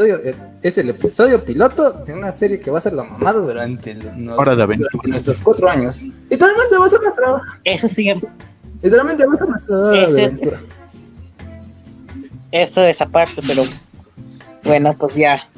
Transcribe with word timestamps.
episodio- 0.00 0.36
es 0.62 0.78
el 0.78 0.90
episodio 0.90 1.44
piloto 1.44 1.90
de 1.92 2.14
una 2.14 2.30
serie 2.30 2.60
que 2.60 2.70
va 2.70 2.78
a 2.78 2.80
ser 2.80 2.92
la 2.92 3.02
mamada 3.02 3.40
durante 3.40 3.90
el- 3.90 4.30
Hora 4.30 4.54
de 4.54 4.62
aventura. 4.62 4.90
durante 4.92 5.10
nuestros 5.10 5.42
cuatro 5.42 5.68
años. 5.68 6.02
Literalmente 6.30 6.78
va 6.78 6.86
a 6.86 6.88
ser 6.88 7.00
nuestra, 7.02 7.42
Eso 7.64 7.88
sí, 7.88 8.08
literalmente 8.80 9.26
va 9.26 9.34
a 9.34 9.36
ser 9.38 9.48
nuestra 9.48 9.76
hora 9.76 10.04
Ese- 10.04 10.14
de 10.14 10.24
aventura. 10.24 10.60
eso 12.52 12.82
es 12.84 13.00
aparte, 13.00 13.40
pero 13.44 13.64
bueno, 14.62 14.94
pues 14.96 15.16
ya. 15.16 15.48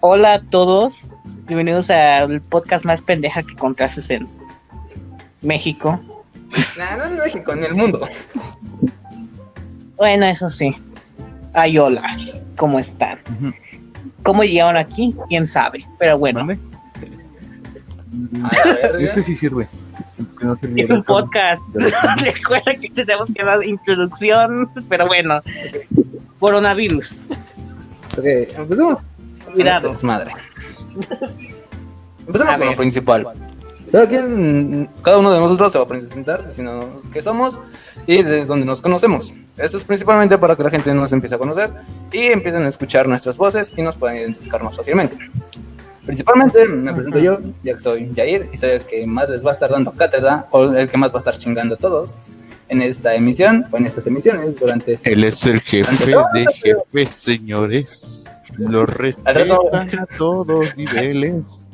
Hola 0.00 0.34
a 0.34 0.40
todos, 0.42 1.10
bienvenidos 1.46 1.90
al 1.90 2.40
podcast 2.40 2.84
más 2.84 3.02
pendeja 3.02 3.44
que 3.44 3.52
encontrases 3.52 4.10
en 4.10 4.26
México. 5.42 6.00
Nah, 6.76 6.96
no 6.96 7.04
en 7.04 7.18
México, 7.18 7.52
en 7.52 7.62
el 7.62 7.74
mundo. 7.76 8.00
Bueno, 9.96 10.26
eso 10.26 10.50
sí. 10.50 10.74
Ay, 11.58 11.76
hola, 11.76 12.16
¿cómo 12.54 12.78
están? 12.78 13.18
¿Cómo 14.22 14.44
llegaron 14.44 14.76
aquí? 14.76 15.12
¿Quién 15.26 15.44
sabe? 15.44 15.84
Pero 15.98 16.16
bueno. 16.16 16.46
Este 19.00 19.24
sí 19.24 19.34
sirve. 19.34 19.68
No 20.40 20.54
sirviera 20.54 20.84
es 20.84 20.90
un 20.92 21.02
podcast. 21.02 21.74
Recuerda 22.20 22.76
que 22.76 22.88
tenemos 22.90 23.34
que 23.34 23.42
dar 23.42 23.66
introducción, 23.66 24.70
pero 24.88 25.08
bueno. 25.08 25.42
Coronavirus. 26.38 27.24
Ok, 28.16 28.24
empecemos. 28.56 28.98
Cuidado. 29.52 29.90
Es 29.90 30.04
madre. 30.04 30.30
Empecemos 32.20 32.54
A 32.54 32.58
con 32.58 32.66
lo 32.68 32.76
principal. 32.76 33.26
Cada 33.90 34.06
quien, 34.06 34.88
cada 35.02 35.18
uno 35.18 35.32
de 35.32 35.40
nosotros 35.40 35.72
se 35.72 35.78
va 35.78 35.84
a 35.84 35.88
presentar 35.88 36.46
diciéndonos 36.46 36.98
qué 37.12 37.22
somos 37.22 37.58
y 38.06 38.22
de 38.22 38.44
dónde 38.44 38.66
nos 38.66 38.82
conocemos. 38.82 39.32
Esto 39.56 39.76
es 39.76 39.84
principalmente 39.84 40.36
para 40.36 40.56
que 40.56 40.62
la 40.62 40.70
gente 40.70 40.92
nos 40.94 41.12
empiece 41.12 41.34
a 41.34 41.38
conocer 41.38 41.70
y 42.12 42.26
empiecen 42.26 42.64
a 42.64 42.68
escuchar 42.68 43.08
nuestras 43.08 43.36
voces 43.36 43.72
y 43.76 43.82
nos 43.82 43.96
puedan 43.96 44.16
identificar 44.16 44.62
más 44.62 44.76
fácilmente. 44.76 45.16
Principalmente 46.04 46.66
me 46.66 46.92
presento 46.92 47.18
yo, 47.18 47.38
ya 47.62 47.74
que 47.74 47.80
soy 47.80 48.12
Jair 48.14 48.48
y 48.52 48.56
soy 48.56 48.70
el 48.70 48.80
que 48.82 49.06
más 49.06 49.28
les 49.28 49.44
va 49.44 49.50
a 49.50 49.52
estar 49.52 49.70
dando 49.70 49.92
cátedra 49.92 50.46
o 50.50 50.64
el 50.64 50.88
que 50.88 50.96
más 50.96 51.12
va 51.12 51.16
a 51.16 51.18
estar 51.18 51.36
chingando 51.36 51.74
a 51.74 51.78
todos 51.78 52.18
en 52.68 52.82
esta 52.82 53.14
emisión 53.14 53.66
o 53.70 53.76
en 53.76 53.86
estas 53.86 54.06
emisiones 54.06 54.58
durante 54.58 54.92
este 54.92 55.12
Él 55.12 55.24
es 55.24 55.44
el 55.46 55.60
jefe 55.60 56.14
de 56.34 56.46
jefes, 56.54 57.10
señores. 57.10 58.40
Lo 58.56 58.86
respetan 58.86 59.50
a 59.98 60.06
todos 60.16 60.76
niveles. 60.76 61.67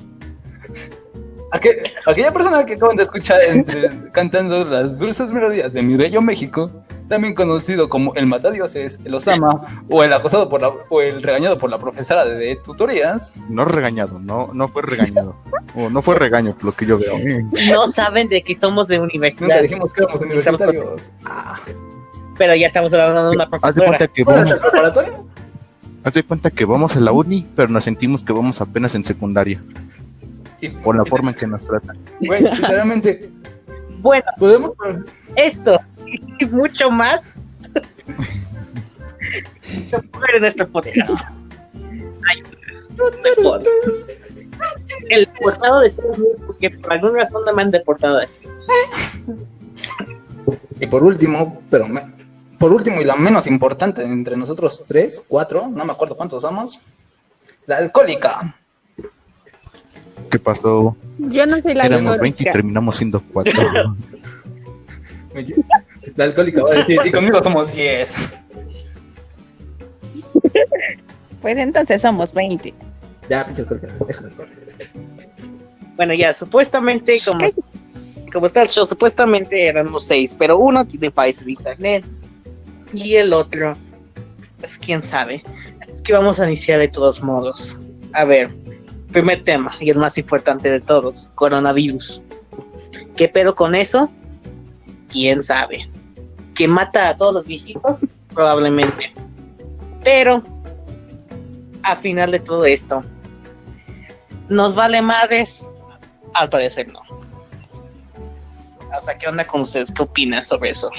Aqu- 1.55 1.71
aquella 2.07 2.33
persona 2.33 2.67
que 2.67 2.75
acaban 2.75 2.97
de 2.97 3.05
escuchar 3.05 3.41
entre- 3.45 4.11
cantando 4.11 4.65
las 4.65 4.99
dulces 4.99 5.31
melodías 5.31 5.73
de 5.73 5.83
mi 5.83 5.95
bello 5.97 6.21
México, 6.21 6.69
también 7.09 7.33
conocido 7.35 7.89
como 7.89 8.13
el 8.15 8.27
matadioses, 8.27 8.99
el 9.05 9.15
osama 9.15 9.85
o 9.89 10.03
el 10.03 10.13
acosado 10.13 10.49
por 10.49 10.61
la, 10.63 10.73
o 10.89 11.01
el 11.01 11.23
regañado 11.23 11.57
por 11.59 11.71
la 11.71 11.79
profesora 11.79 12.25
de 12.25 12.57
tutorías. 12.57 13.41
No 13.49 13.65
regañado, 13.67 14.19
no, 14.19 14.51
no 14.53 14.67
fue 14.67 14.83
regañado. 14.83 15.37
O 15.77 15.89
no 15.91 16.03
fue 16.03 16.17
regaño, 16.17 16.55
por 16.55 16.65
lo 16.65 16.73
que 16.73 16.87
yo 16.87 16.99
veo. 16.99 17.19
No 17.71 17.87
saben 17.89 18.29
de 18.29 18.43
que 18.43 18.55
somos 18.57 18.89
de 18.89 18.97
Nunca 18.99 19.13
universidad, 19.15 19.63
dijimos 19.63 19.93
que 19.93 20.03
éramos 20.03 20.21
universitarios. 20.23 21.11
pero 22.37 22.57
ya 22.57 22.67
estamos 22.67 22.93
hablando 22.93 23.31
de 23.31 23.37
una 23.37 23.45
Haz 23.45 23.51
de 23.77 23.83
profesora. 23.83 23.87
cuenta 23.87 24.09
que 24.09 24.25
¿Cuál 24.25 24.39
es 24.39 24.61
vamos, 24.61 25.27
haz 26.03 26.15
de 26.15 26.23
cuenta 26.25 26.51
que 26.51 26.65
vamos 26.65 26.97
a 26.97 27.01
la 27.01 27.13
uni, 27.13 27.47
pero 27.55 27.69
nos 27.69 27.85
sentimos 27.85 28.25
que 28.25 28.33
vamos 28.33 28.61
apenas 28.61 28.95
en 28.97 29.05
secundaria. 29.05 29.63
Por 30.84 30.97
la 30.97 31.05
forma 31.05 31.31
en 31.31 31.37
que 31.37 31.47
nos 31.47 31.65
tratan. 31.67 31.98
Güey, 32.20 32.43
literalmente, 32.43 33.31
Bueno, 34.01 34.25
podemos. 34.39 34.73
esto 35.37 35.81
y 36.41 36.45
mucho 36.47 36.91
más. 36.91 37.43
En 39.70 40.41
nuestro 40.41 40.69
podcast. 40.69 41.12
Ay. 42.29 42.42
El 45.09 45.27
portado 45.29 45.81
de 45.81 45.87
Estados 45.89 46.19
Unidos, 46.19 46.37
porque 46.47 46.70
por 46.70 46.92
alguna 46.92 47.12
razón 47.20 47.45
no 47.45 47.53
me 47.55 47.62
han 47.62 47.70
deportado 47.70 48.19
de 48.19 48.25
aquí. 48.25 48.48
Y 50.81 50.86
por 50.86 51.02
último, 51.02 51.63
pero 51.70 51.89
me- 51.89 52.05
por 52.58 52.73
último 52.73 53.01
y 53.01 53.05
la 53.05 53.17
menos 53.17 53.46
importante 53.46 54.02
entre 54.05 54.36
nosotros 54.36 54.85
tres, 54.86 55.23
cuatro, 55.27 55.67
no 55.69 55.85
me 55.85 55.92
acuerdo 55.92 56.17
cuántos 56.17 56.42
somos, 56.42 56.79
la 57.67 57.79
alcohólica. 57.79 58.57
¿Qué 60.34 60.40
pasó? 60.40 60.96
Yo 61.18 61.46
no 61.46 61.62
soy 61.62 61.74
la 61.74 61.86
Éramos 61.86 62.14
alcohólica. 62.14 62.22
20 62.22 62.42
y 62.42 62.46
terminamos 62.46 62.96
siendo 62.96 63.22
4. 63.33 63.52
La 66.17 66.24
alcohólica 66.24 66.64
va 66.64 66.72
a 66.72 66.74
decir, 66.74 66.98
y 67.05 67.12
conmigo 67.12 67.40
somos 67.40 67.72
10. 67.72 68.14
Pues 71.40 71.56
entonces 71.56 72.02
somos 72.02 72.34
20. 72.34 72.74
Ya, 73.30 73.45
pinche 73.45 73.62
alcohólica, 73.62 73.95
correr. 74.36 74.74
Bueno, 75.95 76.14
ya, 76.14 76.34
supuestamente, 76.34 77.16
como, 77.24 77.48
como 78.33 78.46
está 78.46 78.62
el 78.62 78.68
show, 78.68 78.89
supuestamente 78.89 79.68
éramos 79.68 80.02
seis, 80.02 80.34
pero 80.36 80.58
uno 80.58 80.84
tiene 80.84 81.12
país 81.12 81.45
de 81.45 81.52
internet 81.52 82.05
y 82.92 83.14
el 83.14 83.33
otro, 83.33 83.77
pues 84.58 84.78
quién 84.78 85.01
sabe. 85.01 85.45
Así 85.80 85.92
es 85.92 86.02
que 86.02 86.12
vamos 86.12 86.40
a 86.40 86.46
iniciar 86.46 86.80
de 86.80 86.89
todos 86.89 87.22
modos. 87.22 87.78
A 88.12 88.24
ver, 88.24 88.51
primer 89.14 89.45
tema, 89.45 89.73
y 89.80 89.91
el 89.91 89.97
más 89.97 90.19
importante 90.19 90.69
de 90.69 90.80
todos, 90.80 91.30
coronavirus. 91.36 92.20
¿Qué 93.17 93.29
pedo 93.29 93.55
con 93.55 93.77
eso? 93.77 94.11
¿Quién 95.08 95.41
sabe? 95.41 95.89
¿Que 96.55 96.67
mata 96.67 97.11
a 97.11 97.17
todos 97.17 97.33
los 97.33 97.47
viejitos? 97.47 98.01
Probablemente. 98.35 99.14
Pero, 100.02 100.42
a 101.85 101.95
final 101.95 102.33
de 102.33 102.41
todo 102.41 102.64
esto, 102.64 103.05
¿nos 104.48 104.75
vale 104.75 105.01
madres? 105.01 105.70
Al 106.35 106.51
parecer 106.51 106.92
no. 106.92 107.01
O 108.98 109.01
sea, 109.01 109.17
¿qué 109.17 109.29
onda 109.29 109.46
con 109.46 109.61
ustedes? 109.61 109.92
¿Qué 109.92 110.02
opinan 110.02 110.45
sobre 110.45 110.70
eso? 110.70 110.91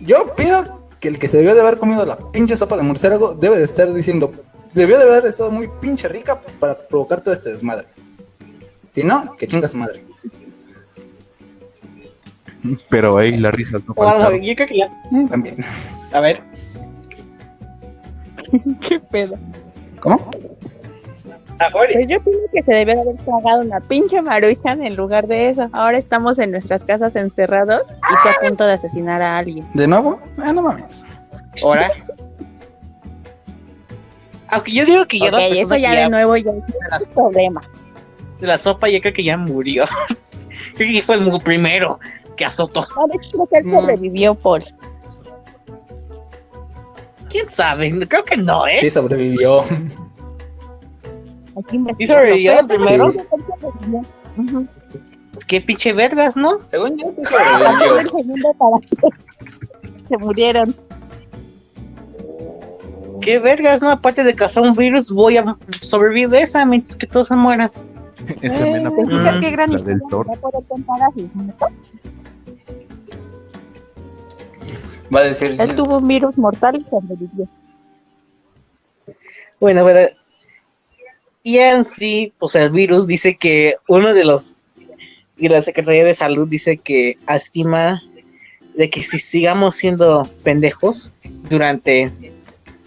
Yo 0.00 0.22
opino 0.22 0.82
que 1.00 1.08
el 1.08 1.18
que 1.18 1.28
se 1.28 1.38
debió 1.38 1.54
de 1.54 1.62
haber 1.62 1.78
comido 1.78 2.04
la 2.04 2.18
pinche 2.30 2.56
sopa 2.56 2.76
de 2.76 2.82
murciélago 2.82 3.34
debe 3.34 3.56
de 3.56 3.64
estar 3.64 3.92
diciendo, 3.94 4.32
debió 4.80 4.98
de 4.98 5.04
haber 5.04 5.26
estado 5.26 5.50
muy 5.50 5.68
pinche 5.80 6.08
rica 6.08 6.40
para 6.60 6.76
provocar 6.76 7.20
todo 7.20 7.34
este 7.34 7.50
desmadre. 7.50 7.86
Si 8.90 9.02
no, 9.02 9.34
que 9.38 9.46
chinga 9.46 9.68
su 9.68 9.76
madre. 9.76 10.04
Pero 12.88 13.18
ahí 13.18 13.36
las 13.36 13.54
risas 13.54 13.82
no 13.86 13.94
yo 14.36 14.54
creo 14.54 14.68
que 14.68 14.78
ya. 14.78 15.28
También. 15.28 15.64
A 16.12 16.20
ver, 16.20 16.42
¿Qué 18.88 19.00
pedo? 19.00 19.36
¿Cómo? 20.00 20.30
ahora. 21.58 21.90
Pues 21.92 22.06
yo 22.08 22.18
opino 22.18 22.38
que 22.52 22.62
se 22.62 22.72
debe 22.72 22.94
de 22.94 23.00
haber 23.00 23.16
tragado 23.16 23.62
una 23.62 23.80
pinche 23.80 24.20
maruchan 24.20 24.82
en 24.82 24.94
lugar 24.96 25.26
de 25.26 25.50
eso. 25.50 25.68
Ahora 25.72 25.98
estamos 25.98 26.38
en 26.38 26.50
nuestras 26.50 26.84
casas 26.84 27.16
encerrados 27.16 27.82
y 27.88 28.14
está 28.14 28.30
a 28.38 28.48
punto 28.48 28.64
de 28.64 28.72
asesinar 28.74 29.22
a 29.22 29.38
alguien. 29.38 29.66
¿De 29.74 29.86
nuevo? 29.86 30.20
Ah, 30.38 30.52
no 30.52 30.62
mames. 30.62 31.04
Ahora. 31.62 31.90
Aunque 34.48 34.72
yo 34.72 34.84
digo 34.84 35.04
que 35.06 35.18
ya 35.18 35.26
Ok, 35.26 35.32
la 35.32 35.38
persona 35.38 35.60
eso 35.60 35.74
que 35.74 35.80
ya 35.80 35.92
de 35.94 36.08
nuevo 36.10 36.36
ya 36.36 36.52
es 36.52 37.06
un 37.08 37.14
problema. 37.14 37.62
de 38.40 38.46
la 38.46 38.58
sopa, 38.58 38.88
yo 38.88 39.00
creo 39.00 39.12
que 39.12 39.24
ya 39.24 39.36
murió. 39.36 39.84
creo 40.74 40.92
que 40.92 41.02
fue 41.02 41.16
el 41.16 41.40
primero 41.42 41.98
que 42.36 42.44
azotó. 42.44 42.86
No, 42.96 43.06
creo 43.08 43.46
que 43.46 43.58
él 43.58 43.70
No. 43.70 43.80
sobrevivió 43.80 44.34
por... 44.34 44.62
¿Quién 47.28 47.50
sabe? 47.50 48.06
Creo 48.08 48.24
que 48.24 48.36
no, 48.36 48.66
¿eh? 48.66 48.78
Sí 48.80 48.90
sobrevivió. 48.90 49.64
¿Y 51.98 52.06
sobrevivió 52.06 52.52
tengo 52.66 52.84
primero? 52.84 53.12
Ujú. 54.36 54.66
Qué 55.46 55.60
pinche 55.60 55.92
vergas, 55.92 56.36
¿no? 56.36 56.58
Según 56.68 56.96
yo, 56.96 57.12
sí 57.16 57.22
sobrevivió. 57.24 57.98
el 58.00 58.10
se 60.08 60.16
murieron. 60.18 60.74
Qué 63.20 63.38
vergas, 63.38 63.82
¿no? 63.82 63.90
Aparte 63.90 64.24
de 64.24 64.34
cazar 64.34 64.62
un 64.62 64.74
virus, 64.74 65.10
voy 65.10 65.36
a 65.36 65.56
sobrevivir 65.80 66.28
de 66.28 66.40
esa 66.40 66.64
mientras 66.64 66.96
que 66.96 67.06
todos 67.06 67.28
se 67.28 67.36
mueran. 67.36 67.70
Eh, 68.42 68.72
mena 68.72 68.90
¿te 68.90 69.04
fijas 69.04 69.40
qué 69.40 69.50
gran 69.50 69.72
historia 69.72 70.00
Thor. 70.08 70.26
no 70.26 70.32
puedo 70.40 70.60
contar 70.62 70.96
así? 71.02 71.30
Va 75.14 75.20
a 75.20 75.22
decir. 75.24 75.54
Él 75.60 75.74
tuvo 75.76 75.98
un 75.98 76.08
virus 76.08 76.36
mortal 76.36 76.76
y 76.76 76.90
sobrevivió. 76.90 77.46
Bueno, 79.60 79.84
¿verdad? 79.84 80.10
Y 81.42 81.58
en 81.58 81.84
sí, 81.84 82.32
pues 82.38 82.54
el 82.56 82.70
virus 82.70 83.06
dice 83.06 83.36
que 83.36 83.76
uno 83.86 84.12
de 84.12 84.24
los 84.24 84.58
y 85.36 85.48
la 85.48 85.62
Secretaría 85.62 86.04
de 86.04 86.14
Salud 86.14 86.48
dice 86.48 86.78
que 86.78 87.18
estima 87.28 88.02
de 88.74 88.90
que 88.90 89.02
si 89.02 89.18
sigamos 89.18 89.76
siendo 89.76 90.28
pendejos 90.42 91.12
durante 91.48 92.12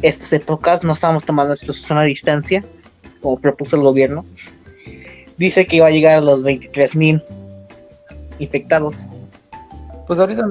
estas 0.02 0.32
épocas, 0.34 0.84
no 0.84 0.94
estamos 0.94 1.24
tomando 1.24 1.50
nuestra 1.50 1.74
sana 1.74 2.04
distancia, 2.04 2.64
como 3.22 3.40
propuso 3.40 3.76
el 3.76 3.84
gobierno, 3.84 4.26
dice 5.38 5.66
que 5.66 5.78
iba 5.78 5.88
a 5.88 5.92
llegar 5.92 6.18
a 6.18 6.22
los 6.22 6.44
23 6.44 6.96
mil 6.96 7.24
infectados. 8.40 9.08
Pues 10.08 10.20
ahorita 10.20 10.46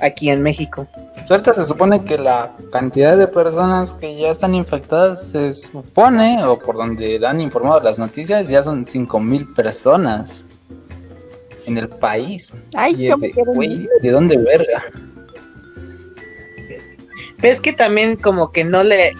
aquí 0.00 0.30
en 0.30 0.42
México. 0.42 0.86
Ahorita 1.28 1.52
se 1.52 1.64
supone 1.64 2.02
que 2.04 2.18
la 2.18 2.52
cantidad 2.72 3.16
de 3.16 3.26
personas 3.26 3.92
que 3.92 4.16
ya 4.16 4.30
están 4.30 4.54
infectadas 4.54 5.28
se 5.28 5.54
supone, 5.54 6.44
o 6.44 6.58
por 6.58 6.76
donde 6.76 7.20
han 7.24 7.40
informado 7.40 7.80
las 7.80 7.98
noticias, 7.98 8.48
ya 8.48 8.62
son 8.62 8.84
5.000 8.84 9.54
personas 9.54 10.44
en 11.66 11.78
el 11.78 11.88
país. 11.88 12.52
Ay, 12.74 12.94
y 12.98 13.08
ese, 13.08 13.32
güey. 13.54 13.86
¿de 14.02 14.10
dónde 14.10 14.36
verga? 14.36 14.82
Pero 17.40 17.52
es 17.52 17.60
que 17.60 17.72
también 17.72 18.16
como 18.16 18.52
que 18.52 18.64
no 18.64 18.82
le... 18.82 19.12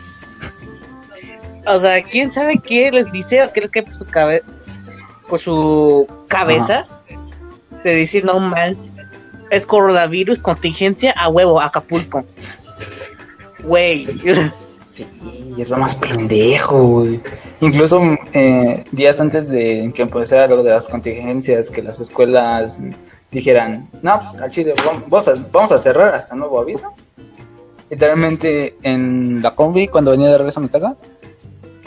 O 1.66 1.80
sea, 1.80 2.02
¿quién 2.02 2.30
sabe 2.30 2.58
qué 2.58 2.90
les 2.90 3.10
dice 3.12 3.42
o 3.44 3.52
qué 3.52 3.60
les 3.62 3.70
cae 3.70 3.82
por 3.82 3.92
su, 3.94 4.04
cabe... 4.06 4.42
por 5.28 5.40
su 5.40 6.06
cabeza? 6.28 6.84
De 7.84 7.94
decir, 7.94 8.24
no 8.24 8.38
man, 8.40 8.76
es 9.50 9.64
coronavirus, 9.66 10.40
contingencia, 10.40 11.12
a 11.12 11.28
huevo, 11.28 11.60
Acapulco. 11.60 12.24
Güey. 13.64 14.06
Sí, 14.90 15.06
es 15.56 15.70
lo 15.70 15.76
más 15.76 15.94
pendejo, 15.94 16.82
güey. 16.82 17.20
Incluso 17.60 18.00
eh, 18.32 18.82
días 18.90 19.20
antes 19.20 19.48
de 19.48 19.92
que 19.94 20.02
empezara 20.02 20.48
lo 20.48 20.64
de 20.64 20.70
las 20.72 20.88
contingencias, 20.88 21.70
que 21.70 21.80
las 21.80 22.00
escuelas 22.00 22.80
dijeran, 23.30 23.88
no, 24.02 24.20
pues 24.20 24.42
al 24.42 24.50
Chile 24.50 24.74
vam- 24.74 25.04
vamos 25.06 25.28
a, 25.28 25.34
vamos 25.52 25.70
a 25.70 25.78
cerrar 25.78 26.12
hasta 26.12 26.34
nuevo 26.34 26.58
aviso. 26.58 26.92
Literalmente 27.90 28.76
en 28.82 29.42
la 29.42 29.54
combi, 29.54 29.88
cuando 29.88 30.12
venía 30.12 30.28
de 30.28 30.38
regreso 30.38 30.60
a 30.60 30.62
mi 30.62 30.68
casa, 30.68 30.96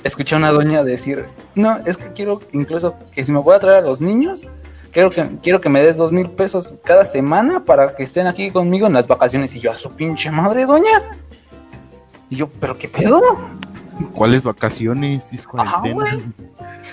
escuché 0.04 0.36
a 0.36 0.38
una 0.38 0.52
doña 0.52 0.84
decir, 0.84 1.26
no, 1.56 1.78
es 1.86 1.98
que 1.98 2.12
quiero 2.12 2.42
incluso 2.52 2.96
que 3.12 3.24
si 3.24 3.32
me 3.32 3.40
voy 3.40 3.56
a 3.56 3.60
traer 3.60 3.78
a 3.78 3.88
los 3.88 4.02
niños, 4.02 4.50
quiero 4.92 5.10
que, 5.10 5.28
quiero 5.42 5.62
que 5.62 5.70
me 5.70 5.82
des 5.82 5.98
dos 5.98 6.12
mil 6.12 6.30
pesos 6.30 6.76
cada 6.84 7.06
semana 7.06 7.64
para 7.66 7.96
que 7.96 8.04
estén 8.04 8.28
aquí 8.28 8.52
conmigo 8.52 8.88
en 8.88 8.94
las 8.94 9.08
vacaciones. 9.08 9.56
Y 9.56 9.60
yo, 9.60 9.72
a 9.72 9.78
su 9.78 9.92
pinche 9.92 10.30
madre, 10.30 10.66
doña. 10.66 11.18
Y 12.30 12.36
yo, 12.36 12.48
¿pero 12.48 12.78
qué 12.78 12.88
pedo? 12.88 13.22
¿Cuáles 14.14 14.44
vacaciones? 14.44 15.32
Es 15.34 15.46
Ajá. 15.56 15.84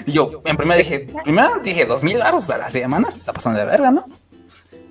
Y 0.07 0.13
yo, 0.13 0.43
en 0.45 0.57
primera 0.57 0.79
dije, 0.79 1.09
primero 1.25 1.61
dije 1.63 1.85
dos 1.85 2.03
mil 2.03 2.19
baros 2.19 2.49
a 2.51 2.59
la 2.59 2.71
semana, 2.71 3.11
se 3.11 3.19
está 3.19 3.33
pasando 3.33 3.59
de 3.59 3.67
verga, 3.67 3.91
¿no? 3.91 4.07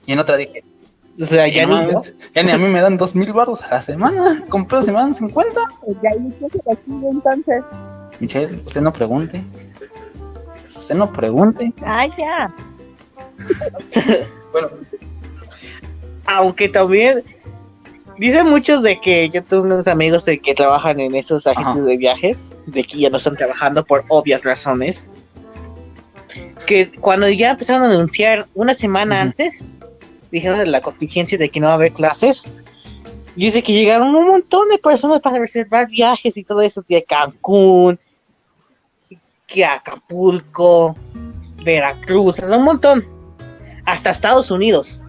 Y 0.06 0.12
en 0.12 0.19
otra 0.19 0.38
dije, 0.38 0.63
O 1.21 1.25
sea, 1.25 1.48
ya 1.48 1.66
"No, 1.66 1.81
ni... 1.81 1.94
ya 2.33 2.44
ni 2.44 2.51
a 2.51 2.57
mí 2.57 2.68
me 2.68 2.81
dan 2.81 2.98
dos 2.98 3.13
mil 3.13 3.33
baros 3.33 3.62
a 3.62 3.69
la 3.69 3.81
semana, 3.81 4.44
con 4.50 4.66
pedo 4.66 4.81
se 4.81 4.92
me 4.92 5.00
dan 5.00 5.13
50. 5.13 5.60
Pues 5.86 5.98
ya 6.01 6.10
ahí 6.12 6.33
¿qué 6.39 6.50
se 6.50 6.62
recibe 6.66 7.10
entonces. 7.10 7.63
Michelle, 8.19 8.62
usted 8.66 8.81
no 8.81 8.94
pregunte. 8.94 9.44
Usted 10.77 10.95
no 10.95 11.12
pregunte. 11.12 11.74
Ay, 11.83 12.12
ya. 12.18 12.54
Bueno, 14.51 14.69
Aunque 16.25 16.69
también... 16.69 17.24
Dicen 18.18 18.48
muchos 18.50 18.81
de 18.83 19.00
que 19.00 19.30
yo 19.30 19.42
tengo 19.44 19.63
unos 19.63 19.88
amigos 19.88 20.25
de 20.25 20.39
que 20.39 20.54
trabajan 20.54 21.00
en 21.00 21.15
esos 21.15 21.48
agencias 21.48 21.77
Ajá. 21.77 21.86
de 21.86 21.95
viajes, 21.95 22.54
de 22.65 22.83
que 22.83 22.98
ya 22.98 23.10
no 23.10 23.15
están 23.15 23.38
trabajando 23.38 23.86
por 23.86 24.04
obvias 24.10 24.44
razones. 24.44 25.10
Que 26.65 26.92
cuando 27.00 27.30
ya 27.30 27.51
empezaron 27.51 27.83
a 27.83 27.94
anunciar 27.94 28.45
una 28.56 28.74
semana 28.74 29.22
antes, 29.22 29.68
dijeron 30.31 30.59
de 30.59 30.65
la 30.65 30.81
contingencia 30.81 31.37
de 31.37 31.49
que 31.49 31.59
no 31.59 31.67
va 31.67 31.73
a 31.73 31.75
haber 31.75 31.93
clases. 31.93 32.43
Dice 33.35 33.63
que 33.63 33.73
llegaron 33.73 34.13
un 34.15 34.27
montón 34.27 34.67
de 34.69 34.77
personas 34.77 35.21
para 35.21 35.39
reservar 35.39 35.87
viajes 35.87 36.35
y 36.37 36.43
todo 36.43 36.61
eso, 36.61 36.83
de 36.87 37.03
Cancún, 37.03 37.99
que 39.47 39.65
Acapulco, 39.65 40.95
Veracruz, 41.63 42.35
sea, 42.35 42.57
un 42.57 42.63
montón. 42.63 43.05
Hasta 43.85 44.09
Estados 44.09 44.51
Unidos. 44.51 45.01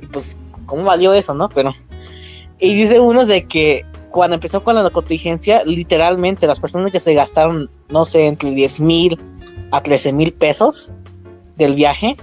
Y 0.00 0.06
pues, 0.06 0.36
¿cómo 0.66 0.84
valió 0.84 1.12
eso, 1.12 1.34
no? 1.34 1.48
Pero. 1.48 1.74
Y 2.58 2.74
dice 2.74 3.00
unos 3.00 3.26
de 3.26 3.46
que 3.46 3.82
cuando 4.10 4.34
empezó 4.34 4.62
con 4.62 4.76
la 4.76 4.88
contingencia, 4.90 5.64
literalmente 5.64 6.46
las 6.46 6.60
personas 6.60 6.92
que 6.92 7.00
se 7.00 7.14
gastaron, 7.14 7.68
no 7.88 8.04
sé, 8.04 8.26
entre 8.26 8.50
10 8.50 8.80
mil 8.80 9.20
a 9.72 9.82
13 9.82 10.12
mil 10.12 10.32
pesos 10.32 10.92
del 11.56 11.74
viaje, 11.74 12.16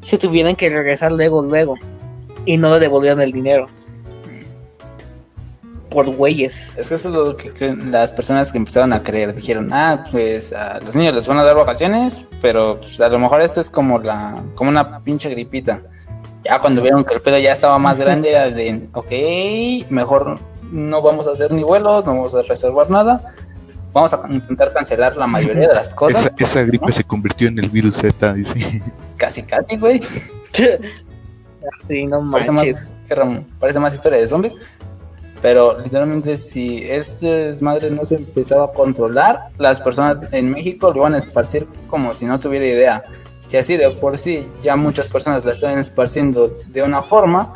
se 0.00 0.18
tuvieran 0.18 0.56
que 0.56 0.68
regresar 0.68 1.12
luego, 1.12 1.42
luego. 1.42 1.76
Y 2.44 2.56
no 2.56 2.72
le 2.72 2.80
devolvieron 2.80 3.20
el 3.20 3.32
dinero. 3.32 3.66
Por 5.90 6.06
güeyes. 6.14 6.72
es 6.76 6.88
que 6.88 6.94
eso 6.94 7.08
es 7.08 7.14
lo 7.14 7.36
que 7.36 7.52
creen 7.52 7.90
las 7.90 8.12
personas 8.12 8.52
que 8.52 8.58
empezaron 8.58 8.92
a 8.92 9.02
creer. 9.02 9.34
Dijeron, 9.34 9.70
ah, 9.72 10.04
pues 10.10 10.52
a 10.52 10.78
los 10.80 10.94
niños 10.94 11.14
les 11.14 11.26
van 11.26 11.38
a 11.38 11.42
dar 11.42 11.56
vacaciones, 11.56 12.24
pero 12.40 12.78
pues, 12.80 13.00
a 13.00 13.08
lo 13.08 13.18
mejor 13.18 13.40
esto 13.40 13.60
es 13.60 13.68
como 13.68 13.98
la, 13.98 14.40
como 14.54 14.70
una 14.70 15.00
pinche 15.00 15.28
gripita. 15.28 15.82
Ya 16.44 16.58
cuando 16.60 16.80
vieron 16.80 17.04
que 17.04 17.14
el 17.14 17.20
pedo 17.20 17.38
ya 17.38 17.52
estaba 17.52 17.78
más 17.78 17.98
grande, 17.98 18.30
era 18.30 18.50
de, 18.50 18.88
ok, 18.94 19.90
mejor 19.90 20.38
no 20.70 21.02
vamos 21.02 21.26
a 21.26 21.32
hacer 21.32 21.52
ni 21.52 21.64
vuelos, 21.64 22.06
no 22.06 22.14
vamos 22.14 22.34
a 22.34 22.42
reservar 22.42 22.88
nada. 22.88 23.34
Vamos 23.92 24.14
a 24.14 24.22
intentar 24.30 24.72
cancelar 24.72 25.16
la 25.16 25.26
mayoría 25.26 25.68
de 25.68 25.74
las 25.74 25.92
cosas. 25.94 26.26
Esa, 26.26 26.34
esa 26.38 26.62
gripe 26.62 26.86
¿no? 26.86 26.92
se 26.92 27.02
convirtió 27.04 27.48
en 27.48 27.58
el 27.58 27.68
virus 27.68 27.96
Z, 27.96 28.34
dice. 28.34 28.82
Casi, 29.16 29.42
casi, 29.42 29.76
güey. 29.76 30.00
sí, 31.88 32.06
no 32.06 32.30
Parece 32.30 32.52
manches. 32.52 32.94
más, 33.08 33.42
parece 33.58 33.80
más 33.80 33.94
historia 33.94 34.18
de 34.18 34.26
zombies. 34.28 34.54
Pero 35.42 35.78
literalmente 35.80 36.36
si 36.36 36.82
este 36.84 37.26
desmadre 37.26 37.90
no 37.90 38.04
se 38.04 38.16
empezaba 38.16 38.66
a 38.66 38.72
controlar, 38.72 39.48
las 39.58 39.80
personas 39.80 40.20
en 40.32 40.50
México 40.50 40.90
lo 40.92 40.98
iban 40.98 41.14
a 41.14 41.18
esparcir 41.18 41.66
como 41.86 42.12
si 42.12 42.26
no 42.26 42.38
tuviera 42.38 42.66
idea. 42.66 43.02
Si 43.46 43.56
así 43.56 43.76
de 43.76 43.90
por 43.90 44.18
sí 44.18 44.46
ya 44.62 44.76
muchas 44.76 45.08
personas 45.08 45.44
la 45.44 45.52
están 45.52 45.78
esparciendo 45.78 46.58
de 46.68 46.82
una 46.82 47.00
forma, 47.00 47.54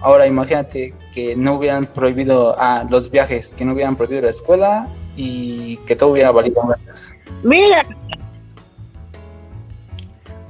ahora 0.00 0.26
imagínate 0.26 0.94
que 1.12 1.34
no 1.34 1.56
hubieran 1.56 1.86
prohibido 1.86 2.58
a 2.58 2.84
los 2.84 3.10
viajes, 3.10 3.52
que 3.54 3.64
no 3.64 3.74
hubieran 3.74 3.96
prohibido 3.96 4.22
la 4.22 4.30
escuela 4.30 4.88
y 5.16 5.76
que 5.78 5.96
todo 5.96 6.10
hubiera 6.10 6.30
valido 6.30 6.62
vergas. 6.66 7.12
Mira, 7.42 7.82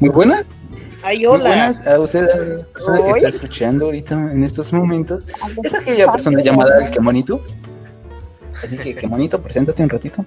Muy 0.00 0.10
buenas. 0.10 0.50
ay, 1.02 1.18
Muy 1.18 1.26
hola. 1.26 1.48
buenas 1.48 1.86
a 1.86 1.98
usted, 2.00 2.28
a 2.28 2.36
la 2.36 2.64
persona 2.72 3.02
que 3.02 3.10
está 3.10 3.28
escuchando 3.28 3.86
ahorita 3.86 4.14
en 4.32 4.44
estos 4.44 4.72
momentos. 4.72 5.28
Es 5.62 5.74
aquella 5.74 6.10
persona 6.12 6.40
llamada 6.42 6.84
el 6.84 6.90
Quemonito. 6.90 7.40
Así 8.62 8.76
que, 8.76 8.94
Quemonito, 8.94 9.40
preséntate 9.40 9.82
un 9.82 9.88
ratito. 9.88 10.24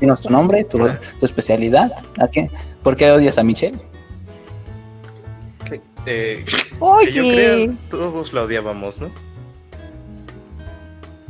Dinos 0.00 0.20
tu 0.20 0.28
nombre, 0.30 0.64
tu, 0.64 0.78
tu 0.78 1.24
especialidad. 1.26 1.92
¿A 2.18 2.28
qué? 2.28 2.50
¿Por 2.82 2.96
qué 2.96 3.10
odias 3.12 3.38
a 3.38 3.42
Michelle? 3.42 3.78
Eh, 6.04 6.44
que 6.44 7.12
yo 7.12 7.22
creo, 7.22 7.74
todos 7.88 8.32
la 8.32 8.42
odiábamos, 8.42 9.00
¿no? 9.00 9.10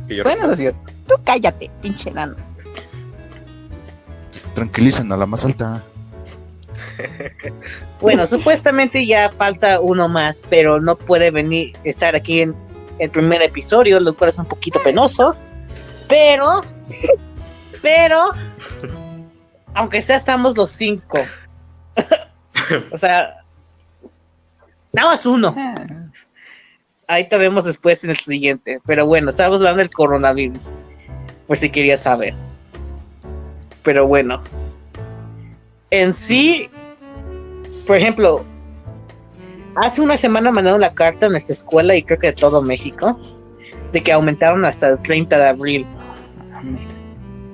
Que 0.07 0.15
yo 0.15 0.23
Bueno, 0.23 0.51
es 0.51 0.57
cierto. 0.57 0.79
Tú 1.07 1.15
cállate, 1.23 1.69
pinche 1.81 2.11
nano. 2.11 2.35
Tranquilizan 4.55 5.11
a 5.11 5.17
la 5.17 5.25
más 5.25 5.45
alta. 5.45 5.83
Bueno, 8.01 8.27
supuestamente 8.27 9.05
ya 9.05 9.29
falta 9.29 9.79
uno 9.79 10.09
más, 10.09 10.43
pero 10.49 10.81
no 10.81 10.97
puede 10.97 11.31
venir, 11.31 11.73
estar 11.85 12.17
aquí 12.17 12.41
en 12.41 12.53
el 12.99 13.09
primer 13.09 13.41
episodio, 13.41 13.97
lo 14.01 14.13
cual 14.13 14.29
es 14.29 14.37
un 14.37 14.45
poquito 14.45 14.83
penoso. 14.83 15.37
Pero, 16.09 16.63
pero, 17.81 18.31
aunque 19.73 20.01
sea 20.01 20.17
estamos 20.17 20.57
los 20.57 20.71
cinco. 20.71 21.19
o 22.91 22.97
sea, 22.97 23.37
nada 24.91 25.11
más 25.11 25.25
uno. 25.25 25.55
Ahí 27.07 27.29
te 27.29 27.37
vemos 27.37 27.63
después 27.63 28.03
en 28.03 28.09
el 28.09 28.17
siguiente. 28.17 28.81
Pero 28.85 29.05
bueno, 29.05 29.29
estamos 29.29 29.59
hablando 29.59 29.79
del 29.79 29.89
coronavirus. 29.89 30.75
Por 31.53 31.59
si 31.59 31.69
querías 31.69 31.99
saber. 32.01 32.33
Pero 33.83 34.07
bueno. 34.07 34.41
En 35.91 36.11
sí, 36.11 36.67
por 37.85 37.97
ejemplo, 37.97 38.43
hace 39.75 40.01
una 40.01 40.17
semana 40.17 40.51
mandaron 40.51 40.81
la 40.81 40.95
carta 40.95 41.27
a 41.27 41.29
nuestra 41.29 41.53
escuela 41.53 41.95
y 41.95 42.01
creo 42.01 42.17
que 42.17 42.25
de 42.25 42.33
todo 42.33 42.63
México 42.63 43.19
de 43.91 44.01
que 44.01 44.11
aumentaron 44.11 44.65
hasta 44.65 44.89
el 44.89 44.99
30 45.03 45.37
de 45.37 45.47
abril. 45.49 45.85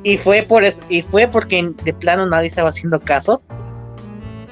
Y 0.03 0.15
fue 0.15 0.43
por 0.43 0.63
es- 0.63 0.81
y 0.87 1.01
fue 1.01 1.27
porque 1.27 1.69
de 1.83 1.93
plano 1.93 2.25
nadie 2.25 2.47
estaba 2.47 2.69
haciendo 2.69 3.01
caso 3.01 3.41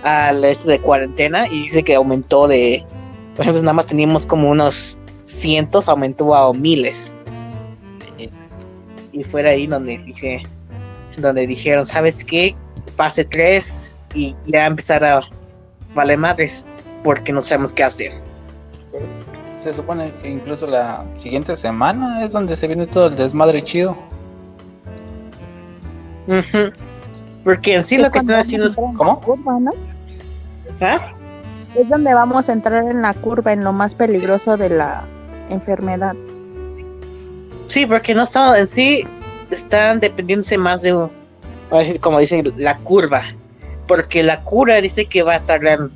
al 0.04 0.44
esto 0.44 0.68
de 0.68 0.82
cuarentena 0.82 1.48
y 1.48 1.62
dice 1.62 1.84
que 1.84 1.96
aumentó 1.96 2.50
de 2.50 2.86
por 3.38 3.44
ejemplo 3.44 3.62
nada 3.62 3.76
más 3.76 3.88
teníamos 3.88 4.26
como 4.26 4.50
unos 4.50 5.00
cientos 5.24 5.88
aumentó 5.88 6.36
a 6.36 6.54
miles 6.54 7.16
y 9.18 9.24
fue 9.24 9.48
ahí 9.48 9.68
donde 9.68 9.98
dije 10.00 10.44
donde 11.18 11.48
dijeron 11.48 11.86
sabes 11.86 12.24
qué 12.24 12.56
pase 12.96 13.26
tres 13.26 13.98
y 14.14 14.36
ya 14.46 14.68
empezar 14.68 15.04
a 15.04 15.22
vale 15.96 16.16
madres 16.16 16.66
porque 17.04 17.34
no 17.34 17.42
sabemos 17.42 17.74
qué 17.74 17.84
hacer 17.84 18.12
Se 19.58 19.74
supone 19.74 20.14
que 20.22 20.30
incluso 20.30 20.68
la 20.68 21.04
siguiente 21.18 21.56
semana 21.56 22.24
es 22.24 22.34
donde 22.34 22.56
se 22.56 22.68
viene 22.68 22.86
todo 22.86 23.08
el 23.08 23.16
desmadre 23.16 23.64
chido. 23.64 23.98
Porque 27.44 27.76
en 27.76 27.84
sí 27.84 27.98
lo 27.98 28.12
que 28.12 28.20
están 28.20 28.40
haciendo 28.40 28.68
es 28.68 28.76
¿Cómo? 28.76 29.20
Curva, 29.22 29.60
¿no? 29.60 29.72
¿Ah? 30.82 31.14
es 31.76 31.90
donde 31.90 32.14
vamos 32.14 32.50
a 32.50 32.54
entrar 32.54 32.86
en 32.86 33.02
la 33.02 33.14
curva, 33.14 33.54
en 33.54 33.64
lo 33.64 33.72
más 33.72 33.94
peligroso 33.94 34.58
de 34.58 34.70
la 34.70 35.04
enfermedad. 35.50 36.16
Sí, 37.68 37.86
porque 37.86 38.14
no 38.16 38.24
están 38.24 38.56
en 38.58 38.68
sí, 38.68 39.06
están 39.52 40.00
dependiéndose 40.00 40.58
más 40.58 40.82
de, 40.82 40.92
como 42.02 42.20
dicen, 42.20 42.54
la 42.58 42.78
curva. 42.80 43.24
Porque 43.88 44.24
la 44.24 44.42
cura 44.44 44.82
dice 44.82 45.06
que 45.06 45.24
va 45.24 45.36
a 45.36 45.46
tardar 45.46 45.90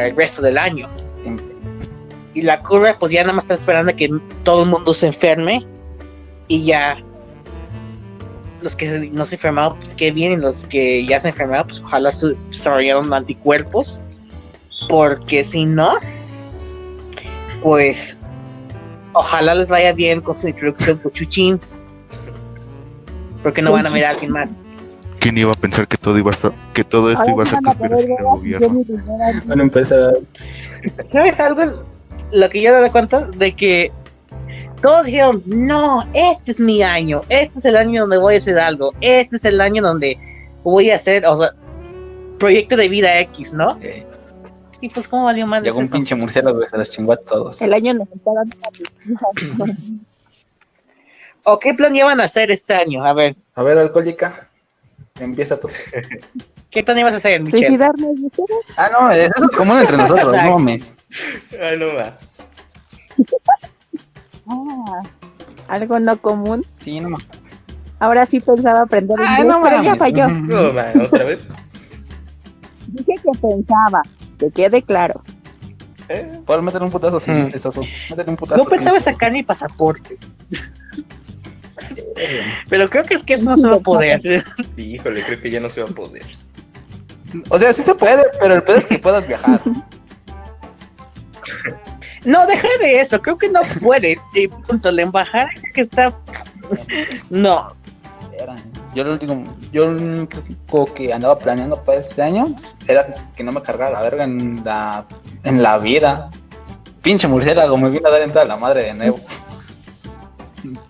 el 0.00 0.16
resto 0.16 0.42
del 0.42 0.58
año. 0.58 0.88
Y 2.34 2.42
la 2.42 2.60
curva, 2.62 2.98
pues 2.98 3.12
ya 3.12 3.22
nada 3.22 3.34
más 3.34 3.44
está 3.44 3.54
esperando 3.54 3.94
que 3.94 4.10
todo 4.42 4.64
el 4.64 4.68
mundo 4.70 4.92
se 4.92 5.06
enferme. 5.08 5.64
Y 6.48 6.64
ya. 6.64 6.98
Los 8.60 8.74
que 8.74 8.86
se- 8.86 9.10
no 9.10 9.24
se 9.24 9.36
enfermaron, 9.36 9.78
pues 9.78 9.94
qué 9.94 10.10
bien. 10.10 10.32
Y 10.32 10.36
los 10.36 10.64
que 10.66 11.06
ya 11.06 11.20
se 11.20 11.28
enfermaron, 11.28 11.66
pues 11.68 11.80
ojalá 11.80 12.10
su- 12.10 12.36
desarrollaron 12.50 13.12
anticuerpos. 13.12 14.00
Porque 14.88 15.44
si 15.44 15.64
no, 15.64 15.94
pues 17.62 18.18
ojalá 19.14 19.54
les 19.54 19.70
vaya 19.70 19.92
bien 19.92 20.20
con 20.20 20.34
su 20.34 20.48
introducción 20.48 20.98
con 20.98 21.12
Chuchín. 21.12 21.60
Porque 23.42 23.62
no 23.62 23.72
van 23.72 23.86
a 23.86 23.90
mirar 23.90 24.10
a 24.10 24.14
alguien 24.14 24.32
más. 24.32 24.64
¿Quién 25.20 25.38
iba 25.38 25.52
a 25.52 25.56
pensar 25.56 25.88
que 25.88 25.96
todo 25.96 26.18
iba 26.18 26.30
a 26.30 26.34
estar, 26.34 26.52
que 26.74 26.84
todo 26.84 27.10
esto 27.10 27.24
iba 27.28 27.44
a 27.44 27.46
ser 27.46 27.60
conspiración 27.62 28.16
del 28.16 28.24
gobierno? 28.24 28.84
Bueno, 29.46 29.62
empezar. 29.62 30.14
¿Sabes 31.10 31.40
algo? 31.40 31.84
Lo 32.32 32.50
que 32.50 32.60
yo 32.60 32.72
me 32.72 32.80
doy 32.80 32.90
cuenta 32.90 33.28
de 33.36 33.54
que 33.54 33.92
todos 34.82 35.06
dijeron, 35.06 35.42
no, 35.46 36.06
este 36.12 36.52
es 36.52 36.60
mi 36.60 36.82
año, 36.82 37.22
este 37.30 37.58
es 37.58 37.64
el 37.64 37.76
año 37.76 38.02
donde 38.02 38.18
voy 38.18 38.34
a 38.34 38.36
hacer 38.36 38.58
algo, 38.58 38.92
este 39.00 39.36
es 39.36 39.44
el 39.46 39.60
año 39.62 39.82
donde 39.82 40.18
voy 40.62 40.90
a 40.90 40.96
hacer, 40.96 41.24
o 41.24 41.36
sea, 41.36 41.52
proyecto 42.38 42.76
de 42.76 42.88
vida 42.88 43.18
X, 43.20 43.54
¿no? 43.54 43.78
Eh, 43.80 44.04
Y 44.84 44.90
pues, 44.90 45.08
¿cómo 45.08 45.24
valió 45.24 45.46
más 45.46 45.62
llegó 45.62 45.78
un 45.78 45.84
eso? 45.84 45.94
pinche 45.94 46.14
murciélago 46.14 46.62
y 46.62 46.66
se 46.66 46.76
los 46.76 46.90
chingó 46.90 47.14
a 47.14 47.16
todos. 47.16 47.62
El 47.62 47.72
año 47.72 47.94
nos 47.94 48.06
está 48.12 48.30
dando 48.34 48.54
una 49.64 49.78
¿O 51.44 51.58
qué 51.58 51.72
plan 51.72 51.94
llevan 51.94 52.20
a 52.20 52.24
hacer 52.24 52.50
este 52.50 52.74
año? 52.74 53.02
A 53.02 53.14
ver, 53.14 53.34
A 53.54 53.62
ver, 53.62 53.78
alcohólica. 53.78 54.50
Empieza 55.18 55.58
tú. 55.58 55.68
¿qué 56.68 56.82
plan 56.84 56.98
ibas 56.98 57.14
a 57.14 57.16
hacer, 57.16 57.40
Michelle? 57.40 57.66
Suicidarnos, 57.66 58.14
¿viste? 58.20 58.42
Ah, 58.76 58.90
no, 58.92 59.10
eso 59.10 59.32
es 59.50 59.56
común 59.56 59.78
entre 59.78 59.96
nosotros, 59.96 60.32
no 60.36 60.58
mames. 60.58 60.92
Ay, 61.58 61.78
no 61.78 61.86
va. 61.94 62.12
Ah, 64.46 65.00
algo 65.68 65.98
no 65.98 66.20
común. 66.20 66.66
Sí, 66.80 67.00
no 67.00 67.08
mames. 67.08 67.26
Ahora 68.00 68.26
sí 68.26 68.38
pensaba 68.40 68.82
aprender 68.82 69.16
Ah, 69.18 69.38
inglés, 69.40 69.46
no 69.56 69.62
pero 69.62 69.82
ya 69.82 69.96
falló. 69.96 70.28
No 70.28 70.74
va, 70.74 70.92
otra 71.06 71.24
vez. 71.24 71.46
Dije 72.88 73.14
que 73.14 73.38
pensaba, 73.40 74.02
que 74.44 74.62
quede 74.62 74.82
claro. 74.82 75.22
¿Eh? 76.08 76.38
Puedo 76.44 76.60
meter 76.62 76.82
un 76.82 76.90
putazo 76.90 77.18
sin 77.18 77.34
Mm. 77.44 77.48
un 78.26 78.36
putazo. 78.36 78.62
No 78.62 78.68
pensaba 78.68 79.00
sacar 79.00 79.32
mi 79.32 79.42
pasaporte. 79.42 80.18
Pero 82.68 82.88
creo 82.88 83.04
que 83.04 83.14
es 83.14 83.22
que 83.22 83.34
eso 83.34 83.50
no 83.50 83.56
se 83.56 83.66
va 83.66 83.76
a 83.76 83.80
poder. 83.80 84.20
Híjole, 84.76 85.22
creo 85.24 85.40
que 85.40 85.50
ya 85.50 85.60
no 85.60 85.70
se 85.70 85.82
va 85.82 85.90
a 85.90 85.92
poder. 85.92 86.24
O 87.48 87.58
sea, 87.58 87.72
sí 87.72 87.82
se 87.82 87.94
puede, 87.94 88.22
pero 88.40 88.54
el 88.54 88.62
pedo 88.62 88.76
es 88.76 88.86
que 88.86 88.98
puedas 88.98 89.26
viajar. 89.26 89.60
No, 92.24 92.46
deja 92.46 92.68
de 92.80 93.00
eso, 93.00 93.20
creo 93.20 93.36
que 93.36 93.50
no 93.50 93.60
puedes. 93.80 94.18
Y 94.34 94.48
punto, 94.48 94.90
la 94.90 95.02
embajada 95.02 95.48
que 95.74 95.80
está. 95.82 96.14
No, 97.28 97.72
Yo 98.94 99.02
lo 99.04 99.12
último, 99.12 99.44
yo 99.72 99.86
lo 99.86 99.98
único 99.98 100.86
que 100.94 101.12
andaba 101.12 101.36
planeando 101.38 101.82
para 101.82 101.98
este 101.98 102.22
año 102.22 102.54
pues, 102.54 102.74
era 102.86 103.06
que 103.36 103.42
no 103.42 103.50
me 103.52 103.60
cargara 103.62 103.90
la 103.90 104.00
verga 104.02 104.24
en 104.24 104.62
la, 104.64 105.04
en 105.42 105.62
la 105.62 105.78
vida. 105.78 106.30
Pinche 107.02 107.26
murciélago, 107.28 107.76
me 107.76 107.90
vino 107.90 108.08
a 108.08 108.12
dar 108.12 108.22
en 108.22 108.30
toda 108.32 108.44
la 108.44 108.56
madre 108.56 108.84
de 108.84 108.94
nuevo. 108.94 109.20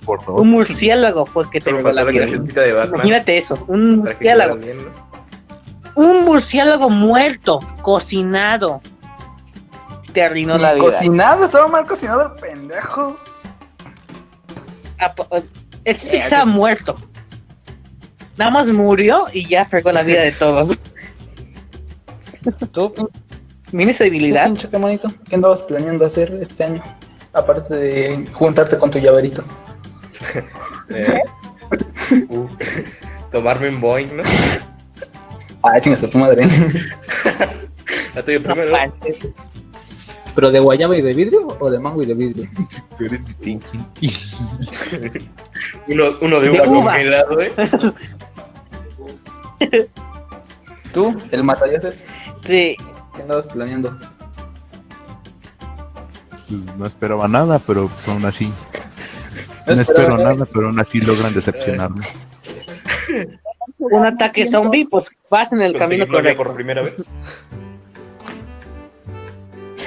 Por 0.05 0.23
favor. 0.23 0.43
un 0.43 0.51
murciélago 0.51 1.27
fue 1.27 1.51
que 1.51 1.59
te 1.61 1.71
Solo 1.71 1.91
la 1.93 2.05
vida. 2.05 2.27
de 2.27 2.73
Batman. 2.73 2.95
Imagínate 3.01 3.39
eso, 3.39 3.65
un 3.67 3.97
murciélago. 3.99 4.57
quedara 4.59 4.75
bien, 4.75 4.87
¿no? 4.87 5.05
Un 5.97 6.25
murciélago 6.25 6.91
muerto, 6.91 7.61
cocinado. 7.83 8.81
Te 10.13 10.23
arruinó 10.23 10.59
la 10.59 10.75
vida. 10.75 10.85
cocinado, 10.85 11.45
estaba 11.45 11.67
mal 11.69 11.87
cocinado 11.87 12.33
el 12.35 12.41
pendejo. 12.41 13.17
Apa- 14.99 15.27
El 15.85 15.95
chiste 15.97 16.17
Eh, 16.17 16.19
que 16.19 16.25
estaba 16.25 16.45
muerto. 16.45 16.97
Nada 18.37 18.51
más 18.51 18.67
murió 18.69 19.27
y 19.33 19.47
ya 19.47 19.65
fregó 19.65 19.93
la 19.93 20.03
vida 20.03 20.23
de 20.23 20.33
todos. 20.33 20.79
¿Tú, 22.73 22.93
Mira 23.73 23.91
esa 23.91 24.05
debilidad. 24.05 24.47
pinche, 24.47 24.69
qué 24.69 24.77
bonito? 24.77 25.13
¿Qué 25.29 25.35
andabas 25.35 25.63
planeando 25.63 26.05
hacer 26.05 26.37
este 26.41 26.65
año? 26.65 26.83
Aparte 27.33 27.75
de 27.75 28.25
juntarte 28.33 28.79
con 28.79 28.91
tu 28.91 28.99
llaverito. 28.99 29.45
Eh, 30.91 31.19
uh, 32.29 32.47
tomarme 33.33 33.71
un 33.71 33.81
boing, 33.81 34.15
¿no? 34.19 34.23
Ah, 35.63 35.81
chingas 35.81 36.03
a 36.03 36.11
tu 36.11 36.19
madre. 36.19 36.45
La 38.15 38.23
tuya 38.23 38.39
primero. 38.39 38.77
¿Pero 40.35 40.51
de 40.51 40.59
guayaba 40.61 40.97
y 40.97 41.03
de 41.03 41.15
vidrio 41.15 41.57
o 41.61 41.71
de 41.71 41.79
mango 41.79 42.03
y 42.03 42.07
de 42.07 42.15
vidrio? 42.15 42.45
Uno, 45.89 46.05
uno 46.21 46.41
de 46.41 46.51
De 46.51 46.61
uva 46.61 46.69
uva. 46.69 46.93
congelado, 46.93 47.41
¿eh? 47.41 47.53
¿Tú, 50.93 51.17
el 51.31 51.45
matayaces? 51.45 52.07
Sí, 52.45 52.77
¿Qué 53.15 53.23
andabas 53.23 53.47
planeando? 53.47 53.97
Pues 56.49 56.75
no 56.77 56.87
esperaba 56.87 57.29
nada, 57.29 57.59
pero 57.61 57.89
pues 57.89 58.07
aún 58.09 58.25
así. 58.25 58.53
No 59.67 59.75
No 59.75 59.81
espero 59.81 60.17
nada. 60.19 60.33
nada, 60.35 60.47
pero 60.53 60.67
aún 60.67 60.79
así 60.81 61.01
logran 61.01 61.33
decepcionarme. 61.33 62.03
un 63.79 64.07
ataque 64.07 64.47
zombie, 64.47 64.87
pues 64.87 65.11
vas 65.31 65.53
en 65.53 65.63
el 65.63 65.77
camino 65.77 66.07
correcto. 66.07 66.43
por 66.43 66.55
primera 66.55 66.83
vez. 66.83 67.13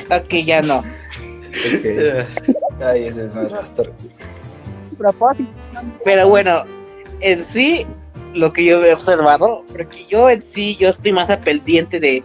Ok, 0.10 0.34
ya 0.46 0.62
no. 0.62 0.80
Ok. 0.80 0.86
Ay, 2.82 3.06
ese 3.08 3.26
es 3.26 3.36
nuestro 3.36 3.50
pastor. 3.60 3.94
Propósito. 4.98 5.50
Pero 6.04 6.30
bueno, 6.30 6.64
en 7.22 7.42
sí, 7.44 7.86
lo 8.34 8.52
que 8.54 8.64
yo 8.66 8.84
he 8.86 8.94
observado, 8.94 9.64
porque 9.72 10.06
yo 10.06 10.30
en 10.30 10.42
sí, 10.42 10.76
yo 10.78 10.90
estoy 10.90 11.12
más 11.12 11.30
al 11.30 11.40
pendiente 11.40 12.00
de 12.00 12.24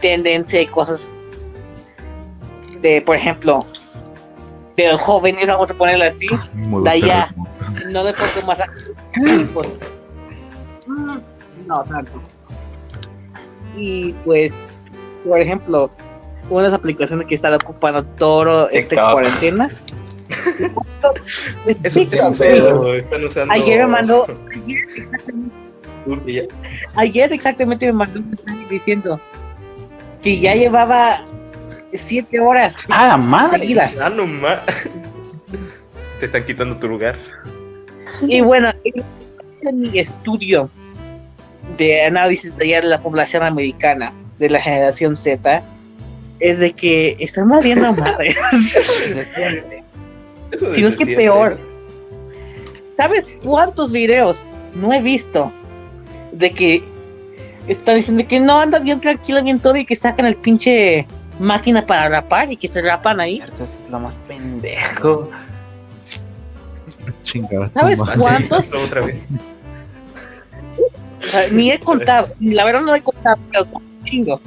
tendencia 0.00 0.60
y 0.60 0.66
cosas 0.66 1.14
de, 2.80 3.00
por 3.02 3.16
ejemplo, 3.16 3.64
de 4.76 4.90
los 4.92 5.00
jóvenes, 5.00 5.46
vamos 5.46 5.70
a 5.70 5.74
ponerlo 5.74 6.04
así, 6.04 6.26
De 6.82 6.90
allá. 6.90 7.32
no 7.88 8.02
de 8.04 8.12
poco 8.12 8.46
más 8.46 8.60
a- 8.60 8.66
mm, 10.86 11.18
no 11.66 11.82
tanto. 11.84 12.20
Y 13.76 14.12
pues, 14.24 14.52
por 15.26 15.38
ejemplo, 15.40 15.90
una 16.50 16.64
de 16.64 16.70
las 16.70 16.78
aplicaciones 16.78 17.26
que 17.26 17.34
está 17.34 17.54
ocupando 17.56 18.04
todo 18.04 18.68
este 18.70 18.90
TikTok. 18.96 19.12
cuarentena. 19.12 19.70
es 21.66 21.76
Eso 21.84 22.00
sí, 22.00 22.06
TikTok, 22.06 22.36
pero 22.38 22.94
están 22.94 23.24
usando. 23.24 23.54
Ayer 23.54 23.80
me 23.80 23.86
mandó, 23.86 24.26
ayer 24.66 24.78
exactamente, 24.96 25.54
ayer 26.96 27.32
exactamente 27.32 27.86
me 27.86 27.92
mandó 27.92 28.20
un 28.20 28.30
mensaje 28.30 28.66
diciendo 28.70 29.20
que 30.22 30.38
ya 30.38 30.54
llevaba 30.54 31.24
siete 31.92 32.40
horas 32.40 32.86
¡Ah, 32.90 33.08
la 33.08 33.16
madre! 33.16 33.60
seguidas. 33.60 34.00
Ah, 34.00 34.10
no 34.10 34.26
ma. 34.26 34.62
Te 36.20 36.26
están 36.26 36.44
quitando 36.44 36.78
tu 36.78 36.88
lugar. 36.88 37.16
Y 38.22 38.40
bueno, 38.40 38.72
en 39.62 39.80
mi 39.80 39.98
estudio 39.98 40.70
de 41.76 42.04
análisis 42.04 42.56
de 42.56 42.82
la 42.82 43.00
población 43.00 43.42
americana 43.42 44.12
de 44.38 44.50
la 44.50 44.60
generación 44.60 45.16
Z 45.16 45.62
es 46.42 46.58
de 46.58 46.72
que 46.72 47.16
están 47.20 47.48
valiendo 47.48 47.92
madre. 47.94 48.34
Eso 50.50 50.74
si 50.74 50.82
no 50.82 50.88
es 50.88 50.96
que 50.96 51.04
siempre. 51.04 51.24
peor. 51.24 51.58
¿Sabes 52.96 53.34
cuántos 53.42 53.90
videos 53.90 54.56
no 54.74 54.92
he 54.92 55.00
visto 55.00 55.50
de 56.32 56.50
que 56.52 56.84
están 57.68 57.96
diciendo 57.96 58.26
que 58.28 58.40
no 58.40 58.60
anda 58.60 58.80
bien 58.80 59.00
tranquilo, 59.00 59.42
bien 59.42 59.60
todo 59.60 59.76
y 59.76 59.86
que 59.86 59.96
sacan 59.96 60.26
el 60.26 60.36
pinche 60.36 61.06
máquina 61.38 61.86
para 61.86 62.08
rapar 62.08 62.50
y 62.52 62.56
que 62.56 62.68
se 62.68 62.82
rapan 62.82 63.20
ahí? 63.20 63.36
Cierto, 63.36 63.64
es 63.64 63.84
lo 63.88 64.00
más 64.00 64.16
pendejo. 64.28 65.30
Chingada. 67.22 67.70
¿Sabes. 67.72 68.00
Ah, 68.00 68.14
¿Cuántos? 68.18 68.74
otra 68.74 69.00
vez. 69.02 69.20
Sea, 71.20 71.48
ni 71.52 71.70
he 71.70 71.78
contado, 71.78 72.28
la 72.40 72.64
verdad 72.64 72.80
no 72.80 72.94
he 72.94 73.00
contado, 73.00 73.40
pero 73.50 73.64
chingo. 74.04 74.40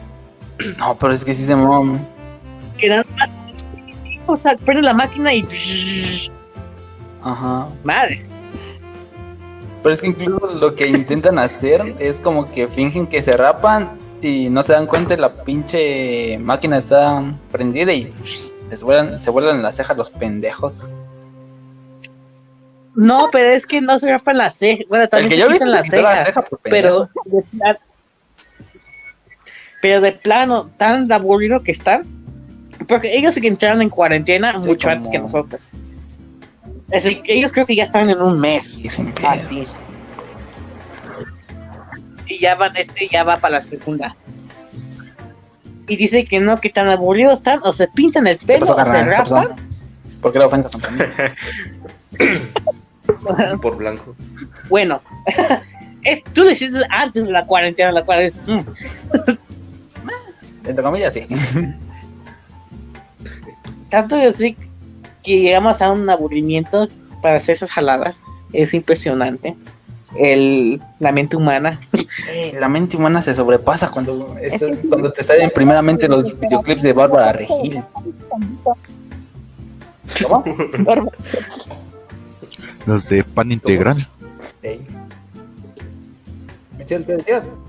No, 0.78 0.98
pero 0.98 1.14
es 1.14 1.24
que 1.24 1.34
sí 1.34 1.46
se 1.46 1.56
mom. 1.56 2.00
Que 2.78 2.90
nada 2.90 3.06
más, 3.18 3.30
o 4.26 4.38
sea, 4.38 4.56
prende 4.58 4.84
la 4.84 4.94
máquina 4.94 5.34
y 5.34 5.46
Ajá. 7.24 7.68
madre. 7.84 8.24
Pero 9.84 9.94
es 9.94 10.02
que 10.02 10.08
incluso 10.08 10.48
lo 10.56 10.76
que 10.76 10.88
intentan 10.88 11.38
hacer 11.40 11.96
es 12.00 12.20
como 12.20 12.52
que 12.52 12.68
fingen 12.68 13.08
que 13.08 13.22
se 13.22 13.32
rapan 13.34 13.98
y 14.22 14.50
no 14.50 14.64
se 14.64 14.74
dan 14.74 14.88
cuenta 14.88 15.14
y 15.14 15.18
la 15.18 15.44
pinche 15.44 16.40
máquina 16.40 16.78
está 16.78 17.24
prendida 17.52 17.94
y 17.94 18.12
les 18.70 18.82
vuelan, 18.82 19.20
se 19.20 19.30
vuelan 19.30 19.62
las 19.62 19.76
cejas 19.76 19.96
los 19.96 20.10
pendejos. 20.10 20.96
No, 22.96 23.30
pero 23.32 23.50
es 23.50 23.68
que 23.68 23.82
no 23.82 24.00
se 24.00 24.10
rapan 24.10 24.38
la 24.38 24.50
ceja. 24.50 24.84
Bueno, 24.88 25.04
El 25.04 25.10
también 25.10 25.30
que 25.30 25.36
se 25.36 25.42
yo 25.42 25.48
quitan 25.50 25.68
se 25.68 25.74
la 25.76 25.84
quitó 25.84 26.02
la 26.02 26.26
ceja. 26.26 26.46
Pero 26.64 27.08
pero 29.82 30.02
de 30.02 30.12
plano, 30.14 30.70
tan 30.78 31.12
aburrido 31.12 31.62
que 31.64 31.72
están. 31.72 32.06
Porque 32.88 33.16
ellos 33.18 33.36
que 33.36 33.48
entraron 33.48 33.82
en 33.82 33.90
cuarentena 33.90 34.54
Sí, 34.54 34.60
mucho 34.68 34.88
como- 34.88 34.94
antes 34.94 35.10
que 35.10 35.20
nosotros. 35.20 35.76
Es 36.92 37.04
decir, 37.04 37.22
que 37.24 37.34
ellos 37.34 37.52
creo 37.52 37.66
que 37.66 37.76
ya 37.76 37.84
están 37.84 38.10
en 38.10 38.22
un 38.22 38.40
mes. 38.40 38.82
Sí. 38.82 38.90
Así. 39.26 39.64
Y 42.28 42.40
ya 42.40 42.56
van, 42.56 42.76
este 42.76 43.08
ya 43.12 43.24
va 43.24 43.38
para 43.38 43.56
la 43.56 43.62
segunda. 43.62 44.16
Y 45.88 45.96
dice 45.96 46.24
que 46.26 46.40
no, 46.40 46.60
que 46.60 46.70
tan 46.70 46.88
aburridos 46.90 47.36
están, 47.36 47.60
o 47.64 47.72
se 47.72 47.88
pintan 47.88 48.26
el 48.28 48.38
¿Qué 48.40 48.46
pelo, 48.46 48.66
pasó, 48.66 48.82
o 48.82 48.86
se 48.86 49.04
rapan. 49.04 49.56
¿Por 50.22 50.34
qué 50.34 50.40
la 50.40 50.48
ofensa 50.48 50.70
contra 50.70 50.92
mí? 50.92 51.04
Por 53.62 53.78
blanco. 53.78 54.16
Bueno, 54.68 55.02
tú 56.34 56.44
lo 56.44 56.50
hiciste 56.52 56.80
antes 56.90 57.26
de 57.26 57.32
la 57.32 57.46
cuarentena, 57.46 57.92
la 57.92 58.04
cual 58.04 58.22
es. 58.22 58.42
mm, 58.48 58.60
Entre 60.76 60.84
comillas, 60.84 61.14
sí. 61.14 61.22
tanto 63.90 64.18
es 64.18 64.36
así 64.36 64.58
que 65.24 65.40
llegamos 65.40 65.82
a 65.82 65.90
un 65.90 66.10
aburrimiento 66.10 66.90
para 67.22 67.38
hacer 67.38 67.56
esas 67.56 67.72
jaladas. 67.72 68.18
Es 68.52 68.74
impresionante. 68.74 69.56
El, 70.18 70.82
la 71.00 71.14
mente 71.14 71.38
humana. 71.38 71.80
Ey, 72.30 72.52
la 72.60 72.68
mente 72.68 72.98
humana 72.98 73.22
se 73.22 73.34
sobrepasa 73.34 73.88
cuando, 73.90 74.36
esto- 74.42 74.68
cuando 74.90 75.14
te 75.14 75.24
salen 75.24 75.50
primeramente 75.56 76.10
los 76.10 76.38
videoclips 76.38 76.82
de 76.82 76.92
Bárbara 76.92 77.32
Regil. 77.32 77.82
¿Cómo? 80.28 80.44
Los 82.86 83.08
de 83.10 83.24
pan 83.24 83.52
integral. 83.52 84.06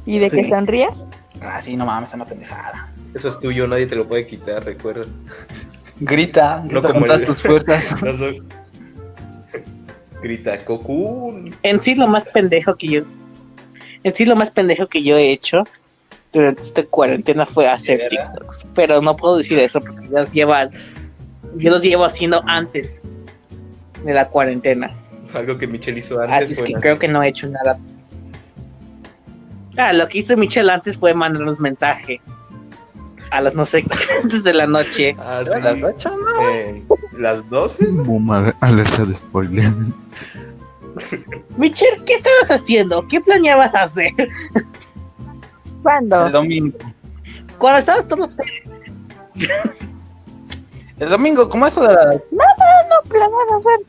¿Y 0.05 0.19
de 0.19 0.29
Sí. 0.31 0.37
que 0.43 0.49
sonrías? 0.51 1.07
Ah, 1.41 1.63
sí, 1.63 1.77
no 1.77 1.87
mames, 1.87 2.11
es 2.11 2.15
una 2.15 2.25
pendejada. 2.27 2.91
Eso 3.17 3.31
es 3.31 3.39
tuyo, 3.41 3.67
nadie 3.67 3.87
te 3.87 3.97
lo 3.97 4.07
puede 4.07 4.27
quitar, 4.27 4.63
recuerda. 4.63 5.07
Grita, 6.01 6.59
No 6.59 6.69
grita 6.83 6.89
como 6.89 7.01
con 7.01 7.07
todas 7.07 7.23
el- 7.23 7.27
tus 7.27 7.41
fuerzas. 7.41 7.97
Grita, 10.23 10.63
Cocoon. 10.67 11.55
En 11.63 11.81
sí, 11.81 11.95
lo 11.95 12.09
más 12.09 12.27
pendejo 12.27 12.75
que 12.77 12.89
yo. 12.89 13.03
En 14.03 14.13
sí, 14.13 14.27
lo 14.27 14.37
más 14.37 14.51
pendejo 14.51 14.87
que 14.87 15.03
yo 15.03 15.17
he 15.17 15.31
hecho 15.33 15.65
durante 16.31 16.61
esta 16.61 16.83
cuarentena 16.85 17.47
fue 17.47 17.67
hacer. 17.67 18.07
TikToks. 18.11 18.67
Pero 18.75 19.01
no 19.01 19.17
puedo 19.17 19.39
decir 19.39 19.59
eso 19.61 19.81
porque 19.81 20.09
ya 20.11 20.21
los 20.21 20.33
lleva. 20.33 20.69
Yo 21.57 21.71
los 21.71 21.83
llevo 21.83 22.05
haciendo 22.05 22.43
antes 22.47 23.03
de 24.05 24.13
la 24.13 24.29
cuarentena. 24.29 24.91
Algo 25.33 25.57
que 25.57 25.67
Michelle 25.67 25.99
hizo 26.01 26.21
antes. 26.21 26.45
Así 26.45 26.53
es 26.53 26.63
que 26.63 26.75
creo 26.75 26.99
que 26.99 27.09
no 27.09 27.23
he 27.23 27.29
hecho 27.29 27.47
nada. 27.49 27.79
Ah, 29.79 29.95
lo 29.95 30.07
que 30.07 30.19
hizo 30.19 30.37
Michelle 30.37 30.71
antes 30.71 30.99
fue 30.99 31.15
mandarnos 31.15 31.61
mensaje 31.61 32.21
a 33.31 33.41
las 33.41 33.55
no 33.55 33.67
sé 33.67 33.85
antes 34.23 34.45
de 34.45 34.55
la 34.55 34.67
noche. 34.67 35.17
Ah, 35.19 35.39
¿A 35.39 35.43
las 35.59 35.77
sí. 35.77 35.85
ocho, 35.85 36.11
no? 36.17 36.49
Eh, 36.51 36.83
las 37.19 37.49
12. 37.49 37.87
Boom, 37.93 38.31
al- 38.31 38.55
alerta 38.61 39.05
de 39.05 39.17
spoiler. 39.17 39.73
Michelle, 41.57 42.03
¿qué 42.07 42.15
estabas 42.15 42.51
haciendo? 42.51 43.07
¿Qué 43.09 43.21
planeabas 43.21 43.75
hacer? 43.75 44.13
¿Cuándo? 45.83 46.27
El 46.27 46.33
domingo. 46.33 46.79
Cuando 47.59 47.79
estabas 47.79 48.09
todo 48.09 48.29
El 50.99 51.09
domingo, 51.09 51.49
como 51.49 51.67
esto 51.67 51.83
de 51.83 51.95
las... 51.95 52.17
No 52.33 53.09
planeaba 53.09 53.59
hacer. 53.59 53.81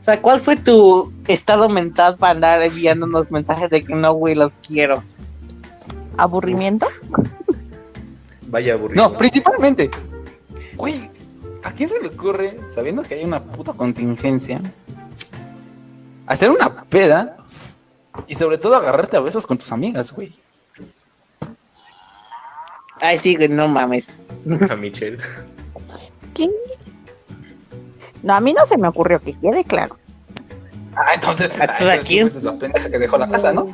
O 0.00 0.02
sea, 0.04 0.20
¿cuál 0.20 0.40
fue 0.40 0.56
tu 0.56 1.10
estado 1.28 1.68
mental 1.68 2.16
para 2.18 2.32
andar 2.32 2.62
enviándonos 2.62 3.30
mensajes 3.30 3.70
de 3.70 3.82
que 3.82 3.94
no, 3.94 4.12
güey, 4.12 4.34
los 4.34 4.58
quiero? 4.58 5.02
¿Aburrimiento? 6.16 6.86
Vaya 8.48 8.74
aburrido. 8.74 9.08
No, 9.08 9.18
principalmente. 9.18 9.90
Güey, 10.76 11.10
¿a 11.62 11.72
quién 11.72 11.88
se 11.88 12.00
le 12.00 12.08
ocurre, 12.08 12.58
sabiendo 12.68 13.02
que 13.02 13.14
hay 13.14 13.24
una 13.24 13.42
puta 13.42 13.72
contingencia, 13.72 14.60
hacer 16.26 16.50
una 16.50 16.84
peda 16.84 17.36
y 18.26 18.34
sobre 18.34 18.58
todo 18.58 18.76
agarrarte 18.76 19.16
a 19.16 19.20
besos 19.20 19.46
con 19.46 19.58
tus 19.58 19.72
amigas, 19.72 20.12
güey? 20.12 20.36
Ay, 23.00 23.18
sí, 23.18 23.36
güey, 23.36 23.48
no 23.48 23.66
mames. 23.68 24.18
A 24.70 24.76
Michelle. 24.76 25.18
¿Quién? 26.32 26.50
No, 28.22 28.34
a 28.34 28.40
mí 28.40 28.54
no 28.54 28.64
se 28.66 28.78
me 28.78 28.88
ocurrió 28.88 29.20
que 29.20 29.34
quede 29.38 29.64
claro. 29.64 29.98
Ah, 30.96 31.14
entonces, 31.14 31.50
¿A 31.60 31.64
ah, 31.64 31.66
tú 31.66 31.84
a 31.84 31.94
entonces 31.94 32.08
quién? 32.08 32.26
eres 32.28 32.42
la 32.42 32.58
pendeja 32.58 32.88
que 32.90 32.98
dejó 32.98 33.18
la 33.18 33.28
casa, 33.28 33.52
¿no? 33.52 33.68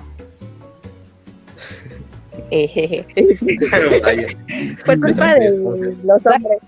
Eh. 2.52 3.06
Fue 4.84 5.00
culpa 5.00 5.34
de 5.34 5.50
los 5.50 6.26
hombres. 6.26 6.58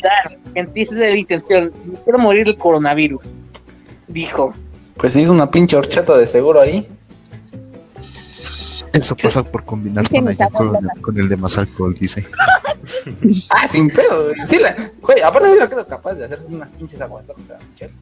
Claro, 0.00 0.36
en 0.54 0.72
sí 0.72 0.82
esa 0.82 0.94
es 0.94 1.00
la 1.00 1.16
intención. 1.16 1.72
Quiero 2.04 2.18
morir 2.18 2.46
del 2.46 2.56
coronavirus. 2.56 3.34
Dijo. 4.06 4.54
Pues 4.96 5.14
se 5.14 5.20
hizo 5.20 5.32
una 5.32 5.50
pinche 5.50 5.76
horchata 5.76 6.16
de 6.16 6.26
seguro 6.26 6.60
ahí. 6.60 6.86
Eso 8.92 9.16
pasa 9.16 9.42
por 9.42 9.64
combinar 9.64 10.08
con, 10.08 10.28
está 10.28 10.48
con, 10.50 10.76
con 11.00 11.18
el 11.18 11.28
de 11.28 11.36
más 11.36 11.56
alcohol, 11.58 11.94
dice. 11.98 12.24
Ah, 13.50 13.68
sin 13.68 13.88
pedo, 13.90 14.24
güey. 14.24 14.46
Sí, 14.46 14.58
la, 14.58 14.74
güey, 15.00 15.20
aparte 15.20 15.52
sí 15.52 15.58
la 15.58 15.68
creo 15.68 15.86
capaz 15.86 16.14
de 16.14 16.24
hacerse 16.24 16.48
unas 16.48 16.72
pinches 16.72 17.00
aguas 17.00 17.26
locas 17.28 17.50
a 17.50 17.58
Michelle. 17.70 17.92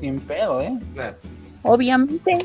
Sin 0.00 0.18
pedo, 0.20 0.60
¿eh? 0.60 0.76
Obviamente. 1.62 2.38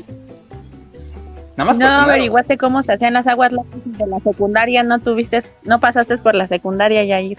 Nada 1.56 1.64
más 1.68 1.78
No 1.78 1.86
averiguaste 1.86 2.58
cómo 2.58 2.82
se 2.82 2.92
hacían 2.92 3.14
las 3.14 3.26
aguas 3.26 3.50
de 3.84 4.06
la 4.06 4.20
secundaria, 4.20 4.82
no 4.82 4.98
tuviste, 4.98 5.42
no 5.64 5.80
pasaste 5.80 6.18
por 6.18 6.34
la 6.34 6.46
secundaria 6.46 7.02
y 7.02 7.12
ahí. 7.12 7.38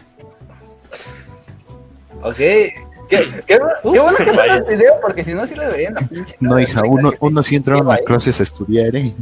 Ok. 2.23 2.35
Qué, 2.35 2.73
qué, 3.09 3.23
qué 3.47 3.99
bueno 3.99 4.17
que 4.17 4.33
sale 4.33 4.53
el 4.55 4.63
video, 4.65 4.95
porque 5.01 5.23
si 5.23 5.33
no, 5.33 5.45
sí 5.45 5.55
le 5.55 5.65
deberían 5.65 5.93
la 5.93 6.01
pinche. 6.01 6.35
No, 6.41 6.59
hija, 6.59 6.81
uno, 6.83 7.11
uno 7.21 7.41
sí 7.43 7.57
Lleva 7.61 7.93
a 7.93 7.97
ahí. 7.97 8.03
clases 8.05 8.39
a 8.39 8.43
estudiar, 8.43 8.93
¿eh? 8.95 9.13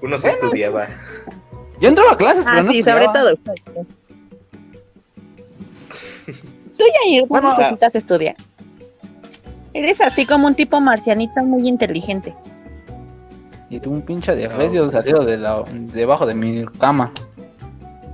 Uno 0.00 0.16
se 0.18 0.28
estudiaba. 0.28 0.86
Yo 1.80 1.88
entraba 1.88 2.12
a 2.12 2.16
clases, 2.16 2.44
Ah, 2.46 2.50
pero 2.52 2.62
no 2.64 2.72
sí, 2.72 2.82
sobre 2.82 3.04
estudiaba. 3.06 3.34
todo. 3.34 3.36
Tú 6.26 6.84
ya 6.84 7.08
ir, 7.10 7.24
Bueno, 7.26 7.48
bueno, 7.48 7.58
necesitas 7.70 7.94
estudiar. 7.96 8.36
Eres 9.72 10.00
así 10.00 10.24
como 10.26 10.46
un 10.46 10.54
tipo 10.54 10.80
marcianito 10.80 11.42
muy 11.42 11.66
inteligente. 11.66 12.34
Y 13.68 13.80
tú 13.80 13.90
un 13.90 14.02
pinche 14.02 14.34
de 14.36 14.48
frecio 14.48 14.90
salido 14.90 15.24
de 15.24 15.36
la, 15.38 15.64
debajo 15.72 16.24
de 16.26 16.34
mi 16.34 16.64
cama. 16.78 17.10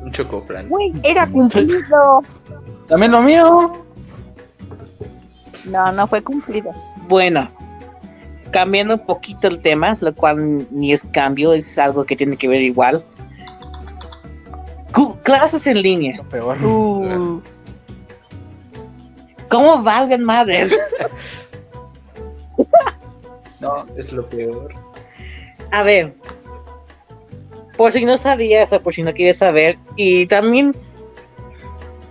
Un 0.03 0.11
chocoflan. 0.11 0.69
Güey, 0.69 0.93
era 1.03 1.27
cumplido. 1.27 2.23
También 2.89 3.13
lo 3.13 3.21
mío. 3.23 3.73
No, 5.71 5.93
no 5.93 6.07
fue 6.07 6.23
cumplido. 6.23 6.73
Bueno, 7.09 7.49
cambiando 8.51 8.95
un 8.95 9.01
poquito 9.07 9.47
el 9.49 9.61
tema, 9.61 9.97
lo 10.01 10.15
cual 10.15 10.67
ni 10.71 10.93
es 10.93 11.07
cambio, 11.13 11.53
es 11.53 11.79
algo 11.79 12.05
que 12.05 12.17
tiene 12.17 12.37
que 12.37 12.49
ver 12.49 12.63
igual. 12.63 13.05
Cu- 14.95 15.19
Clases 15.23 15.67
en 15.67 15.83
línea. 15.83 16.17
Lo 16.17 16.25
peor. 16.29 16.65
Uh, 16.65 17.41
¿Cómo 19.49 19.83
valgan 19.83 20.25
madres? 20.25 20.77
No, 23.61 23.87
Es 23.97 24.13
lo 24.13 24.27
peor. 24.29 24.75
A 25.73 25.83
ver, 25.83 26.15
por 27.77 27.93
si 27.93 28.05
no 28.05 28.17
sabías 28.19 28.73
o 28.73 28.81
por 28.83 28.95
si 28.95 29.03
no 29.03 29.13
quieres 29.13 29.39
saber, 29.39 29.79
y 29.97 30.27
también, 30.27 30.77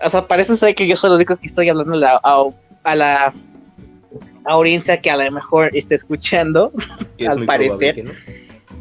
o 0.03 0.09
sea, 0.09 0.27
parece 0.27 0.57
ser 0.57 0.75
que 0.75 0.87
yo 0.87 0.95
soy 0.95 1.11
el 1.11 1.15
único 1.17 1.37
que 1.37 1.45
estoy 1.45 1.69
hablando 1.69 1.93
a 1.93 1.97
la, 1.97 2.21
a, 2.23 2.43
a 2.83 2.95
la 2.95 3.33
audiencia 4.45 4.99
que 4.99 5.11
a 5.11 5.17
lo 5.17 5.31
mejor 5.31 5.69
está 5.73 5.95
escuchando, 5.95 6.71
es 7.17 7.29
Al 7.29 7.45
parecer. 7.45 8.03
no. 8.03 8.11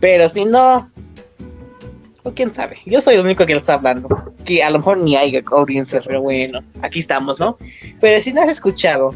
pero 0.01 0.29
si 0.31 0.47
no, 0.47 0.90
o 2.23 2.33
quién 2.33 2.53
sabe, 2.55 2.79
yo 2.87 3.01
soy 3.03 3.16
el 3.16 3.21
único 3.21 3.45
que 3.45 3.55
lo 3.55 3.61
está 3.61 3.75
hablando, 3.75 4.09
que 4.47 4.62
a 4.62 4.71
lo 4.71 4.79
mejor 4.79 4.97
ni 4.99 5.14
hay 5.16 5.43
audiencia, 5.53 6.01
pero 6.05 6.23
bueno, 6.23 6.61
aquí 6.81 7.01
estamos, 7.01 7.38
¿no? 7.38 7.59
Pero 8.01 8.21
si 8.23 8.33
no 8.33 8.40
has 8.43 8.49
escuchado, 8.49 9.14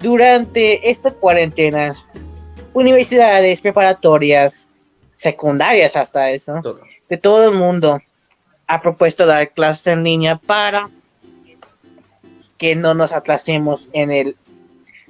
durante 0.00 0.88
esta 0.90 1.10
cuarentena, 1.10 1.94
universidades, 2.72 3.60
preparatorias, 3.60 4.70
secundarias 5.14 5.96
hasta 5.96 6.30
eso, 6.30 6.60
Todo. 6.62 6.80
de 7.08 7.16
todo 7.16 7.44
el 7.44 7.54
mundo 7.54 8.00
ha 8.66 8.80
propuesto 8.80 9.26
dar 9.26 9.50
clases 9.52 9.88
en 9.88 10.04
línea 10.04 10.36
para 10.36 10.88
que 12.58 12.76
no 12.76 12.94
nos 12.94 13.12
atrasemos 13.12 13.90
en 13.92 14.12
el 14.12 14.36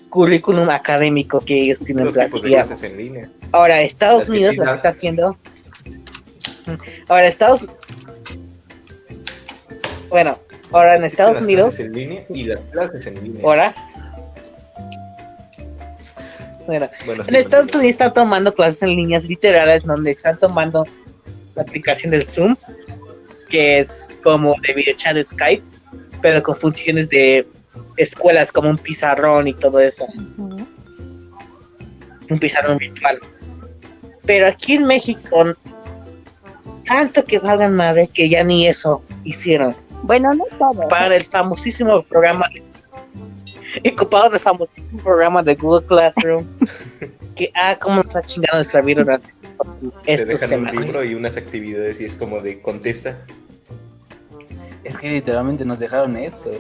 currículum 0.09 0.71
académico 0.71 1.41
que 1.41 1.63
ellos 1.63 1.81
tienen 1.81 2.07
Los 2.07 2.15
tipos 2.17 2.43
de 2.43 2.49
digamos. 2.49 2.69
clases 2.69 2.93
en 2.99 3.05
línea. 3.07 3.31
Ahora, 3.53 3.81
Estados 3.83 4.23
Las 4.23 4.31
Unidos 4.31 4.57
lo 4.57 4.65
que 4.65 4.73
está 4.73 4.89
haciendo. 4.89 5.37
Ahora, 7.09 7.27
Estados. 7.27 7.67
Bueno, 10.09 10.37
ahora 10.73 10.97
en 10.97 11.05
Estados 11.05 11.35
Las 11.37 11.45
Unidos. 11.45 11.79
en 11.81 11.93
línea 11.93 12.25
y 12.31 12.45
las 12.45 12.59
clases 12.73 13.07
en 13.07 13.23
línea. 13.23 13.43
Ahora. 13.45 13.75
Bueno, 16.71 16.89
Bueno, 17.05 17.25
sí, 17.25 17.31
en 17.31 17.37
Estados. 17.41 17.75
Unidos 17.75 17.91
están 17.91 18.15
tomando 18.15 18.55
clases 18.55 18.85
en 18.85 18.91
líneas 18.91 19.25
literales 19.25 19.83
donde 19.83 20.13
están 20.13 20.39
tomando 20.39 20.87
la 21.57 21.63
aplicación 21.63 22.13
del 22.13 22.23
Zoom, 22.23 22.55
que 23.49 23.81
es 23.81 24.17
como 24.23 24.55
de 24.65 24.75
videochat 24.75 25.15
de 25.15 25.25
Skype, 25.25 25.65
pero 26.23 26.41
con 26.45 26.55
funciones 26.55 27.09
de 27.09 27.45
escuelas 27.97 28.53
como 28.53 28.71
un 28.71 28.79
pizarrón 28.79 29.49
y 29.49 29.55
todo 29.55 29.81
eso. 29.81 30.07
Un 32.29 32.39
pizarrón 32.39 32.79
virtual. 32.79 33.19
Pero 34.25 34.47
aquí 34.47 34.75
en 34.75 34.85
México, 34.85 35.57
tanto 36.87 37.25
que 37.25 37.41
valgan 37.41 37.75
madre 37.75 38.09
que 38.15 38.29
ya 38.29 38.45
ni 38.45 38.69
eso 38.69 39.03
hicieron. 39.25 39.75
Bueno, 40.05 40.33
no 40.35 40.45
todo. 40.57 40.87
Para 40.87 41.17
el 41.17 41.25
famosísimo 41.25 42.01
programa, 42.05 42.49
y 43.83 43.89
ocupado 43.93 44.33
el 44.33 44.39
famosísimo 44.41 45.03
programa 45.03 45.43
de 45.43 45.55
Google 45.55 45.87
Classroom, 45.87 46.45
que, 47.37 47.51
ah, 47.55 47.77
cómo 47.81 48.03
nos 48.03 48.15
ha 48.17 48.23
chingado 48.23 48.57
nuestra 48.59 48.81
vida 48.83 49.03
durante 49.03 49.33
Te 50.05 50.13
estos 50.15 50.29
dejan 50.41 50.61
un 50.61 50.67
semanas. 50.69 50.87
libro 50.95 51.05
y 51.05 51.15
unas 51.15 51.37
actividades 51.37 52.01
y 52.01 52.05
es 52.05 52.17
como 52.17 52.41
de 52.41 52.61
contesta. 52.61 53.19
Es 54.85 54.97
que 54.97 55.09
literalmente 55.09 55.65
nos 55.65 55.79
dejaron 55.79 56.17
eso. 56.17 56.51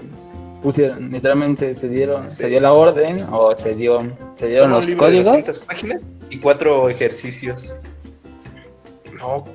Pusieron, 0.63 1.11
literalmente 1.11 1.73
se 1.73 1.89
dieron, 1.89 2.29
se 2.29 2.49
dio 2.49 2.61
la 2.61 2.73
orden 2.75 3.27
o 3.33 3.57
se 3.57 3.75
dio, 3.75 4.03
se 4.35 4.47
dieron 4.49 4.69
Un 4.69 4.77
los 4.77 4.87
libro 4.87 5.07
de 5.07 5.11
códigos. 5.13 5.27
200 5.33 5.59
páginas 5.61 6.15
y 6.29 6.39
cuatro 6.39 6.89
ejercicios. 6.91 7.77
No, 9.19 9.47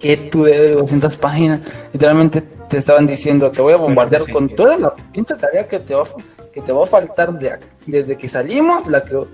que 0.00 0.16
tú 0.16 0.44
de 0.44 0.72
200 0.72 1.16
páginas. 1.18 1.60
Literalmente 1.92 2.40
te 2.40 2.78
estaban 2.78 3.06
diciendo, 3.06 3.50
te 3.50 3.60
voy 3.60 3.74
a 3.74 3.76
bombardear 3.76 4.22
sí, 4.22 4.32
con 4.32 4.48
sí. 4.48 4.54
toda 4.56 4.78
la 4.78 4.94
pinche 5.12 5.34
tarea 5.34 5.68
que 5.68 5.78
te 5.78 5.94
va, 5.94 6.02
a- 6.04 6.06
que 6.54 6.60
te 6.62 6.72
va 6.72 6.84
a 6.84 6.86
faltar 6.86 7.38
de, 7.38 7.58
desde 7.86 8.16
que 8.16 8.28
salimos, 8.28 8.86
la 8.86 9.04
que 9.04 9.24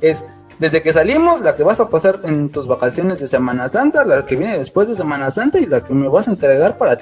es 0.00 0.24
desde 0.58 0.82
que 0.82 0.92
salimos, 0.92 1.40
la 1.40 1.56
que 1.56 1.62
vas 1.62 1.80
a 1.80 1.88
pasar 1.88 2.20
en 2.24 2.50
tus 2.50 2.66
vacaciones 2.66 3.18
de 3.18 3.28
Semana 3.28 3.66
Santa, 3.68 4.04
la 4.04 4.26
que 4.26 4.36
viene 4.36 4.58
después 4.58 4.88
de 4.88 4.94
Semana 4.94 5.30
Santa 5.30 5.58
y 5.58 5.64
la 5.66 5.82
que 5.82 5.94
me 5.94 6.06
vas 6.06 6.28
a 6.28 6.32
entregar 6.32 6.76
para, 6.76 6.98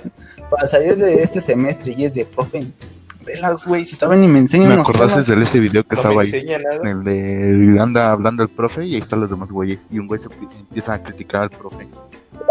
para 0.48 0.66
salir 0.68 0.96
de 0.96 1.22
este 1.24 1.40
semestre. 1.40 1.92
Y 1.96 2.04
es 2.04 2.14
de, 2.14 2.24
profe, 2.24 2.60
relax, 3.24 3.66
güey, 3.66 3.84
si 3.84 3.96
todavía 3.96 4.20
ni 4.20 4.28
me 4.32 4.38
enseñan 4.38 4.68
Me 4.68 4.74
acordaste 4.80 5.22
temas". 5.24 5.26
de 5.38 5.42
este 5.42 5.58
video 5.58 5.82
que 5.82 5.96
No 5.96 6.00
estaba 6.02 6.22
ahí. 6.22 6.44
nada. 6.62 6.76
En 6.82 6.86
el 6.86 7.04
de 7.04 7.80
anda 7.80 8.12
hablando 8.12 8.44
el 8.44 8.48
profe 8.48 8.84
y 8.84 8.94
ahí 8.94 9.00
están 9.00 9.20
los 9.20 9.30
demás 9.30 9.50
güeyes. 9.50 9.80
Y 9.90 9.98
un 9.98 10.06
güey 10.06 10.20
se 10.20 10.28
empieza 10.60 10.94
a 10.94 11.02
criticar 11.02 11.42
al 11.42 11.50
profe. 11.50 11.88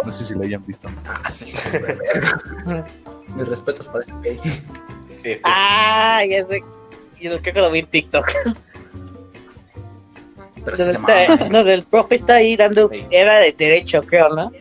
No 0.06 0.12
sé 0.12 0.26
si 0.26 0.34
lo 0.34 0.44
hayan 0.44 0.66
visto. 0.66 0.90
Ah, 1.24 1.30
sí, 1.30 1.46
sí. 1.48 1.58
Mis 3.36 3.48
respetos 3.48 3.88
para 3.88 4.04
ese 4.04 4.12
güey. 4.12 4.38
Ah, 5.44 6.22
ya 6.30 6.46
sé. 6.46 6.62
Yo 7.20 7.40
creo 7.42 7.54
que 7.54 7.62
lo 7.62 7.72
vi 7.72 7.80
en 7.80 7.88
TikTok. 7.88 8.28
Pero 10.66 10.78
se 10.78 10.92
está- 10.92 10.98
mama. 11.38 11.50
no, 11.50 11.60
el 11.62 11.84
profe 11.84 12.16
está 12.16 12.36
ahí 12.36 12.56
dando. 12.56 12.90
Sí. 12.92 13.06
Era 13.10 13.40
de 13.40 13.52
derecho, 13.54 14.04
creo, 14.04 14.30
¿no? 14.30 14.52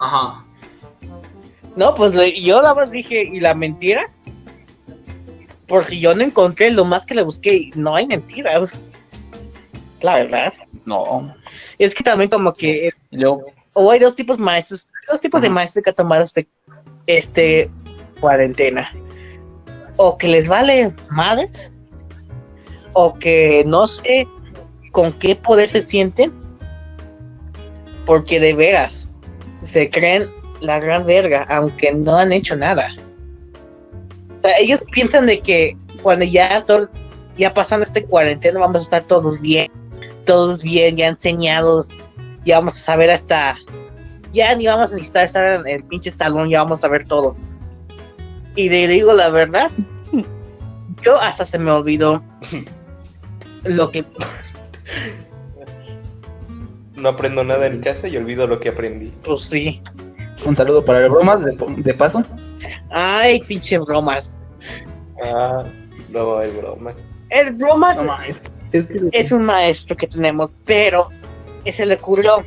Ajá. 0.00 0.44
No, 1.76 1.94
pues 1.94 2.12
yo 2.42 2.62
la 2.62 2.72
verdad 2.74 2.92
dije, 2.92 3.22
¿y 3.24 3.40
la 3.40 3.54
mentira? 3.54 4.04
Porque 5.66 5.98
yo 5.98 6.14
no 6.14 6.22
encontré, 6.24 6.70
lo 6.70 6.84
más 6.84 7.04
que 7.04 7.14
le 7.14 7.22
busqué, 7.22 7.54
y 7.54 7.72
no 7.74 7.94
hay 7.94 8.06
mentiras. 8.06 8.80
La 10.02 10.16
verdad. 10.16 10.52
No. 10.84 11.34
Es 11.78 11.94
que 11.94 12.04
también 12.04 12.30
como 12.30 12.52
que 12.54 12.88
es- 12.88 12.96
Yo, 13.10 13.40
o 13.72 13.90
hay 13.90 13.98
dos 13.98 14.14
tipos 14.14 14.36
de 14.36 14.42
maestros, 14.44 14.86
dos 15.10 15.20
tipos 15.20 15.42
de 15.42 15.50
maestros 15.50 15.84
que 15.84 15.92
tomaron 15.92 16.24
este, 16.24 16.46
este 17.06 17.70
cuarentena. 18.20 18.94
O 19.96 20.18
que 20.18 20.28
les 20.28 20.48
vale 20.48 20.92
madres, 21.10 21.72
o 22.94 23.14
que 23.14 23.64
no 23.66 23.86
sé 23.86 24.26
con 24.92 25.12
qué 25.12 25.36
poder 25.36 25.68
se 25.68 25.82
sienten, 25.82 26.32
porque 28.06 28.40
de 28.40 28.54
veras 28.54 29.12
se 29.62 29.88
creen 29.90 30.28
la 30.60 30.78
gran 30.78 31.04
verga, 31.04 31.44
aunque 31.48 31.92
no 31.92 32.16
han 32.16 32.32
hecho 32.32 32.56
nada. 32.56 32.94
O 34.38 34.42
sea, 34.42 34.58
ellos 34.58 34.80
piensan 34.92 35.26
de 35.26 35.40
que 35.40 35.76
cuando 36.02 36.24
ya 36.24 36.64
todo, 36.64 36.88
ya 37.36 37.52
pasando 37.52 37.84
este 37.84 38.04
cuarentena 38.04 38.60
vamos 38.60 38.82
a 38.82 38.84
estar 38.84 39.02
todos 39.04 39.40
bien, 39.40 39.70
todos 40.24 40.62
bien, 40.62 40.96
ya 40.96 41.08
enseñados, 41.08 42.04
ya 42.44 42.58
vamos 42.58 42.76
a 42.76 42.80
saber 42.80 43.10
hasta, 43.10 43.56
ya 44.32 44.54
ni 44.54 44.66
vamos 44.66 44.92
a 44.92 44.96
necesitar 44.96 45.24
estar 45.24 45.60
en 45.60 45.66
el 45.66 45.84
pinche 45.84 46.10
salón, 46.10 46.48
ya 46.48 46.62
vamos 46.62 46.84
a 46.84 46.88
ver 46.88 47.04
todo. 47.04 47.36
Y 48.56 48.68
le 48.68 48.88
digo 48.88 49.12
la 49.12 49.28
verdad, 49.30 49.70
yo 51.02 51.20
hasta 51.20 51.44
se 51.44 51.58
me 51.58 51.70
olvidó 51.70 52.22
lo 53.64 53.90
que 53.90 54.04
No 56.94 57.08
aprendo 57.10 57.44
nada 57.44 57.66
en 57.66 57.80
casa 57.80 58.08
y 58.08 58.16
olvido 58.16 58.46
lo 58.46 58.60
que 58.60 58.68
aprendí. 58.70 59.12
pues 59.24 59.42
sí. 59.42 59.82
un 60.44 60.56
saludo 60.56 60.84
para 60.84 61.00
el 61.00 61.10
bromas 61.10 61.44
de, 61.44 61.56
de 61.78 61.94
paso. 61.94 62.22
Ay, 62.90 63.40
pinche 63.40 63.78
bromas. 63.78 64.38
Ah, 65.22 65.64
no 66.10 66.38
hay 66.38 66.50
bromas. 66.52 67.06
El 67.30 67.52
bromas 67.52 67.96
No 67.96 68.16
es 68.22 68.40
que 68.86 69.08
es 69.12 69.32
un 69.32 69.44
maestro 69.44 69.96
que 69.96 70.06
tenemos, 70.06 70.54
pero 70.64 71.08
se 71.64 71.86
le 71.86 71.94
ocurrió 71.94 72.44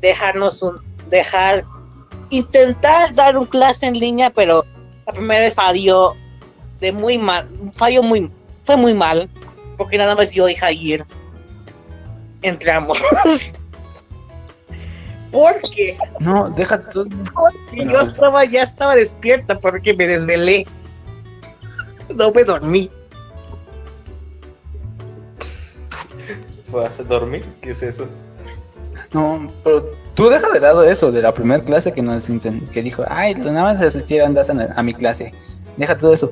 dejarnos 0.00 0.62
un, 0.62 0.78
dejar, 1.08 1.64
intentar 2.30 3.14
dar 3.14 3.36
un 3.36 3.46
clase 3.46 3.86
en 3.86 3.98
línea, 3.98 4.30
pero 4.30 4.64
la 5.06 5.12
primera 5.12 5.40
vez 5.40 5.54
falló 5.54 6.14
de 6.80 6.92
muy 6.92 7.18
mal, 7.18 7.48
falló 7.72 8.02
muy, 8.02 8.30
fue 8.62 8.76
muy 8.76 8.94
mal, 8.94 9.28
porque 9.76 9.98
nada 9.98 10.14
más 10.14 10.32
yo 10.32 10.48
y 10.48 10.54
Jair 10.54 11.04
entramos. 12.42 12.98
porque 15.32 15.96
no, 16.20 16.48
deja 16.50 16.88
todo. 16.90 17.06
porque 17.34 17.84
yo 17.84 18.00
estaba, 18.00 18.44
ya 18.44 18.62
estaba 18.62 18.94
despierta 18.94 19.58
porque 19.58 19.94
me 19.94 20.06
desvelé. 20.06 20.66
No 22.14 22.30
me 22.32 22.44
dormí. 22.44 22.90
¿Fue 26.70 26.86
a 26.86 26.88
dormir? 27.04 27.44
¿Qué 27.60 27.70
es 27.70 27.82
eso? 27.82 28.08
No, 29.12 29.46
pero 29.64 29.86
tú 30.14 30.28
deja 30.28 30.48
de 30.50 30.60
lado 30.60 30.84
eso 30.84 31.10
de 31.10 31.22
la 31.22 31.32
primera 31.32 31.62
clase 31.64 31.92
que 31.92 32.02
nos 32.02 32.26
que 32.72 32.82
dijo, 32.82 33.04
ay, 33.08 33.34
nada 33.34 33.62
más 33.62 33.80
asistieron 33.80 34.36
a, 34.36 34.42
a 34.76 34.82
mi 34.82 34.92
clase. 34.94 35.32
Deja 35.76 35.96
todo 35.96 36.12
eso. 36.12 36.30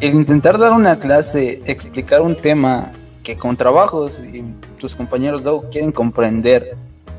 El 0.00 0.14
intentar 0.14 0.58
dar 0.58 0.72
una 0.72 0.98
clase, 0.98 1.62
explicar 1.66 2.20
un 2.20 2.34
tema 2.36 2.92
que 3.22 3.36
con 3.36 3.56
trabajos 3.56 4.20
y 4.20 4.44
tus 4.78 4.94
compañeros 4.94 5.42
luego 5.44 5.64
quieren 5.70 5.92
comprender 5.92 6.76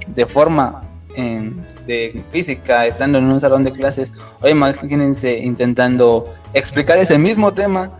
de 0.08 0.26
forma 0.26 0.84
en- 1.16 1.66
de 1.88 2.24
física, 2.30 2.86
estando 2.86 3.18
en 3.18 3.26
un 3.26 3.40
salón 3.40 3.64
de 3.64 3.72
clases, 3.72 4.12
o 4.42 4.48
imagínense 4.48 5.38
intentando 5.40 6.34
explicar 6.54 6.98
ese 6.98 7.18
mismo 7.18 7.54
tema 7.54 7.92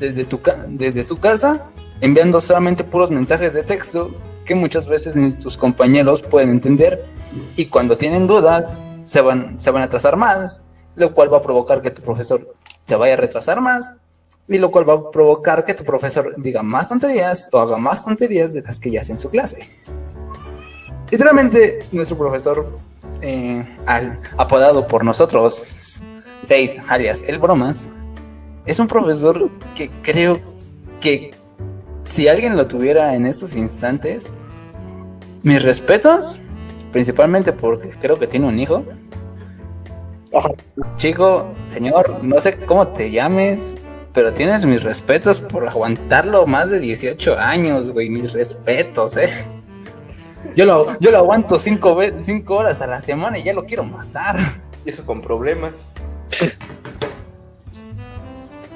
desde, 0.00 0.24
tu 0.24 0.40
desde 0.68 1.02
su 1.04 1.18
casa, 1.18 1.66
enviando 2.00 2.40
solamente 2.40 2.82
puros 2.82 3.10
mensajes 3.10 3.52
de 3.54 3.62
texto 3.62 4.10
que 4.50 4.56
muchas 4.56 4.88
veces 4.88 5.14
ni 5.14 5.30
tus 5.30 5.56
compañeros 5.56 6.22
pueden 6.22 6.50
entender 6.50 7.04
y 7.54 7.66
cuando 7.66 7.96
tienen 7.96 8.26
dudas 8.26 8.80
se 9.04 9.20
van, 9.20 9.60
se 9.60 9.70
van 9.70 9.82
a 9.82 9.84
atrasar 9.84 10.16
más, 10.16 10.60
lo 10.96 11.14
cual 11.14 11.32
va 11.32 11.36
a 11.38 11.40
provocar 11.40 11.80
que 11.80 11.92
tu 11.92 12.02
profesor 12.02 12.52
se 12.84 12.96
vaya 12.96 13.14
a 13.14 13.16
retrasar 13.16 13.60
más 13.60 13.92
y 14.48 14.58
lo 14.58 14.72
cual 14.72 14.90
va 14.90 14.94
a 14.94 15.10
provocar 15.12 15.64
que 15.64 15.72
tu 15.72 15.84
profesor 15.84 16.34
diga 16.36 16.64
más 16.64 16.88
tonterías 16.88 17.48
o 17.52 17.60
haga 17.60 17.76
más 17.76 18.04
tonterías 18.04 18.52
de 18.52 18.62
las 18.62 18.80
que 18.80 18.90
ya 18.90 19.02
hace 19.02 19.12
en 19.12 19.18
su 19.18 19.30
clase. 19.30 19.70
Literalmente, 21.12 21.78
nuestro 21.92 22.18
profesor, 22.18 22.76
eh, 23.22 23.64
apodado 24.36 24.84
por 24.84 25.04
nosotros, 25.04 26.02
seis 26.42 26.76
alias 26.88 27.22
el 27.24 27.38
bromas, 27.38 27.86
es 28.66 28.80
un 28.80 28.88
profesor 28.88 29.48
que 29.76 29.88
creo 30.02 30.40
que 31.00 31.30
si 32.04 32.28
alguien 32.28 32.56
lo 32.56 32.66
tuviera 32.66 33.14
en 33.14 33.26
estos 33.26 33.56
instantes, 33.56 34.32
mis 35.42 35.62
respetos, 35.62 36.38
principalmente 36.92 37.52
porque 37.52 37.88
creo 37.90 38.16
que 38.18 38.26
tiene 38.26 38.46
un 38.48 38.58
hijo. 38.58 38.84
Chico, 40.96 41.52
señor, 41.66 42.22
no 42.22 42.40
sé 42.40 42.56
cómo 42.64 42.88
te 42.88 43.10
llames, 43.10 43.74
pero 44.12 44.32
tienes 44.32 44.64
mis 44.64 44.82
respetos 44.82 45.40
por 45.40 45.66
aguantarlo 45.68 46.46
más 46.46 46.70
de 46.70 46.78
18 46.78 47.36
años, 47.38 47.90
güey, 47.90 48.08
mis 48.10 48.32
respetos, 48.32 49.16
eh. 49.16 49.30
Yo 50.56 50.64
lo, 50.66 50.98
yo 51.00 51.10
lo 51.10 51.18
aguanto 51.18 51.58
cinco, 51.58 51.94
ve- 51.96 52.14
cinco 52.20 52.56
horas 52.56 52.80
a 52.80 52.86
la 52.86 53.00
semana 53.00 53.38
y 53.38 53.42
ya 53.44 53.52
lo 53.52 53.66
quiero 53.66 53.84
matar. 53.84 54.38
Y 54.84 54.90
eso 54.90 55.04
con 55.04 55.20
problemas. 55.20 55.92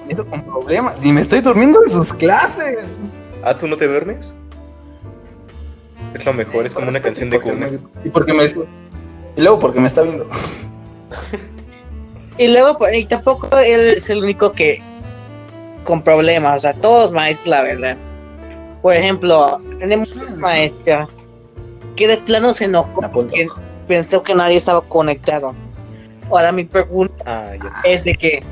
Eso 0.09 0.27
con 0.27 0.43
problemas. 0.43 1.05
Y 1.05 1.12
me 1.12 1.21
estoy 1.21 1.40
durmiendo 1.40 1.83
en 1.85 1.90
sus 1.90 2.12
clases. 2.12 3.01
Ah, 3.43 3.57
¿tú 3.57 3.67
no 3.67 3.77
te 3.77 3.87
duermes? 3.87 4.35
Es 6.14 6.25
lo 6.25 6.33
mejor, 6.33 6.67
es 6.67 6.75
como 6.75 6.88
una 6.88 7.01
canción 7.03 7.31
de 7.31 7.40
cuna. 7.40 7.69
me- 7.69 7.79
y 8.05 8.09
porque 8.11 8.33
me 8.33 8.45
y 8.45 9.40
luego 9.40 9.59
porque 9.59 9.81
me 9.81 9.87
está 9.87 10.03
viendo. 10.03 10.27
Y 12.37 12.49
luego, 12.49 12.77
pues, 12.77 12.97
y 12.97 13.05
tampoco 13.05 13.57
él 13.59 13.81
es 13.97 14.11
el 14.11 14.19
único 14.25 14.51
que 14.51 14.83
con 15.85 16.03
problemas, 16.03 16.57
o 16.57 16.61
sea, 16.62 16.75
todos 16.75 17.12
maestros, 17.12 17.47
la 17.49 17.62
verdad. 17.62 17.97
Por 18.83 18.97
ejemplo, 18.97 19.59
tenemos 19.79 20.11
una 20.17 20.35
maestra 20.35 21.07
que 21.95 22.09
de 22.09 22.17
plano 22.17 22.53
se 22.53 22.64
enojó 22.64 23.03
porque 23.12 23.47
pensó 23.87 24.21
que 24.25 24.35
nadie 24.35 24.57
estaba 24.57 24.81
conectado. 24.83 25.55
Ahora 26.29 26.51
mi 26.51 26.64
pregunta 26.64 27.23
Ah, 27.25 27.53
es 27.85 28.03
de 28.03 28.14
que, 28.17 28.43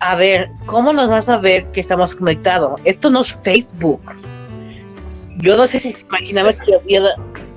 a 0.00 0.16
ver, 0.16 0.48
¿cómo 0.66 0.92
nos 0.92 1.10
vas 1.10 1.28
a 1.28 1.38
ver 1.38 1.70
que 1.72 1.80
estamos 1.80 2.14
conectados? 2.14 2.80
Esto 2.84 3.10
no 3.10 3.20
es 3.20 3.34
Facebook. 3.34 4.02
Yo 5.38 5.56
no 5.56 5.66
sé 5.66 5.80
si 5.80 5.92
se 5.92 6.04
imaginaba 6.06 6.52
que 6.52 6.74
había 6.74 7.02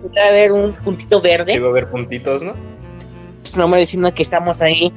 podría 0.01 0.27
haber 0.29 0.51
un 0.51 0.73
puntito 0.73 1.21
verde 1.21 1.53
Llegó 1.53 1.69
a 1.69 1.71
ver 1.73 1.89
puntitos, 1.89 2.43
¿no? 2.43 2.53
no 3.57 3.67
me 3.67 3.79
diciendo 3.79 4.13
que 4.13 4.21
estamos 4.21 4.61
ahí 4.61 4.91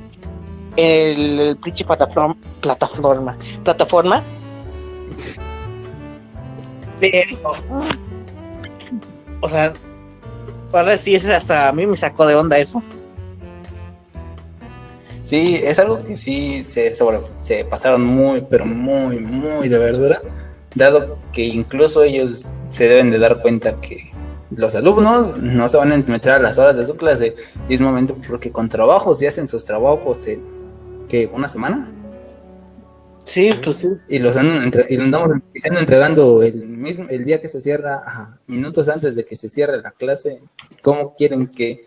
el, 0.76 1.40
el 1.40 1.56
pinche 1.56 1.84
plataforma 1.84 2.36
plataforma 2.60 3.36
plataforma 3.64 4.22
pero 7.00 7.52
o 9.40 9.48
sea 9.48 9.72
ahora 10.72 10.96
sí 10.96 11.14
es 11.14 11.26
hasta 11.28 11.68
a 11.68 11.72
mí 11.72 11.86
me 11.86 11.96
sacó 11.96 12.26
de 12.26 12.34
onda 12.34 12.58
eso 12.58 12.82
Sí, 15.24 15.58
es 15.64 15.78
algo 15.78 15.98
que 16.04 16.16
sí 16.16 16.62
se, 16.64 16.94
sobre- 16.94 17.20
se 17.40 17.64
pasaron 17.64 18.04
muy, 18.04 18.42
pero 18.48 18.66
muy, 18.66 19.18
muy 19.18 19.68
de 19.70 19.78
verdura, 19.78 20.20
dado 20.74 21.18
que 21.32 21.42
incluso 21.44 22.02
ellos 22.02 22.50
se 22.70 22.86
deben 22.88 23.10
de 23.10 23.18
dar 23.18 23.40
cuenta 23.40 23.80
que 23.80 24.12
los 24.54 24.74
alumnos 24.74 25.38
no 25.38 25.66
se 25.68 25.78
van 25.78 25.92
a 25.92 25.96
meter 25.96 26.32
a 26.32 26.38
las 26.38 26.58
horas 26.58 26.76
de 26.76 26.84
su 26.84 26.94
clase 26.96 27.34
mismamente 27.68 28.14
porque 28.28 28.52
con 28.52 28.68
trabajos 28.68 29.20
y 29.22 29.26
hacen 29.26 29.48
sus 29.48 29.64
trabajos 29.64 30.26
en 30.26 30.42
¿qué? 31.08 31.28
una 31.32 31.48
semana 31.48 31.90
sí 33.24 33.50
pues 33.64 33.78
sí 33.78 33.88
y 34.08 34.18
los 34.18 34.36
entre- 34.36 34.86
y 34.90 34.96
andamos 34.98 35.38
y 35.54 35.66
andan 35.66 35.80
entregando 35.82 36.42
el 36.42 36.66
mismo 36.68 37.06
el 37.08 37.24
día 37.24 37.40
que 37.40 37.48
se 37.48 37.60
cierra 37.60 38.02
minutos 38.46 38.88
antes 38.88 39.16
de 39.16 39.24
que 39.24 39.34
se 39.34 39.48
cierre 39.48 39.80
la 39.80 39.90
clase 39.90 40.38
cómo 40.82 41.14
quieren 41.16 41.46
que 41.48 41.86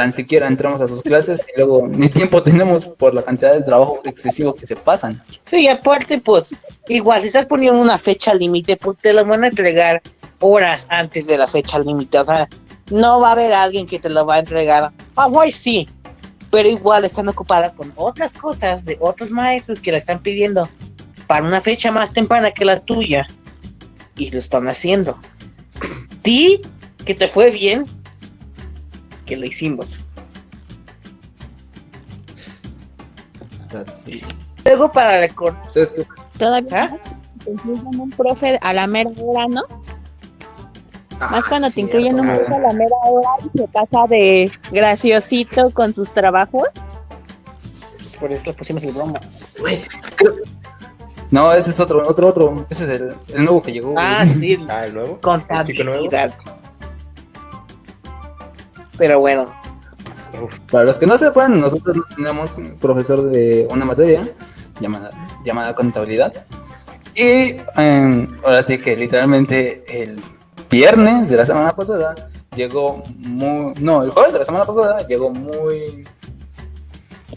tan 0.00 0.14
siquiera 0.14 0.46
entramos 0.46 0.80
a 0.80 0.86
sus 0.86 1.02
clases 1.02 1.46
y 1.54 1.58
luego 1.58 1.86
ni 1.86 2.08
tiempo 2.08 2.42
tenemos 2.42 2.86
por 2.86 3.12
la 3.12 3.22
cantidad 3.22 3.52
de 3.52 3.60
trabajo 3.60 4.00
excesivo 4.06 4.54
que 4.54 4.64
se 4.64 4.74
pasan. 4.74 5.22
Sí 5.44 5.68
aparte 5.68 6.18
pues 6.18 6.56
igual 6.88 7.20
si 7.20 7.26
estás 7.26 7.44
poniendo 7.44 7.78
una 7.78 7.98
fecha 7.98 8.32
límite 8.32 8.78
pues 8.78 8.98
te 8.98 9.12
lo 9.12 9.26
van 9.26 9.44
a 9.44 9.48
entregar 9.48 10.00
horas 10.38 10.86
antes 10.88 11.26
de 11.26 11.36
la 11.36 11.46
fecha 11.46 11.78
límite. 11.78 12.18
O 12.18 12.24
sea 12.24 12.48
no 12.90 13.20
va 13.20 13.28
a 13.28 13.32
haber 13.32 13.52
alguien 13.52 13.84
que 13.84 13.98
te 13.98 14.08
lo 14.08 14.24
va 14.24 14.36
a 14.36 14.38
entregar. 14.38 14.90
Ah 15.16 15.28
sí. 15.50 15.86
Pero 16.50 16.66
igual 16.66 17.04
están 17.04 17.28
ocupadas 17.28 17.76
con 17.76 17.92
otras 17.96 18.32
cosas 18.32 18.86
de 18.86 18.96
otros 19.00 19.30
maestros 19.30 19.82
que 19.82 19.92
la 19.92 19.98
están 19.98 20.22
pidiendo 20.22 20.66
para 21.26 21.44
una 21.44 21.60
fecha 21.60 21.92
más 21.92 22.10
temprana 22.14 22.52
que 22.52 22.64
la 22.64 22.80
tuya. 22.80 23.28
Y 24.16 24.30
lo 24.30 24.38
están 24.38 24.66
haciendo. 24.66 25.18
Ti, 26.22 26.62
que 27.04 27.14
te 27.14 27.28
fue 27.28 27.50
bien, 27.50 27.84
que 29.30 29.36
lo 29.36 29.46
hicimos. 29.46 30.04
Sí. 34.04 34.20
Luego 34.64 34.90
para 34.90 35.20
recordar, 35.20 35.62
¿Sabes 35.70 35.92
qué? 35.92 36.04
Todavía 36.36 36.90
¿Ah? 36.92 36.96
te 37.44 37.50
incluyen 37.52 38.00
un 38.00 38.10
profe 38.10 38.58
a 38.60 38.72
la 38.72 38.86
mera 38.88 39.10
hora, 39.22 39.46
¿no? 39.46 39.62
Más 41.20 41.32
Ah, 41.32 41.42
cuando 41.48 41.70
te 41.70 41.80
incluyen 41.80 42.18
un 42.18 42.26
profe 42.26 42.54
a 42.54 42.58
la 42.58 42.72
mera 42.72 42.96
hora 43.04 43.28
y 43.54 43.58
se 43.58 43.68
pasa 43.68 44.06
de 44.08 44.50
graciosito 44.72 45.70
con 45.70 45.94
sus 45.94 46.10
trabajos. 46.12 46.64
por 48.18 48.32
eso 48.32 48.50
le 48.50 48.56
pusimos 48.56 48.82
el 48.84 48.92
broma. 48.92 49.20
Güey, 49.60 49.82
creo- 50.16 50.34
No, 51.30 51.52
ese 51.52 51.70
es 51.70 51.78
otro, 51.80 52.06
otro, 52.08 52.26
otro. 52.26 52.66
Ese 52.68 52.84
es 52.84 52.90
el, 53.00 53.14
el 53.34 53.44
nuevo 53.44 53.62
que 53.62 53.72
llegó. 53.72 53.94
Ah, 53.96 54.26
sí, 54.26 54.58
Ah, 54.68 54.84
el 54.86 54.94
nuevo. 54.94 55.20
¿El 55.48 55.64
chico 55.66 55.84
nuevo? 55.84 56.08
Pero 59.00 59.18
bueno, 59.18 59.50
Para 60.70 60.84
los 60.84 60.98
que 60.98 61.06
no 61.06 61.16
sepan, 61.16 61.58
nosotros 61.58 61.96
tenemos 62.14 62.58
un 62.58 62.78
profesor 62.78 63.22
de 63.22 63.66
una 63.70 63.86
materia 63.86 64.30
llamada, 64.78 65.10
llamada 65.42 65.74
contabilidad. 65.74 66.44
Y 67.14 67.56
eh, 67.78 68.28
ahora 68.44 68.62
sí 68.62 68.76
que 68.76 68.94
literalmente 68.96 69.82
el 69.88 70.22
viernes 70.68 71.30
de 71.30 71.36
la 71.38 71.46
semana 71.46 71.74
pasada 71.74 72.28
llegó 72.54 73.02
muy... 73.16 73.72
No, 73.80 74.02
el 74.02 74.10
jueves 74.10 74.34
de 74.34 74.40
la 74.40 74.44
semana 74.44 74.66
pasada 74.66 75.06
llegó 75.06 75.30
muy... 75.30 76.06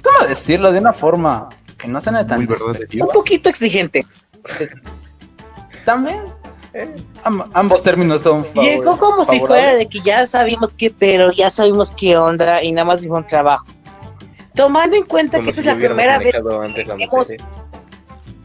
¿Cómo 0.03 0.27
decirlo? 0.27 0.69
De 0.73 0.79
una 0.79 0.91
forma 0.91 1.47
que 1.77 1.87
no 1.87 2.01
suene 2.01 2.25
tan... 2.25 2.43
Muy 2.43 2.57
un 2.99 3.07
poquito 3.07 3.47
exigente. 3.47 4.05
También. 5.85 6.23
Eh, 6.73 6.95
am- 7.23 7.49
ambos 7.53 7.81
términos 7.83 8.21
son... 8.21 8.45
Llegó 8.53 8.97
como 8.97 9.25
si 9.25 9.39
fuera 9.39 9.75
de 9.75 9.87
que 9.87 9.99
ya 10.01 10.25
sabíamos 10.27 10.73
qué, 10.73 10.89
pero 10.91 11.31
ya 11.31 11.49
sabemos 11.49 11.91
qué 11.91 12.17
onda 12.17 12.61
y 12.63 12.71
nada 12.71 12.85
más 12.85 13.01
dijo 13.01 13.15
un 13.15 13.27
trabajo. 13.27 13.65
Tomando 14.55 14.95
en 14.95 15.03
cuenta 15.05 15.37
Como 15.37 15.45
que 15.45 15.49
esta 15.51 15.61
si 15.63 15.69
es 15.69 15.73
la 15.75 15.79
primera 15.87 16.17
vez 16.19 16.33
la 16.33 16.39
hemos- 16.39 17.11
materia. 17.27 17.45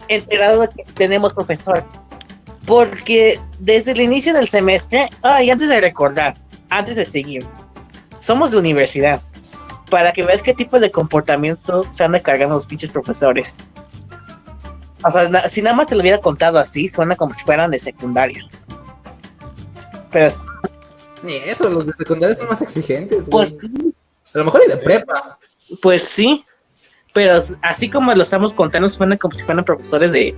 enterado 0.09 0.61
de 0.63 0.69
que 0.69 0.85
tenemos 0.95 1.35
profesor. 1.35 1.85
Porque 2.67 3.41
desde 3.59 3.93
el 3.93 4.01
inicio 4.01 4.35
del 4.35 4.49
semestre, 4.49 5.09
ay, 5.23 5.51
antes 5.51 5.69
de 5.69 5.81
recordar, 5.81 6.37
antes 6.69 6.97
de 6.97 7.05
seguir, 7.05 7.47
somos 8.21 8.51
de 8.51 8.59
universidad. 8.59 9.23
Para 9.91 10.13
que 10.13 10.23
veas 10.23 10.43
qué 10.43 10.53
tipo 10.53 10.79
de 10.79 10.91
comportamiento 10.91 11.87
se 11.91 12.05
andan 12.05 12.21
cargando 12.21 12.55
los 12.57 12.67
pinches 12.67 12.91
profesores. 12.91 13.57
O 15.05 15.11
sea, 15.11 15.29
na- 15.29 15.49
si 15.49 15.63
nada 15.63 15.77
más 15.77 15.87
te 15.87 15.95
lo 15.95 16.01
hubiera 16.01 16.21
contado 16.21 16.59
así, 16.59 16.89
suena 16.89 17.15
como 17.17 17.33
si 17.35 17.45
fueran 17.45 17.71
de 17.71 17.79
secundaria. 17.79 18.45
Pero 20.11 20.35
Ni 21.23 21.35
eso, 21.37 21.69
los 21.69 21.87
de 21.87 21.93
secundaria 21.95 22.37
son 22.37 22.49
más 22.49 22.63
exigentes. 22.63 23.29
güey. 23.29 23.31
pues 23.31 23.57
a 24.35 24.39
lo 24.39 24.45
mejor 24.45 24.63
y 24.67 24.71
de 24.71 24.77
prepa. 24.79 25.39
Pues 25.83 26.03
sí, 26.03 26.45
pero 27.13 27.39
así 27.63 27.91
como 27.91 28.15
lo 28.15 28.23
estamos 28.23 28.53
contando, 28.55 28.89
suena 28.89 29.17
como 29.17 29.35
si 29.35 29.43
fueran 29.43 29.65
profesores 29.65 30.13
de, 30.13 30.35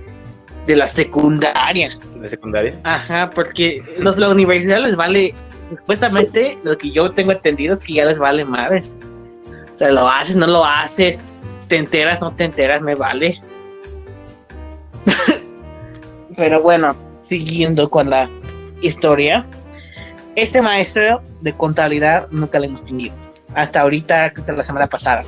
de 0.67 0.75
la 0.75 0.87
secundaria. 0.87 1.97
de 2.19 2.29
secundaria. 2.29 2.79
Ajá, 2.83 3.29
porque 3.33 3.81
los 3.99 4.15
de 4.15 4.21
la 4.21 4.29
universidad 4.29 4.79
les 4.81 4.95
vale, 4.95 5.33
supuestamente 5.69 6.57
lo 6.63 6.77
que 6.77 6.91
yo 6.91 7.11
tengo 7.11 7.31
entendido 7.31 7.73
es 7.73 7.83
que 7.83 7.93
ya 7.93 8.05
les 8.05 8.19
vale 8.19 8.43
madres. 8.45 8.97
O 9.73 9.77
sea, 9.77 9.91
lo 9.91 10.07
haces, 10.09 10.35
no 10.35 10.47
lo 10.47 10.65
haces, 10.65 11.25
te 11.67 11.77
enteras, 11.77 12.19
no 12.21 12.33
te 12.35 12.43
enteras, 12.45 12.81
me 12.81 12.95
vale. 12.95 13.41
pero 16.37 16.61
bueno, 16.61 16.95
siguiendo 17.19 17.89
con 17.89 18.09
la 18.09 18.29
historia, 18.81 19.45
este 20.35 20.61
maestro 20.61 21.21
de 21.41 21.53
contabilidad 21.53 22.27
nunca 22.31 22.59
lo 22.59 22.65
hemos 22.65 22.83
tenido. 22.85 23.13
Hasta 23.53 23.81
ahorita, 23.81 24.31
creo 24.33 24.45
que 24.45 24.51
la 24.53 24.63
semana 24.63 24.87
pasada. 24.87 25.23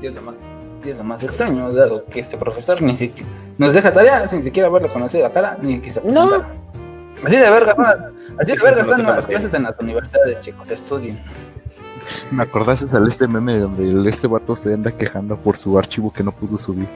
Y 0.00 0.06
es 0.06 0.14
lo 0.14 0.22
más, 0.22 0.46
es 0.84 0.96
lo 0.96 1.04
más 1.04 1.22
extraño, 1.22 1.72
dado 1.72 2.06
que 2.06 2.20
este 2.20 2.36
profesor 2.38 2.80
ni 2.80 2.96
siquiera 2.96 3.28
nos 3.58 3.74
deja 3.74 3.92
tarea 3.92 4.26
sin 4.26 4.42
siquiera 4.42 4.68
haberlo 4.68 4.90
conocido 4.90 5.24
la 5.24 5.32
cara 5.32 5.58
ni 5.60 5.80
que 5.80 5.90
se 5.90 6.00
No. 6.00 6.28
presentara. 6.28 6.48
Así 7.22 7.36
de 7.36 7.50
verga, 7.50 7.74
¿no? 7.78 7.84
así 8.40 8.52
de 8.52 8.62
verga 8.62 8.82
no 8.82 8.90
están 8.90 9.02
las 9.02 9.16
la 9.24 9.28
clases 9.28 9.52
en 9.52 9.62
las 9.64 9.78
universidades, 9.78 10.40
chicos, 10.40 10.70
estudien. 10.70 11.20
Me 12.30 12.42
acordaste 12.42 12.94
al 12.96 13.06
este 13.06 13.26
meme 13.28 13.58
donde 13.58 14.08
este 14.08 14.26
vato 14.26 14.56
se 14.56 14.72
anda 14.74 14.90
quejando 14.92 15.36
por 15.36 15.56
su 15.56 15.78
archivo 15.78 16.12
que 16.12 16.22
no 16.22 16.32
pudo 16.32 16.58
subir. 16.58 16.86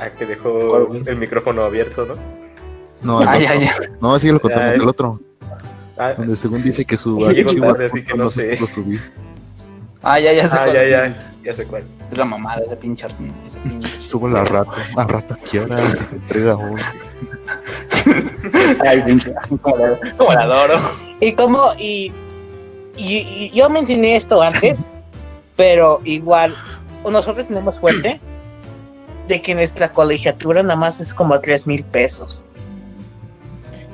Ah, 0.00 0.10
que 0.10 0.26
¿Cuál, 0.26 0.28
dejó 0.28 0.92
el 1.10 1.16
micrófono 1.16 1.62
abierto, 1.62 2.06
¿no? 2.06 2.14
No, 3.02 3.22
el 3.22 3.28
Ay, 3.28 3.44
otro. 3.44 3.54
ay, 3.58 3.64
ay. 3.66 3.86
No, 4.00 4.18
sí 4.18 4.30
lo 4.30 4.40
contamos, 4.40 4.66
Ay. 4.68 4.74
el 4.80 4.88
otro. 4.88 5.20
Ah, 5.98 6.12
Donde 6.16 6.36
según 6.36 6.62
dice 6.62 6.84
que 6.84 6.96
su 6.96 7.24
archivo 7.24 7.66
tarde, 7.68 7.86
así 7.86 8.04
que 8.04 8.14
no 8.14 8.28
sé. 8.28 8.56
pudo 8.56 8.68
subir. 8.68 9.00
Ah, 10.02 10.20
ya, 10.20 10.32
ya 10.32 10.48
sé 10.48 10.56
ah, 10.56 10.64
cuál 10.64 10.74
ya, 10.74 10.82
es. 10.82 10.90
ya. 10.90 11.32
Ya 11.46 11.54
sé 11.54 11.66
cuál. 11.66 11.84
Es 12.10 12.18
la 12.18 12.24
mamada 12.24 12.60
ese 12.66 12.76
pinche. 12.76 13.06
Subo 14.00 14.28
la 14.28 14.44
rata. 14.44 14.72
La 14.96 15.04
rata 15.06 15.36
quiera 15.48 15.76
y 15.80 15.86
se 15.96 16.16
entrega 16.16 16.56
hoy. 16.56 16.80
Ay, 18.86 19.02
pinche. 19.02 19.32
Como 19.62 19.76
la, 19.76 19.98
como 20.16 20.32
la 20.32 20.42
adoro. 20.42 20.80
Y 21.20 21.32
como, 21.34 21.72
y, 21.78 22.12
y- 22.96 23.18
y 23.46 23.50
yo 23.50 23.68
mencioné 23.70 24.16
esto 24.16 24.40
antes, 24.42 24.94
pero 25.56 26.00
igual, 26.04 26.54
nosotros 27.08 27.48
tenemos 27.48 27.76
suerte 27.76 28.20
de 29.28 29.42
que 29.42 29.54
nuestra 29.54 29.90
colegiatura 29.92 30.62
nada 30.62 30.76
más 30.76 31.00
es 31.00 31.12
como 31.14 31.40
3 31.40 31.66
mil 31.66 31.82
pesos. 31.84 32.44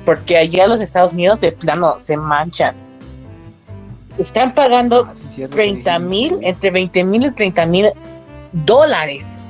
Porque 0.05 0.37
allá 0.37 0.67
los 0.67 0.81
Estados 0.81 1.13
Unidos 1.13 1.39
de 1.39 1.51
plano 1.53 1.95
se 1.97 2.17
manchan. 2.17 2.75
Están 4.19 4.53
pagando 4.53 5.05
Ah, 5.09 5.11
sí, 5.15 5.27
cierto, 5.27 5.55
30 5.55 5.97
sí, 5.97 6.03
mil, 6.03 6.37
entre 6.41 6.69
20 6.71 7.03
mil 7.03 7.25
y 7.25 7.31
30 7.31 7.65
mil 7.65 7.89
dólares 8.51 9.45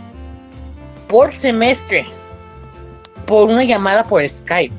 por 1.10 1.36
semestre 1.36 2.06
por 3.26 3.50
una 3.50 3.64
llamada 3.64 4.04
por 4.06 4.28
Skype. 4.28 4.74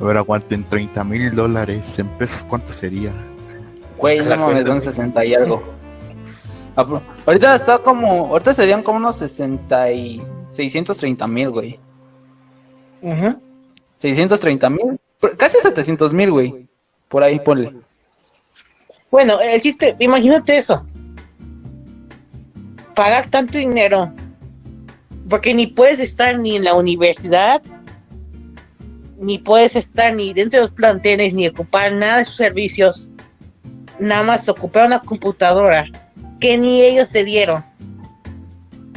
A 0.00 0.04
ver, 0.04 0.16
aguanten 0.16 0.64
30 0.64 1.04
mil 1.04 1.34
dólares 1.34 1.98
en 1.98 2.08
pesos, 2.10 2.44
¿cuánto 2.44 2.72
sería? 2.72 3.12
Güey, 3.98 4.20
La 4.20 4.36
no 4.36 4.46
mames, 4.46 4.66
son 4.66 4.80
60 4.80 5.24
y 5.26 5.34
algo. 5.34 5.62
Ah, 6.74 6.84
pero 6.84 7.02
Ahorita 7.26 7.54
está 7.54 7.78
como. 7.78 8.28
Ahorita 8.28 8.54
serían 8.54 8.82
como 8.82 8.98
unos 8.98 9.16
60 9.16 9.92
y. 9.92 10.22
630 10.46 11.26
mil, 11.26 11.50
güey. 11.50 11.78
Ujú. 13.02 13.36
630 13.98 14.70
mil. 14.70 15.00
Casi 15.36 15.58
700 15.58 16.12
mil, 16.14 16.30
güey. 16.30 16.66
Por 17.08 17.22
ahí, 17.22 17.38
ponle. 17.38 17.74
Bueno, 19.10 19.40
el 19.40 19.60
chiste, 19.60 19.96
imagínate 19.98 20.56
eso. 20.56 20.86
Pagar 22.94 23.28
tanto 23.28 23.58
dinero. 23.58 24.10
Porque 25.28 25.52
ni 25.52 25.66
puedes 25.66 26.00
estar 26.00 26.38
ni 26.38 26.56
en 26.56 26.64
la 26.64 26.74
universidad, 26.74 27.62
ni 29.20 29.38
puedes 29.38 29.76
estar 29.76 30.14
ni 30.14 30.32
dentro 30.32 30.58
de 30.58 30.62
los 30.62 30.70
planteles, 30.72 31.34
ni 31.34 31.46
ocupar 31.46 31.92
nada 31.92 32.18
de 32.18 32.24
sus 32.24 32.36
servicios. 32.36 33.10
Nada 33.98 34.22
más 34.22 34.48
ocupar 34.48 34.86
una 34.86 34.98
computadora 35.00 35.84
que 36.40 36.56
ni 36.56 36.80
ellos 36.82 37.10
te 37.10 37.22
dieron. 37.22 37.62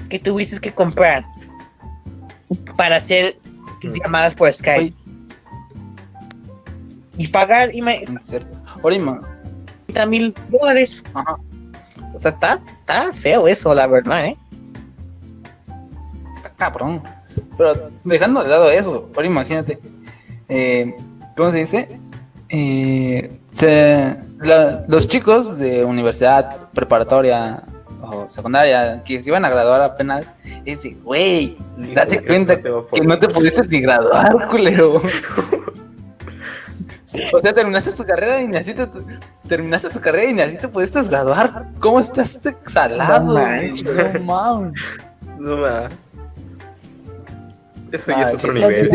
Que 0.10 0.18
tuviste 0.20 0.60
que 0.60 0.72
comprar 0.74 1.26
para 2.78 2.96
hacer 2.98 3.38
tus 3.82 4.00
llamadas 4.00 4.34
por 4.34 4.52
Skype. 4.52 4.96
Y 7.18 7.28
pagar 7.28 7.72
sin 7.72 8.20
ser- 8.20 8.48
Ahora, 8.82 8.96
ima- 8.96 9.22
30 9.88 10.06
mil 10.06 10.34
dólares. 10.50 11.04
Ajá. 11.14 11.36
O 12.14 12.18
sea, 12.18 12.32
está, 12.32 12.62
está 12.80 13.12
feo 13.12 13.48
eso, 13.48 13.74
la 13.74 13.88
verdad, 13.88 14.26
¿eh? 14.28 14.38
está 16.38 16.50
cabrón. 16.56 17.02
Pero 17.58 17.92
dejando 18.04 18.42
de 18.44 18.50
lado 18.50 18.70
eso, 18.72 19.10
ahora 19.16 19.28
imagínate. 19.28 19.80
Eh, 20.50 20.96
¿Cómo 21.36 21.52
se 21.52 21.58
dice? 21.58 22.00
Eh, 22.50 23.40
se- 23.54 24.16
la- 24.40 24.84
los 24.88 25.08
chicos 25.08 25.58
de 25.58 25.84
universidad 25.86 26.70
preparatoria 26.74 27.64
o 28.02 28.26
secundaria 28.30 29.02
que 29.06 29.22
se 29.22 29.30
iban 29.30 29.46
a 29.46 29.50
graduar 29.50 29.82
apenas, 29.82 30.32
dice, 30.66 30.98
güey, 31.04 31.58
date 31.96 32.16
Hijo, 32.16 32.26
cuenta 32.28 32.56
no 32.58 32.86
que 32.88 33.02
no 33.02 33.18
te 33.18 33.30
pudiste 33.30 33.66
ni 33.68 33.80
graduar, 33.82 34.48
culero. 34.52 35.02
O 37.32 37.40
sea, 37.42 37.54
terminaste 37.54 37.92
tu 37.94 38.04
carrera 38.04 38.42
y 38.42 38.48
ni 38.48 38.58
así 38.58 38.74
te, 38.74 38.88
terminaste 39.48 39.90
tu 39.90 40.02
carrera 40.02 40.30
y 40.32 40.34
ni 40.34 40.42
así 40.42 40.58
te 40.58 40.68
pudiste 40.68 41.02
graduar. 41.04 41.68
¿Cómo 41.80 42.00
estás 42.00 42.44
exhalado? 42.46 43.26
No 43.26 43.34
manches. 43.36 44.14
No 44.16 44.20
mames. 44.26 44.74
No. 45.40 45.66
Eso 47.92 48.12
ya 48.12 48.22
es 48.24 48.34
otro 48.34 48.52
nivel. 48.54 48.90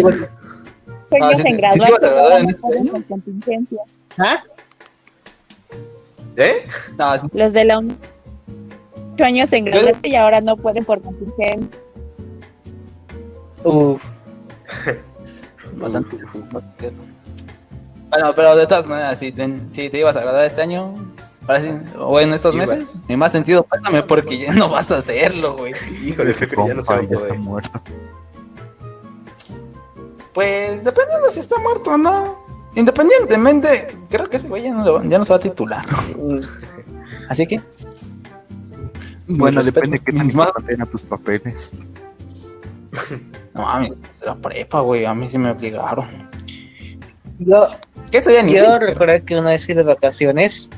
Ibas- 1.16 1.18
Sueños 1.20 1.32
Ah, 1.32 1.36
¿sí 1.36 1.42
te- 1.42 1.48
en 1.48 1.54
sí 1.72 1.78
graduar 1.80 2.40
en 2.40 2.50
este 2.50 2.78
año? 2.78 2.92
contingencia. 3.08 3.82
¿Ah? 4.18 4.38
¿Eh? 6.36 6.66
No, 6.96 7.18
sí, 7.18 7.26
Los 7.32 7.52
de 7.52 7.64
la 7.64 7.78
ocho 7.78 9.24
años 9.24 9.52
en 9.52 9.64
graduarte 9.64 10.08
y 10.08 10.14
ahora 10.14 10.40
no 10.40 10.56
pueden 10.56 10.84
por 10.84 11.00
contingencia. 11.02 11.80
Uf. 13.64 14.02
bastante. 15.76 16.16
Bueno, 18.10 18.32
pero 18.34 18.56
de 18.56 18.66
todas 18.66 18.86
maneras, 18.86 19.18
si 19.18 19.32
te, 19.32 19.48
si 19.68 19.90
te 19.90 19.98
ibas 19.98 20.16
a 20.16 20.20
graduar 20.20 20.44
este 20.46 20.62
año, 20.62 20.94
pues, 21.44 21.68
o 21.98 22.20
en 22.20 22.32
estos 22.32 22.54
Ibas. 22.54 22.70
meses, 22.70 23.02
en 23.08 23.18
más 23.18 23.32
sentido, 23.32 23.62
pásame 23.64 24.02
porque 24.02 24.38
ya 24.38 24.52
no 24.54 24.70
vas 24.70 24.90
a 24.90 24.98
hacerlo, 24.98 25.56
güey. 25.56 25.74
Híjole, 26.06 26.30
Ese 26.30 26.48
creo 26.48 26.64
que 26.64 26.68
ya 26.70 26.74
no 26.74 26.82
se 26.82 26.94
va 26.94 27.02
ya 27.02 27.16
está 27.16 27.34
muerto. 27.34 27.80
Pues 30.38 30.84
depende 30.84 31.14
de 31.20 31.30
si 31.30 31.40
está 31.40 31.58
muerto 31.58 31.90
o 31.90 31.98
no. 31.98 32.38
Independientemente, 32.76 33.88
creo 34.08 34.30
que 34.30 34.36
ese 34.36 34.46
güey 34.46 34.62
ya 34.62 34.72
no, 34.72 34.84
lo- 34.84 35.02
ya 35.02 35.18
no 35.18 35.24
se 35.24 35.32
va 35.32 35.36
a 35.38 35.40
titular. 35.40 35.84
Así 37.28 37.44
que. 37.44 37.60
Bueno, 39.26 39.64
depende 39.64 39.96
respetos, 39.96 40.04
que 40.04 40.12
mis 40.24 40.30
te 40.32 40.36
más- 40.38 40.52
contenga 40.52 40.86
tus 40.86 41.02
papeles. 41.02 41.72
No 43.52 43.62
mames, 43.62 43.92
la 44.24 44.36
prepa, 44.36 44.78
güey, 44.80 45.04
a 45.06 45.12
mí 45.12 45.28
sí 45.28 45.38
me 45.38 45.50
obligaron. 45.50 46.06
Yo, 47.40 47.66
¿Qué 48.12 48.22
sería 48.22 48.44
ni 48.44 48.54
yo 48.54 48.78
recuerdo 48.78 49.24
que 49.24 49.36
una 49.36 49.50
vez 49.50 49.66
fui 49.66 49.74
de 49.74 49.82
vacaciones 49.82 50.70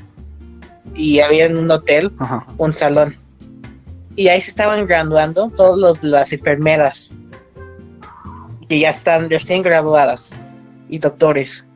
y 0.95 1.21
había 1.21 1.45
en 1.45 1.59
un 1.59 1.71
hotel 1.71 2.11
Ajá. 2.19 2.47
un 2.57 2.73
salón. 2.73 3.15
Y 4.17 4.29
ahí 4.29 4.41
se 4.41 4.49
estaban 4.53 4.87
graduando 4.87 5.51
todas 5.51 5.77
los, 5.79 6.03
las 6.03 6.33
enfermeras 6.33 7.15
que 8.71 8.79
ya 8.79 8.91
están 8.91 9.29
recién 9.29 9.63
graduadas 9.63 10.39
y 10.89 11.01
doctores. 11.01 11.69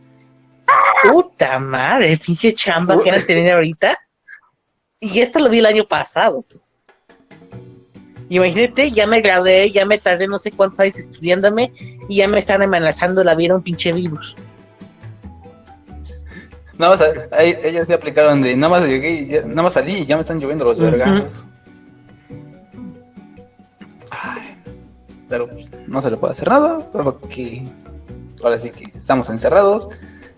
Puta 1.02 1.58
madre, 1.58 2.16
pinche 2.24 2.54
chamba 2.54 3.02
que 3.02 3.10
van 3.10 3.20
a 3.20 3.26
tener 3.26 3.52
ahorita. 3.52 3.98
Y 5.00 5.18
esto 5.18 5.40
lo 5.40 5.50
vi 5.50 5.58
el 5.58 5.66
año 5.66 5.84
pasado. 5.88 6.44
Imagínate, 8.28 8.92
ya 8.92 9.08
me 9.08 9.20
gradué, 9.20 9.72
ya 9.72 9.84
me 9.84 9.98
tardé 9.98 10.28
no 10.28 10.38
sé 10.38 10.52
cuántos 10.52 10.78
años 10.78 10.96
estudiándome 10.96 11.72
y 12.08 12.18
ya 12.18 12.28
me 12.28 12.38
están 12.38 12.62
amenazando 12.62 13.24
la 13.24 13.34
vida 13.34 13.56
un 13.56 13.62
pinche 13.64 13.90
virus. 13.92 14.36
Nada 16.78 16.96
más, 16.96 17.32
ahí- 17.32 17.56
ellas 17.64 17.88
se 17.88 17.94
aplicaron 17.94 18.40
de 18.40 18.56
nada 18.56 18.70
más 18.70 18.84
llegué 18.88 19.26
ya- 19.26 19.42
nada 19.42 19.62
más 19.64 19.72
salí 19.72 19.94
y 19.98 20.06
ya 20.06 20.14
me 20.14 20.20
están 20.22 20.38
lloviendo 20.38 20.64
los 20.64 20.78
Ujú. 20.78 20.84
vergazos. 20.92 21.44
Ay, 24.10 24.53
pero 25.34 25.48
pues, 25.48 25.68
no 25.88 26.00
se 26.00 26.12
le 26.12 26.16
puede 26.16 26.30
hacer 26.30 26.46
nada, 26.48 26.78
que 27.28 27.64
ahora 28.40 28.56
sí 28.56 28.70
que 28.70 28.84
estamos 28.96 29.28
encerrados. 29.30 29.88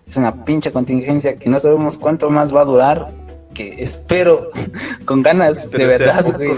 Es 0.07 0.17
una 0.17 0.43
pinche 0.43 0.71
contingencia 0.71 1.35
que 1.35 1.51
no 1.51 1.59
sabemos 1.59 1.99
cuánto 1.99 2.31
más 2.31 2.51
va 2.55 2.61
a 2.61 2.65
durar. 2.65 3.07
Que 3.53 3.75
espero 3.83 4.47
con 5.05 5.21
ganas, 5.21 5.69
de 5.69 5.85
verdad, 5.85 6.25
güey. 6.35 6.49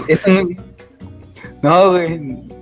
No, 1.62 1.84
no, 1.84 1.90
güey, 1.90 2.18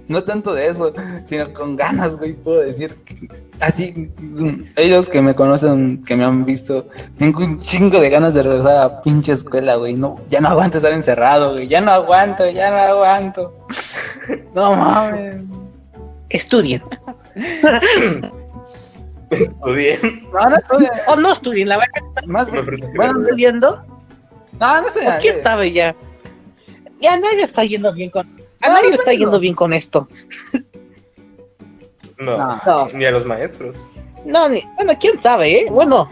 no 0.09 0.25
tanto 0.25 0.53
de 0.53 0.67
eso, 0.67 0.93
sino 1.25 1.53
con 1.55 1.77
ganas, 1.77 2.17
güey, 2.17 2.33
puedo 2.33 2.59
decir. 2.59 2.93
que- 3.05 3.29
así, 3.61 4.11
mm, 4.19 4.71
ellos 4.75 5.09
que 5.09 5.23
me 5.23 5.37
conocen, 5.37 6.03
que 6.05 6.17
me 6.17 6.25
han 6.25 6.45
visto, 6.45 6.89
tengo 7.19 7.39
un 7.45 7.61
chingo 7.61 8.01
de 8.01 8.11
ganas 8.11 8.35
de 8.35 8.43
regresar 8.43 8.73
a 8.77 8.81
la 8.81 9.03
pinche 9.03 9.31
escuela, 9.31 9.77
güey. 9.77 9.95
No, 9.95 10.17
ya 10.29 10.41
no 10.41 10.49
aguanto 10.49 10.79
estar 10.79 10.93
encerrado, 10.93 11.53
güey. 11.53 11.69
Ya 11.69 11.81
no 11.81 11.93
aguanto, 11.93 12.51
ya 12.51 12.69
no 12.73 12.79
aguanto. 12.79 13.55
No 14.55 14.77
mames. 14.77 15.41
Estudien. 16.31 16.83
Estudien. 19.31 20.29
No, 20.33 20.49
no 20.51 20.57
estoy. 20.57 20.89
O 21.07 21.17
no 21.17 21.33
estudien, 21.33 21.69
la 21.69 21.77
verdad, 21.79 22.03
Más, 22.27 22.49
bueno, 22.49 23.23
estudiando. 23.23 23.85
no, 24.59 24.83
no 24.83 24.91
sé. 24.91 25.07
O 25.09 25.13
quién 25.21 25.43
sabe 25.43 25.73
ya. 25.73 25.95
Ya 27.01 27.17
nadie 27.17 27.43
está 27.43 27.65
yendo 27.65 27.93
bien 27.93 28.11
con. 28.11 28.27
A 28.61 28.69
No, 28.69 28.75
nadie 28.75 28.89
no 28.91 28.95
está 28.97 29.13
yendo 29.13 29.39
bien 29.39 29.55
con 29.55 29.73
esto. 29.73 30.09
No, 32.19 32.37
No. 32.67 32.89
ni 32.95 33.05
a 33.05 33.11
los 33.13 33.25
maestros. 33.25 33.77
No, 34.25 34.49
ni, 34.49 34.63
bueno, 34.77 34.93
quién 34.99 35.21
sabe, 35.21 35.61
¿eh? 35.61 35.67
Bueno, 35.71 36.09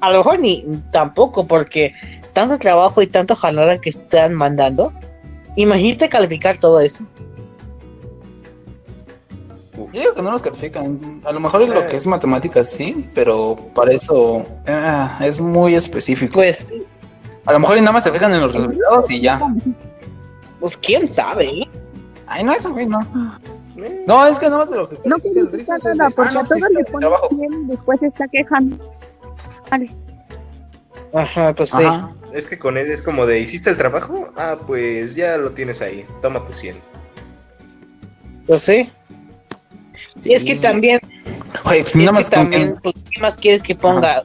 a 0.00 0.10
lo 0.12 0.18
mejor 0.18 0.38
ni 0.38 0.64
tampoco, 0.92 1.46
porque 1.46 1.92
tanto 2.32 2.58
trabajo 2.58 3.02
y 3.02 3.06
tanto 3.08 3.34
jalada 3.34 3.80
que 3.80 3.90
están 3.90 4.34
mandando. 4.34 4.92
Imagínate 5.56 6.08
calificar 6.08 6.58
todo 6.58 6.80
eso. 6.80 7.02
Yo 9.92 10.00
digo 10.00 10.14
que 10.14 10.22
no 10.22 10.30
los 10.30 10.42
califican. 10.42 11.20
A 11.24 11.32
lo 11.32 11.40
mejor 11.40 11.62
es 11.62 11.68
lo 11.70 11.86
que 11.86 11.96
es 11.96 12.06
matemáticas, 12.06 12.70
sí, 12.70 13.08
pero 13.14 13.56
para 13.74 13.92
eso 13.92 14.44
ah, 14.66 15.18
es 15.22 15.40
muy 15.40 15.74
específico. 15.74 16.34
Pues, 16.34 16.66
A 17.46 17.52
lo 17.52 17.58
mejor 17.60 17.78
y 17.78 17.80
nada 17.80 17.92
más 17.92 18.04
se 18.04 18.12
fijan 18.12 18.32
en 18.32 18.40
los 18.40 18.52
resultados 18.54 19.10
y 19.10 19.20
ya. 19.20 19.40
pues 20.60 20.76
quién 20.76 21.12
sabe, 21.12 21.46
¿eh? 21.46 21.68
Ay, 22.26 22.44
no, 22.44 22.52
eso, 22.52 22.70
güey, 22.72 22.86
no. 22.86 23.00
Eh, 23.76 24.04
No, 24.06 24.26
es 24.26 24.38
que 24.38 24.46
nada 24.46 24.58
más 24.58 24.70
de 24.70 24.76
lo 24.76 24.88
que. 24.88 24.98
No 25.04 25.16
decir 25.16 25.38
es 25.38 25.82
de, 25.82 25.94
nada, 25.94 26.10
ah, 26.10 26.12
porque 26.14 26.34
no, 26.34 26.40
a 26.40 26.44
todos 26.44 26.60
le 26.76 26.84
trabajo. 26.84 27.28
ponen 27.28 27.48
bien 27.50 27.64
y 27.64 27.66
después 27.70 28.00
se 28.00 28.06
está 28.06 28.28
quejando. 28.28 28.76
Vale. 29.70 29.90
Ajá, 31.12 31.52
pues 31.54 31.70
sí. 31.70 31.82
Ajá. 31.82 32.12
Es 32.32 32.46
que 32.46 32.58
con 32.58 32.76
él 32.76 32.90
es 32.92 33.02
como 33.02 33.26
de, 33.26 33.40
¿hiciste 33.40 33.70
el 33.70 33.76
trabajo? 33.76 34.28
Ah, 34.36 34.56
pues 34.66 35.16
ya 35.16 35.36
lo 35.36 35.50
tienes 35.50 35.82
ahí. 35.82 36.06
Toma 36.22 36.44
tu 36.44 36.52
100. 36.52 36.76
Pues 38.46 38.62
sí. 38.62 38.90
Y 40.24 40.34
es 40.34 40.44
que 40.44 40.56
también, 40.56 41.00
Oye, 41.64 41.82
pues 41.82 41.96
nada 41.96 42.12
más 42.12 42.30
que 42.30 42.36
con 42.36 42.50
también, 42.50 42.78
pues, 42.82 42.96
¿qué 43.10 43.20
más 43.20 43.36
quieres 43.36 43.62
que 43.62 43.74
ponga? 43.74 44.22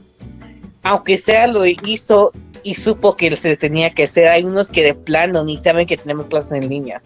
Aunque 0.83 1.17
sea 1.17 1.47
lo 1.47 1.65
hizo 1.65 2.31
y 2.63 2.73
supo 2.73 3.15
que 3.15 3.35
se 3.37 3.55
tenía 3.57 3.93
que 3.93 4.03
hacer, 4.03 4.27
hay 4.27 4.43
unos 4.43 4.69
que 4.69 4.83
de 4.83 4.93
plano 4.93 5.43
ni 5.43 5.57
saben 5.57 5.87
que 5.87 5.97
tenemos 5.97 6.27
clases 6.27 6.53
en 6.53 6.69
línea. 6.69 7.01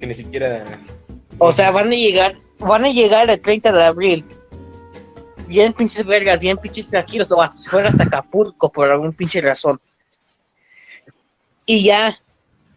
Que 0.00 0.06
ni 0.06 0.14
siquiera... 0.14 0.64
O 1.38 1.52
sea, 1.52 1.70
van 1.70 1.88
a 1.88 1.96
llegar, 1.96 2.34
van 2.58 2.84
a 2.84 2.90
llegar 2.90 3.28
el 3.30 3.40
30 3.40 3.72
de 3.72 3.84
abril. 3.84 4.24
Bien 5.46 5.72
pinches 5.72 6.04
vergas, 6.04 6.40
bien 6.40 6.56
pinches 6.56 6.88
tranquilos, 6.88 7.30
o 7.30 7.40
hasta 7.40 7.56
si 7.56 7.68
fuera 7.68 7.88
hasta 7.88 8.04
Acapulco 8.04 8.70
por 8.70 8.90
algún 8.90 9.12
pinche 9.12 9.40
razón. 9.40 9.80
Y 11.66 11.84
ya, 11.84 12.18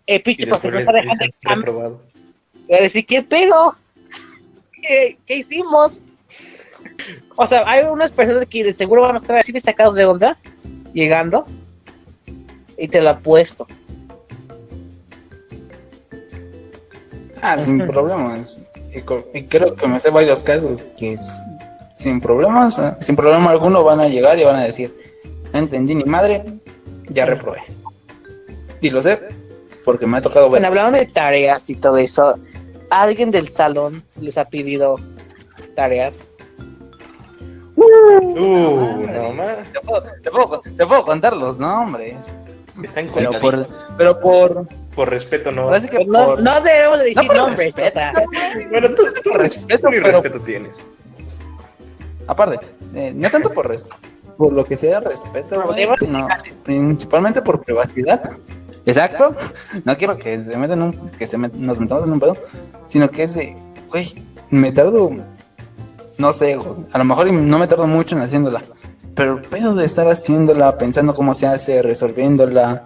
el 0.05 0.22
pinche 0.22 0.47
profesor 0.47 0.93
le 0.93 1.01
deja 1.01 1.13
el 1.13 1.20
dicen 1.20 1.28
examen. 1.28 1.76
va 2.72 2.78
a 2.78 2.82
decir, 2.82 3.05
¿qué 3.05 3.24
pedo? 3.24 3.78
¿Qué, 4.89 5.19
qué 5.27 5.35
hicimos? 5.35 6.01
O 7.35 7.45
sea, 7.45 7.61
hay 7.69 7.85
unas 7.85 8.11
personas 8.11 8.47
que 8.47 8.63
de 8.63 8.73
seguro 8.73 9.03
van 9.03 9.13
a 9.13 9.19
estar 9.19 9.37
así 9.37 9.51
de 9.51 9.59
sacados 9.59 9.93
de 9.93 10.03
onda, 10.03 10.35
llegando, 10.93 11.45
y 12.75 12.87
te 12.87 12.99
lo 12.99 13.11
apuesto. 13.11 13.67
Ah, 17.39 17.61
sin 17.61 17.85
problemas. 17.85 18.59
Y, 19.35 19.43
creo 19.43 19.75
que 19.75 19.87
me 19.87 19.99
sé 19.99 20.09
varios 20.09 20.41
casos 20.41 20.83
que 20.97 21.13
es- 21.13 21.29
sin 21.95 22.19
problemas, 22.19 22.79
eh, 22.79 22.91
sin 22.99 23.15
problema 23.15 23.51
alguno 23.51 23.83
van 23.83 23.99
a 23.99 24.07
llegar 24.07 24.39
y 24.39 24.43
van 24.43 24.55
a 24.55 24.63
decir, 24.63 24.91
no 25.53 25.59
entendí 25.59 25.93
ni 25.93 26.05
madre, 26.05 26.43
ya 27.09 27.27
reprobé. 27.27 27.59
Y 28.81 28.89
lo 28.89 29.03
sé, 29.03 29.19
porque 29.85 30.07
me 30.07 30.17
ha 30.17 30.21
tocado 30.21 30.45
ver. 30.49 30.61
Bueno, 30.61 30.67
hablando 30.67 30.97
de 30.97 31.05
tareas 31.05 31.69
y 31.69 31.75
todo 31.75 31.97
eso, 31.97 32.39
¿alguien 32.89 33.31
del 33.31 33.49
salón 33.49 34.03
les 34.19 34.37
ha 34.37 34.45
pedido 34.45 34.97
tareas? 35.75 36.19
Uh, 37.75 39.05
no 39.07 39.33
más. 39.33 39.57
Te 39.71 39.79
puedo, 39.81 40.03
te 40.21 40.31
puedo- 40.31 40.61
te 40.61 40.85
puedo 40.85 41.03
contar 41.03 41.35
los 41.35 41.59
nombres. 41.59 42.15
Están 42.83 43.07
Pero 43.13 43.31
por, 43.41 43.67
pero 43.97 44.19
por, 44.21 44.67
Por 44.95 45.09
respeto, 45.09 45.51
no. 45.51 45.69
que 45.71 46.05
no, 46.05 46.25
por- 46.27 46.41
no 46.41 46.61
debemos 46.61 46.99
de 46.99 47.05
decir 47.05 47.27
por 47.27 47.35
nombres, 47.35 47.75
o 47.77 47.89
sea, 47.91 48.13
Bueno, 48.69 48.87
tú, 48.95 49.03
tú 49.21 49.31
respeto, 49.33 49.87
pero- 49.89 50.21
respeto 50.21 50.39
tienes. 50.41 50.85
aparte, 52.27 52.65
eh, 52.95 53.11
no 53.13 53.29
tanto 53.29 53.49
por 53.51 53.67
res- 53.67 53.89
por 54.37 54.53
lo 54.53 54.63
que 54.63 54.77
sea 54.77 55.01
respeto, 55.01 55.61
güey, 55.63 55.87
sino 55.99 56.25
principalmente 56.63 57.41
por 57.41 57.61
privacidad. 57.65 58.31
Exacto. 58.89 59.35
No 59.85 59.95
quiero 59.97 60.17
que 60.17 60.43
se 60.43 60.57
metan 60.57 60.81
un, 60.81 60.93
que 61.17 61.27
se 61.27 61.37
met- 61.37 61.53
nos 61.53 61.79
metamos 61.79 62.03
en 62.05 62.11
un 62.13 62.19
pedo, 62.19 62.37
sino 62.87 63.09
que 63.09 63.23
es 63.23 63.33
de, 63.35 63.55
güey, 63.89 64.13
me 64.49 64.71
tardo, 64.71 65.09
no 66.17 66.33
sé, 66.33 66.57
a 66.91 66.97
lo 66.97 67.03
mejor 67.05 67.31
no 67.31 67.59
me 67.59 67.67
tardo 67.67 67.87
mucho 67.87 68.15
en 68.15 68.21
haciéndola, 68.23 68.61
pero 69.15 69.37
el 69.37 69.41
pedo 69.43 69.75
de 69.75 69.85
estar 69.85 70.07
haciéndola, 70.07 70.77
pensando 70.77 71.13
cómo 71.13 71.33
se 71.33 71.47
hace, 71.47 71.81
resolviéndola, 71.81 72.83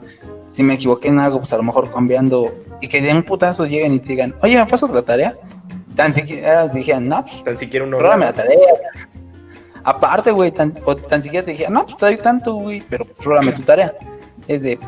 si 0.47 0.61
me 0.63 0.75
equivoqué 0.75 1.07
en 1.07 1.19
algo, 1.19 1.39
pues 1.39 1.51
a 1.53 1.57
lo 1.57 1.63
mejor 1.63 1.91
cambiando, 1.91 2.53
y 2.81 2.87
que 2.87 3.01
de 3.01 3.11
un 3.13 3.23
putazo 3.23 3.65
lleguen 3.65 3.93
y 3.95 3.99
te 3.99 4.09
digan, 4.09 4.35
oye, 4.41 4.57
¿me 4.57 4.65
pasas 4.65 4.89
la 4.91 5.01
tarea? 5.01 5.35
Tan 5.95 6.13
siquiera 6.13 6.67
dijeran, 6.67 7.07
no, 7.07 7.23
pues 7.23 7.43
Tan 7.43 7.57
siquiera 7.57 7.85
uno. 7.85 7.99
La 8.01 8.33
tarea. 8.33 8.57
Aparte, 9.83 10.31
güey, 10.31 10.51
tan, 10.51 10.73
o 10.85 10.95
tan 10.95 11.21
siquiera 11.21 11.43
te 11.45 11.51
dije, 11.51 11.67
no, 11.69 11.85
pues 11.85 12.01
hay 12.03 12.17
tanto, 12.17 12.53
güey, 12.55 12.81
pero 12.89 13.05
pruébame 13.05 13.51
tu 13.51 13.61
tarea. 13.63 13.93
Es 14.47 14.61
de, 14.63 14.79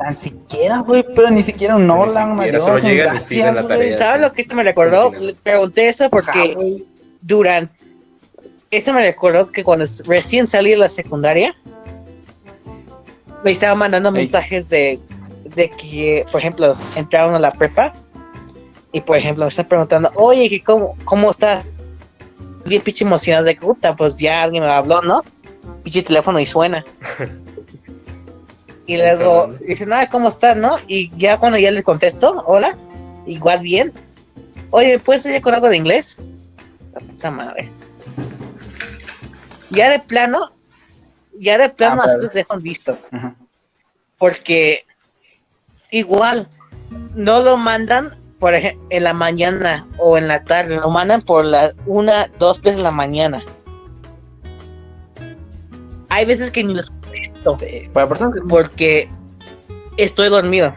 tan 0.00 0.16
siquiera, 0.16 0.78
güey, 0.78 1.04
pero 1.14 1.30
ni 1.30 1.42
siquiera 1.42 1.76
un 1.76 1.86
Ni 1.86 1.92
hola, 1.92 2.26
un 2.26 2.36
siquiera, 2.36 2.58
adiós, 2.58 2.64
solo 2.64 2.78
llegan 2.78 3.16
y 3.16 3.20
piden 3.28 3.44
la 3.44 3.52
gracias, 3.52 3.68
tarea. 3.68 3.98
¿sabes 3.98 4.20
lo 4.22 4.32
que 4.32 4.40
esto 4.40 4.54
me 4.54 4.62
recordó? 4.62 5.12
Le 5.12 5.34
pregunté 5.34 5.88
eso 5.90 6.08
porque 6.08 6.54
güey. 6.54 6.86
Durán, 7.20 7.70
esto 8.70 8.94
me 8.94 9.02
recordó 9.02 9.52
que 9.52 9.62
cuando 9.62 9.84
recién 10.06 10.48
salí 10.48 10.70
de 10.70 10.78
la 10.78 10.88
secundaria, 10.88 11.54
me 13.44 13.50
estaba 13.50 13.74
mandando 13.74 14.08
Ey. 14.08 14.14
mensajes 14.14 14.70
de, 14.70 14.98
de 15.54 15.68
que, 15.68 16.24
por 16.32 16.40
ejemplo, 16.40 16.76
entraron 16.96 17.34
a 17.34 17.38
la 17.38 17.50
prepa 17.50 17.92
y, 18.92 19.02
por 19.02 19.18
ejemplo, 19.18 19.44
me 19.44 19.48
están 19.48 19.66
preguntando, 19.66 20.10
oye, 20.14 20.48
que 20.48 20.62
cómo, 20.62 20.96
¿cómo 21.04 21.30
estás? 21.30 21.62
Bien 22.64 22.80
pinche 22.80 23.04
emocionado 23.04 23.44
de 23.44 23.54
que, 23.54 23.60
puta, 23.60 23.94
pues 23.94 24.18
ya 24.18 24.42
alguien 24.42 24.62
me 24.62 24.70
habló, 24.70 25.02
¿no? 25.02 25.20
Pinche 25.82 26.02
teléfono 26.02 26.40
y 26.40 26.46
suena. 26.46 26.82
y 28.90 28.96
luego 28.96 29.54
dice, 29.66 29.86
nada, 29.86 30.08
¿cómo 30.08 30.28
estás, 30.28 30.56
no? 30.56 30.78
Y 30.88 31.10
ya 31.16 31.36
cuando 31.38 31.58
ya 31.58 31.70
le 31.70 31.82
contesto, 31.84 32.42
hola, 32.46 32.76
igual 33.26 33.60
bien. 33.60 33.92
Oye, 34.70 34.88
¿me 34.88 34.98
puedes 34.98 35.24
ayudar 35.26 35.42
con 35.42 35.54
algo 35.54 35.68
de 35.68 35.76
inglés? 35.76 36.18
La 36.92 37.00
puta 37.00 37.30
madre. 37.30 37.68
Ya 39.70 39.90
de 39.90 40.00
plano, 40.00 40.50
ya 41.38 41.56
de 41.58 41.68
plano 41.68 42.02
Ah, 42.02 42.06
así 42.08 42.20
les 42.22 42.32
dejo 42.32 42.56
visto. 42.58 42.98
Ajá. 43.12 43.34
Porque 44.18 44.84
igual 45.92 46.48
no 47.14 47.40
lo 47.42 47.56
mandan 47.56 48.16
por 48.40 48.54
ej- 48.54 48.76
en 48.90 49.04
la 49.04 49.12
mañana 49.12 49.86
o 49.98 50.18
en 50.18 50.26
la 50.26 50.42
tarde, 50.42 50.76
lo 50.76 50.90
mandan 50.90 51.22
por 51.22 51.44
las 51.44 51.76
una, 51.86 52.28
dos, 52.40 52.60
tres 52.60 52.76
de 52.76 52.82
la 52.82 52.90
mañana. 52.90 53.40
Hay 56.08 56.24
veces 56.24 56.50
que 56.50 56.64
ni 56.64 56.74
los 56.74 56.90
Eh, 57.62 57.88
Para 57.92 58.08
personas 58.08 58.34
que 58.34 58.40
porque 58.42 59.08
estoy 59.96 60.28
dormido. 60.28 60.74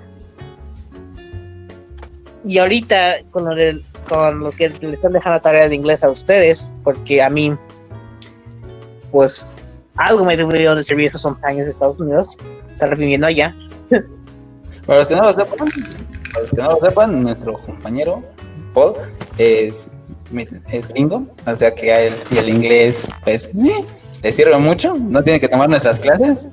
Y 2.45 2.57
ahorita 2.57 3.17
con, 3.31 3.45
lo 3.45 3.79
con 4.07 4.39
los 4.39 4.55
que 4.55 4.69
le 4.69 4.91
están 4.91 5.13
dejando 5.13 5.41
tarea 5.41 5.69
de 5.69 5.75
inglés 5.75 6.03
a 6.03 6.09
ustedes, 6.09 6.73
porque 6.83 7.21
a 7.21 7.29
mí, 7.29 7.55
pues, 9.11 9.47
algo 9.95 10.25
me 10.25 10.35
debió 10.35 10.75
de 10.75 10.83
servir 10.83 11.05
estos 11.07 11.25
11 11.25 11.47
años 11.47 11.65
de 11.65 11.71
Estados 11.71 11.99
Unidos, 11.99 12.37
estar 12.69 12.95
viviendo 12.97 13.27
allá. 13.27 13.55
Para 14.85 14.99
los 14.99 15.07
que 15.07 15.15
no 15.15 15.23
lo 15.23 15.31
sepan, 15.31 15.57
para 15.57 16.41
los 16.41 16.51
que 16.51 16.61
no 16.61 16.71
lo 16.71 16.79
sepan, 16.81 17.23
nuestro 17.23 17.53
compañero 17.53 18.21
Paul 18.73 18.95
es, 19.37 19.89
es 20.71 20.87
gringo, 20.89 21.25
o 21.45 21.55
sea 21.55 21.73
que 21.73 22.11
y 22.31 22.37
el 22.37 22.49
inglés 22.49 23.07
pues 23.23 23.45
eh, 23.45 23.85
le 24.23 24.31
sirve 24.31 24.57
mucho, 24.57 24.95
no 24.97 25.21
tiene 25.23 25.39
que 25.39 25.47
tomar 25.49 25.69
nuestras 25.69 25.99
clases, 25.99 26.47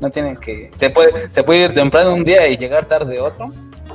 no 0.00 0.10
tiene 0.10 0.36
que, 0.36 0.70
se 0.74 0.90
puede, 0.90 1.28
se 1.32 1.42
puede 1.42 1.64
ir 1.64 1.74
temprano 1.74 2.12
un 2.14 2.22
día 2.24 2.46
y 2.48 2.56
llegar 2.56 2.84
tarde 2.84 3.18
otro, 3.18 3.52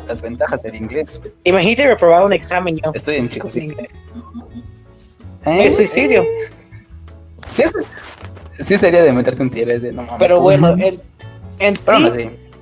las 0.08 0.22
ventajas 0.22 0.62
del 0.64 0.76
inglés. 0.76 1.20
Imagínate 1.44 1.88
reprobar 1.88 2.26
un 2.26 2.34
examen 2.34 2.78
yo. 2.78 2.92
Estoy 2.94 3.16
en 3.18 3.30
chicos. 3.30 3.54
Sí, 3.54 3.68
Es 5.46 5.76
suicidio. 5.76 6.24
sí, 7.54 7.62
es- 7.64 8.66
sí 8.66 8.78
sería 8.78 9.04
de 9.04 9.12
meterte 9.12 9.42
un 9.44 9.50
tiro, 9.50 9.72
es 9.72 9.82
de 9.84 9.92
no 9.92 10.02
mames. 10.04 10.18
Pero 10.20 10.42
bueno, 10.42 10.70
el, 10.74 11.00
en 11.60 11.76
sí 11.76 11.92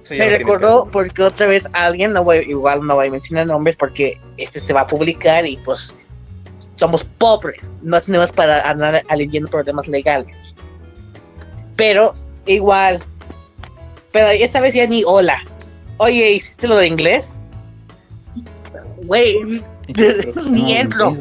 Eso 0.02 0.16
ya 0.16 0.26
me 0.26 0.32
no 0.32 0.38
recordó 0.38 0.88
porque 0.92 1.24
otra 1.24 1.48
vez 1.48 1.68
alguien, 1.72 2.12
no 2.12 2.24
voy, 2.26 2.40
igual 2.40 2.86
no 2.86 2.96
voy 2.96 3.08
a 3.08 3.12
mencionar 3.12 3.48
nombres 3.48 3.78
porque 3.78 4.20
este 4.38 4.60
se 4.60 4.74
va 4.74 4.82
a 4.82 4.88
publicar 4.88 5.46
y 5.46 5.56
pues 5.58 5.96
somos 6.76 7.04
pobres, 7.04 7.62
no 7.82 8.02
tenemos 8.02 8.32
para 8.32 8.62
andar 8.70 9.04
aliviando 9.10 9.50
problemas 9.50 9.88
legales. 9.88 10.54
Pero 11.76 12.14
igual, 12.46 13.00
pero 14.12 14.28
esta 14.28 14.60
vez 14.60 14.74
ya 14.74 14.86
ni 14.88 15.04
hola. 15.06 15.40
Oye, 15.98 16.32
¿hiciste 16.32 16.68
lo 16.68 16.78
de 16.78 16.88
inglés? 16.88 17.38
Güey, 19.04 19.64
Ni 20.50 20.74
entro. 20.78 21.16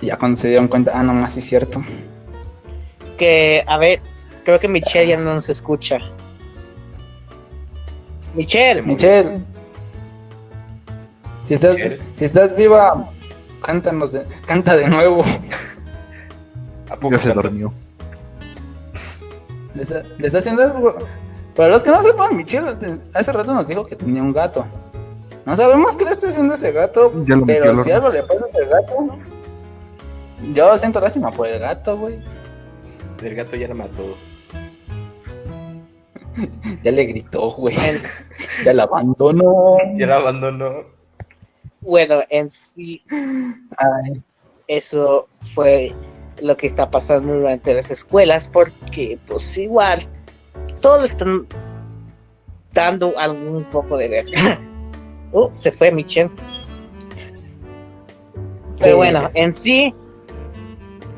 ya 0.00 0.18
cuando 0.18 0.38
se 0.38 0.48
dieron 0.48 0.68
cuenta, 0.68 0.92
ah, 0.94 1.02
no 1.02 1.14
más, 1.14 1.32
sí 1.32 1.38
es 1.38 1.46
cierto. 1.46 1.82
que, 3.16 3.64
a 3.66 3.78
ver, 3.78 4.00
creo 4.44 4.58
que 4.60 4.68
Michelle 4.68 5.08
ya 5.08 5.16
no 5.16 5.34
nos 5.34 5.48
escucha. 5.48 5.98
Michelle, 8.34 8.82
Michelle, 8.82 9.40
si 11.44 11.54
estás, 11.54 11.76
si 12.14 12.24
estás 12.24 12.56
viva, 12.56 13.10
cántanos 13.62 14.12
de, 14.12 14.24
canta 14.46 14.76
de 14.76 14.88
nuevo. 14.88 15.24
¿A 16.90 16.96
poco 16.96 17.12
Ya 17.12 17.18
se 17.18 17.32
dormió. 17.32 17.72
Le 19.74 19.82
está, 19.82 20.02
le 20.18 20.26
está 20.26 20.38
haciendo 20.38 20.62
algo. 20.62 20.96
Para 21.54 21.68
los 21.68 21.82
que 21.82 21.90
no 21.90 22.02
sepan, 22.02 22.36
Michelle 22.36 22.76
hace 23.12 23.32
rato 23.32 23.54
nos 23.54 23.68
dijo 23.68 23.86
que 23.86 23.96
tenía 23.96 24.22
un 24.22 24.32
gato. 24.32 24.66
No 25.44 25.54
sabemos 25.54 25.96
qué 25.96 26.04
le 26.04 26.10
está 26.12 26.28
haciendo 26.28 26.54
ese 26.54 26.72
gato, 26.72 27.12
pero 27.46 27.82
si 27.82 27.90
algo 27.90 28.08
le 28.08 28.22
pasa 28.22 28.46
a 28.46 28.48
ese 28.48 28.66
gato, 28.66 29.18
yo 30.52 30.78
siento 30.78 31.00
lástima 31.00 31.30
por 31.30 31.46
el 31.46 31.58
gato, 31.58 31.98
güey. 31.98 32.18
El 33.22 33.34
gato 33.34 33.56
ya 33.56 33.68
lo 33.68 33.74
mató. 33.74 34.16
Ya 36.82 36.90
le 36.90 37.04
gritó, 37.04 37.50
güey. 37.50 37.76
Ya 38.64 38.72
la 38.72 38.84
abandonó. 38.84 39.76
Ya 39.94 40.06
lo 40.06 40.14
abandonó. 40.14 40.93
Bueno, 41.84 42.22
en 42.30 42.50
sí, 42.50 43.02
eso 44.68 45.28
fue 45.54 45.94
lo 46.40 46.56
que 46.56 46.66
está 46.66 46.90
pasando 46.90 47.34
durante 47.34 47.74
las 47.74 47.90
escuelas, 47.90 48.48
porque 48.52 49.18
pues 49.26 49.56
igual, 49.56 50.00
todos 50.80 51.04
están 51.10 51.46
dando 52.72 53.16
algún 53.18 53.64
poco 53.70 53.96
de 53.96 54.08
ver. 54.08 54.24
Uh, 55.32 55.50
se 55.54 55.70
fue 55.70 55.90
Michelle. 55.92 56.30
Pero 58.80 58.92
Sí. 58.92 58.96
bueno, 58.96 59.30
en 59.34 59.52
sí, 59.52 59.94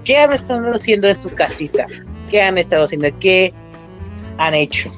¿qué 0.04 0.18
han 0.18 0.32
estado 0.32 0.72
haciendo 0.74 1.08
en 1.08 1.16
su 1.16 1.30
casita? 1.30 1.86
¿Qué 2.30 2.42
han 2.42 2.58
estado 2.58 2.84
haciendo? 2.84 3.08
¿Qué 3.18 3.52
han 4.38 4.54
hecho? 4.54 4.92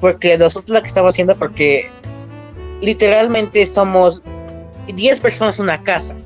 Porque 0.00 0.36
nosotros 0.36 0.70
lo 0.70 0.80
que 0.82 0.88
estamos 0.88 1.14
haciendo, 1.14 1.34
porque 1.36 1.88
literalmente 2.82 3.64
somos 3.64 4.22
10 4.92 5.20
personas 5.20 5.58
en 5.58 5.64
una 5.64 5.82
casa. 5.82 6.16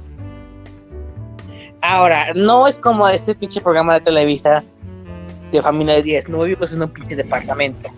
Ahora, 1.82 2.32
no 2.34 2.66
es 2.66 2.78
como 2.78 3.08
este 3.08 3.34
pinche 3.34 3.60
programa 3.60 3.94
de 3.94 4.00
Televisa 4.00 4.62
de 5.50 5.62
familia 5.62 5.94
de 5.94 6.02
10, 6.02 6.28
no 6.28 6.42
vivimos 6.42 6.72
en 6.72 6.82
un 6.82 6.90
pinche 6.90 7.16
departamento. 7.16 7.90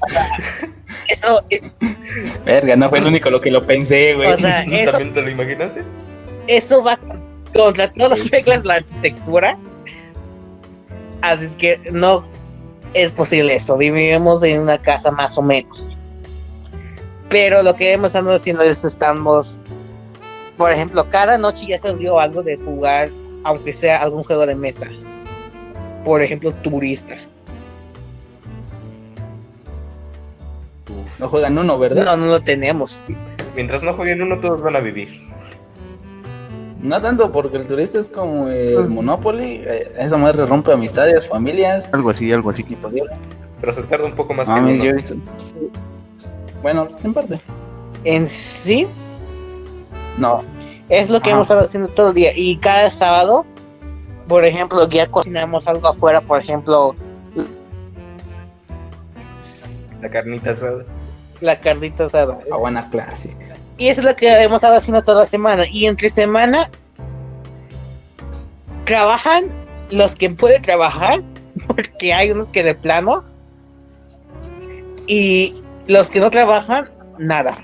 O 0.00 0.08
sea, 0.10 0.28
eso 1.08 1.42
es, 1.50 1.62
Verga, 2.44 2.76
no 2.76 2.88
fue 2.88 2.98
el 2.98 3.06
único 3.06 3.30
lo 3.30 3.40
que 3.40 3.50
lo 3.50 3.64
pensé, 3.66 4.14
güey. 4.14 4.32
o 4.32 4.36
sea, 4.36 4.62
eso, 4.70 4.92
¿También 4.92 5.14
te 5.14 5.22
lo 5.22 5.30
imaginaste? 5.30 5.84
eso 6.46 6.82
va 6.82 6.98
contra 7.54 7.90
todas 7.92 8.18
las 8.18 8.30
reglas 8.30 8.62
de 8.62 8.68
la 8.68 8.74
arquitectura. 8.74 9.56
Así 11.22 11.46
es 11.46 11.56
que 11.56 11.80
no 11.90 12.28
es 12.94 13.10
posible 13.12 13.56
eso. 13.56 13.76
Vivimos 13.76 14.42
en 14.42 14.60
una 14.60 14.78
casa 14.78 15.10
más 15.10 15.36
o 15.38 15.42
menos. 15.42 15.95
Pero 17.28 17.62
lo 17.62 17.74
que 17.74 17.92
hemos 17.92 18.14
estado 18.14 18.32
haciendo 18.34 18.62
es 18.62 18.84
estamos, 18.84 19.58
por 20.56 20.70
ejemplo, 20.70 21.08
cada 21.08 21.36
noche 21.38 21.66
ya 21.68 21.78
se 21.78 21.92
dio 21.94 22.18
algo 22.20 22.42
de 22.42 22.56
jugar, 22.56 23.08
aunque 23.44 23.72
sea 23.72 24.00
algún 24.02 24.22
juego 24.22 24.46
de 24.46 24.54
mesa. 24.54 24.86
Por 26.04 26.22
ejemplo, 26.22 26.52
turista. 26.52 27.16
No 31.18 31.28
juegan 31.28 31.56
uno, 31.58 31.78
¿verdad? 31.78 32.04
No, 32.04 32.16
no 32.16 32.26
lo 32.26 32.40
tenemos. 32.40 33.02
Mientras 33.54 33.82
no 33.82 33.94
jueguen 33.94 34.22
uno, 34.22 34.38
todos 34.38 34.62
van 34.62 34.76
a 34.76 34.80
vivir. 34.80 35.08
No 36.80 37.00
tanto 37.00 37.32
porque 37.32 37.56
el 37.56 37.66
turista 37.66 37.98
es 37.98 38.08
como 38.08 38.48
el 38.48 38.84
Mm. 38.88 38.92
Monopoly. 38.92 39.62
eh, 39.64 39.90
Esa 39.98 40.16
madre 40.16 40.46
rompe 40.46 40.72
amistades, 40.72 41.26
familias. 41.26 41.88
Algo 41.92 42.10
así, 42.10 42.30
algo 42.32 42.50
así. 42.50 42.64
Imposible. 42.68 43.10
Pero 43.60 43.72
se 43.72 43.86
tarda 43.88 44.04
un 44.04 44.12
poco 44.12 44.34
más 44.34 44.48
Ah, 44.48 44.56
que 44.56 44.60
mis, 44.60 44.78
yo 44.78 44.84
he 44.84 44.88
uno. 44.90 44.96
visto. 44.96 45.14
Bueno, 46.62 46.86
en 47.02 47.14
parte. 47.14 47.40
En 48.04 48.26
sí, 48.26 48.86
No. 50.18 50.42
es 50.88 51.10
lo 51.10 51.20
que 51.20 51.30
Ajá. 51.30 51.36
hemos 51.36 51.46
estado 51.46 51.64
haciendo 51.66 51.88
todo 51.90 52.08
el 52.08 52.14
día. 52.14 52.32
Y 52.36 52.56
cada 52.58 52.90
sábado, 52.90 53.44
por 54.28 54.44
ejemplo, 54.44 54.88
ya 54.88 55.06
cocinamos 55.06 55.66
algo 55.66 55.88
afuera, 55.88 56.20
por 56.20 56.40
ejemplo, 56.40 56.94
La 60.00 60.10
carnita 60.10 60.50
asada. 60.50 60.84
la 61.40 61.58
carnita 61.60 62.04
asada. 62.04 62.38
La 62.48 62.56
buena 62.56 62.88
Classic. 62.90 63.34
Y 63.78 63.88
eso 63.88 64.00
es 64.00 64.06
lo 64.06 64.16
que 64.16 64.28
hemos 64.42 64.56
estado 64.56 64.76
haciendo 64.76 65.02
toda 65.02 65.20
la 65.20 65.26
semana. 65.26 65.64
Y 65.70 65.86
entre 65.86 66.08
semana 66.08 66.70
trabajan 68.84 69.46
los 69.90 70.14
que 70.16 70.30
pueden 70.30 70.62
trabajar, 70.62 71.22
porque 71.66 72.12
hay 72.14 72.30
unos 72.30 72.48
que 72.48 72.62
de 72.62 72.74
plano. 72.74 73.24
Y 75.06 75.54
los 75.86 76.10
que 76.10 76.20
no 76.20 76.30
trabajan, 76.30 76.90
nada. 77.18 77.56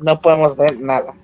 No 0.00 0.20
podemos 0.20 0.58
hacer 0.58 0.80
nada. 0.80 1.14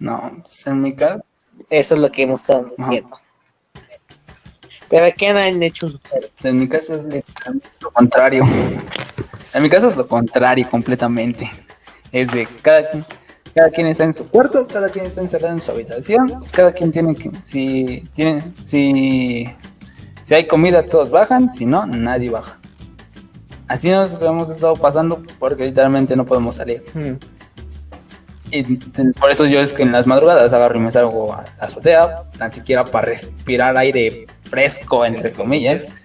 No, 0.00 0.30
pues 0.42 0.66
en 0.66 0.82
mi 0.82 0.94
caso. 0.94 1.24
Eso 1.70 1.94
es 1.96 2.00
lo 2.00 2.10
que 2.10 2.22
hemos 2.22 2.40
estado 2.40 2.68
haciendo. 2.78 3.16
Pero 4.88 5.14
¿qué 5.16 5.28
han 5.28 5.62
hecho 5.62 5.86
ustedes? 5.86 6.44
en 6.44 6.60
mi 6.60 6.68
caso 6.68 6.94
es 6.94 7.24
lo 7.80 7.90
contrario. 7.90 8.44
En 9.52 9.62
mi 9.62 9.68
caso 9.68 9.88
es 9.88 9.96
lo 9.96 10.06
contrario 10.06 10.66
completamente. 10.70 11.50
Es 12.12 12.30
de 12.30 12.46
cada 12.62 12.88
quien, 12.88 13.04
cada 13.54 13.70
quien 13.70 13.86
está 13.88 14.04
en 14.04 14.12
su 14.12 14.26
cuarto, 14.28 14.66
cada 14.66 14.88
quien 14.88 15.06
está 15.06 15.20
encerrado 15.20 15.54
en 15.54 15.60
su 15.60 15.72
habitación, 15.72 16.32
cada 16.52 16.72
quien 16.72 16.92
tiene 16.92 17.14
que, 17.14 17.30
si 17.42 18.08
tiene, 18.14 18.52
si, 18.62 19.46
si 20.28 20.34
hay 20.34 20.46
comida 20.46 20.82
todos 20.82 21.08
bajan, 21.08 21.48
si 21.48 21.64
no, 21.64 21.86
nadie 21.86 22.28
baja. 22.28 22.58
Así 23.66 23.88
nos 23.88 24.12
hemos 24.20 24.50
estado 24.50 24.76
pasando 24.76 25.22
porque 25.38 25.64
literalmente 25.64 26.14
no 26.16 26.26
podemos 26.26 26.56
salir. 26.56 26.84
Hmm. 26.92 27.14
Y 28.50 28.62
por 29.12 29.30
eso 29.30 29.46
yo 29.46 29.60
es 29.60 29.72
que 29.72 29.84
en 29.84 29.90
las 29.92 30.06
madrugadas 30.06 30.52
agarro 30.52 30.76
y 30.76 30.80
me 30.80 30.90
salgo 30.90 31.32
a 31.32 31.44
la 31.44 31.64
azotea, 31.64 32.24
tan 32.36 32.50
siquiera 32.50 32.84
para 32.84 33.06
respirar 33.06 33.74
aire 33.78 34.26
fresco, 34.42 35.06
entre 35.06 35.32
comillas, 35.32 36.04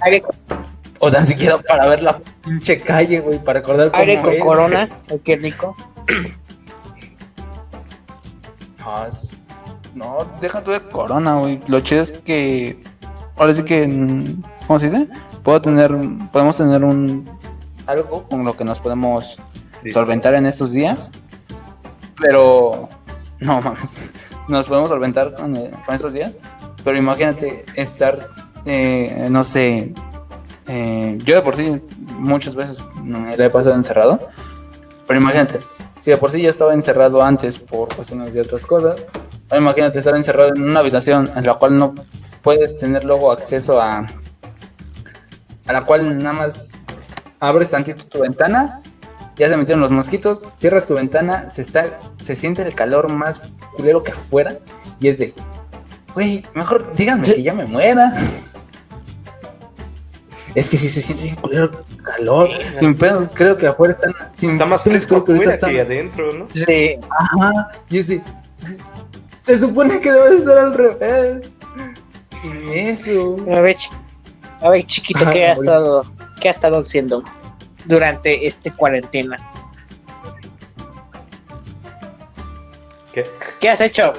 Aire, 0.00 0.24
o 0.98 1.08
tan 1.08 1.24
siquiera 1.24 1.56
para 1.58 1.86
ver 1.86 2.02
la 2.02 2.18
pinche 2.44 2.78
calle, 2.80 3.20
güey, 3.20 3.38
para 3.38 3.60
recordar 3.60 3.92
cómo 3.92 4.00
aire 4.00 4.20
con 4.20 4.32
es. 4.32 4.42
corona. 4.42 4.88
Ay, 5.08 5.20
qué 5.22 5.36
rico. 5.36 5.76
No, 8.80 9.06
es- 9.06 9.30
no, 9.94 10.26
deja 10.40 10.62
tú 10.62 10.72
de 10.72 10.80
corona, 10.80 11.38
güey. 11.38 11.60
Lo 11.68 11.80
chido 11.80 12.02
es 12.02 12.10
que, 12.12 12.82
ahora 13.36 13.54
sí 13.54 13.62
que, 13.64 13.86
mm, 13.86 14.42
¿cómo 14.66 14.78
se 14.78 14.90
dice? 14.90 15.08
Puedo 15.42 15.60
tener, 15.60 15.94
podemos 16.32 16.56
tener 16.56 16.84
un, 16.84 17.28
algo 17.86 18.24
con 18.24 18.44
lo 18.44 18.56
que 18.56 18.64
nos 18.64 18.80
podemos 18.80 19.36
solventar 19.92 20.34
en 20.34 20.46
estos 20.46 20.72
días. 20.72 21.10
Pero 22.20 22.88
no 23.40 23.60
mames, 23.60 23.98
nos 24.48 24.66
podemos 24.66 24.88
solventar 24.88 25.34
con, 25.34 25.56
eh, 25.56 25.70
con 25.84 25.94
estos 25.94 26.12
días. 26.12 26.36
Pero 26.82 26.98
imagínate 26.98 27.64
estar, 27.76 28.18
eh, 28.66 29.28
no 29.30 29.44
sé, 29.44 29.94
eh, 30.68 31.18
yo 31.24 31.36
de 31.36 31.42
por 31.42 31.56
sí 31.56 31.80
muchas 32.18 32.54
veces 32.54 32.82
me 33.02 33.36
la 33.36 33.46
he 33.46 33.50
pasado 33.50 33.74
encerrado. 33.74 34.20
Pero 35.06 35.20
imagínate, 35.20 35.60
si 36.00 36.10
de 36.10 36.16
por 36.16 36.30
sí 36.30 36.42
ya 36.42 36.50
estaba 36.50 36.74
encerrado 36.74 37.22
antes 37.22 37.58
por 37.58 37.94
cuestiones 37.94 38.34
de 38.34 38.42
otras 38.42 38.64
cosas, 38.64 39.04
imagínate 39.54 39.98
estar 39.98 40.16
encerrado 40.16 40.54
en 40.54 40.62
una 40.62 40.80
habitación 40.80 41.30
en 41.34 41.44
la 41.44 41.54
cual 41.54 41.78
no 41.78 41.94
puedes 42.44 42.78
tener 42.78 43.02
luego 43.04 43.32
acceso 43.32 43.80
a, 43.80 44.06
a 45.66 45.72
la 45.72 45.84
cual 45.84 46.16
nada 46.18 46.32
más 46.34 46.70
abres 47.40 47.70
tantito 47.70 48.04
tu 48.06 48.20
ventana 48.20 48.80
ya 49.36 49.48
se 49.48 49.56
metieron 49.56 49.80
los 49.80 49.90
mosquitos, 49.90 50.46
cierras 50.54 50.86
tu 50.86 50.94
ventana, 50.94 51.50
se 51.50 51.60
está, 51.62 51.98
se 52.18 52.36
siente 52.36 52.62
el 52.62 52.72
calor 52.72 53.08
más 53.08 53.40
culero 53.76 54.04
que 54.04 54.12
afuera 54.12 54.58
y 55.00 55.08
es 55.08 55.18
de, 55.18 55.34
güey, 56.14 56.44
mejor 56.54 56.94
díganme 56.94 57.24
que 57.34 57.42
ya 57.42 57.52
me 57.52 57.64
muera. 57.66 58.12
Es 60.54 60.68
que 60.68 60.76
si 60.76 60.88
se 60.88 61.02
siente 61.02 61.24
bien 61.24 61.34
culero 61.34 61.84
calor, 62.04 62.48
Sí, 62.48 62.78
sin 62.78 62.94
pedo, 62.96 63.28
creo 63.34 63.56
que 63.56 63.66
afuera 63.66 63.94
están, 63.94 64.14
sin 64.34 64.50
Está 64.50 64.66
más 64.66 64.84
fresco 64.84 65.24
que 65.24 65.32
ahorita 65.32 65.50
afuera 65.50 65.54
están- 65.54 65.70
que 65.72 65.80
adentro, 65.80 66.32
¿no? 66.32 66.46
Sí. 66.54 66.94
Ajá, 67.10 67.68
y 67.90 67.98
ese, 67.98 68.22
se 69.42 69.58
supone 69.58 69.98
que 69.98 70.12
debe 70.12 70.36
estar 70.36 70.56
al 70.58 70.74
revés. 70.74 71.53
Y 72.44 72.78
eso. 72.78 73.36
A 73.54 73.60
ver, 73.60 73.76
chi- 73.76 73.90
a 74.60 74.70
ver, 74.70 74.86
chiquito, 74.86 75.24
¿qué 75.32 75.46
ha 75.46 75.52
estado, 75.52 76.04
qué 76.40 76.48
ha 76.48 76.50
estado 76.50 76.78
haciendo 76.78 77.22
durante 77.86 78.46
este 78.46 78.70
cuarentena? 78.70 79.36
¿Qué? 83.12 83.26
¿Qué 83.60 83.68
has 83.70 83.80
hecho? 83.80 84.12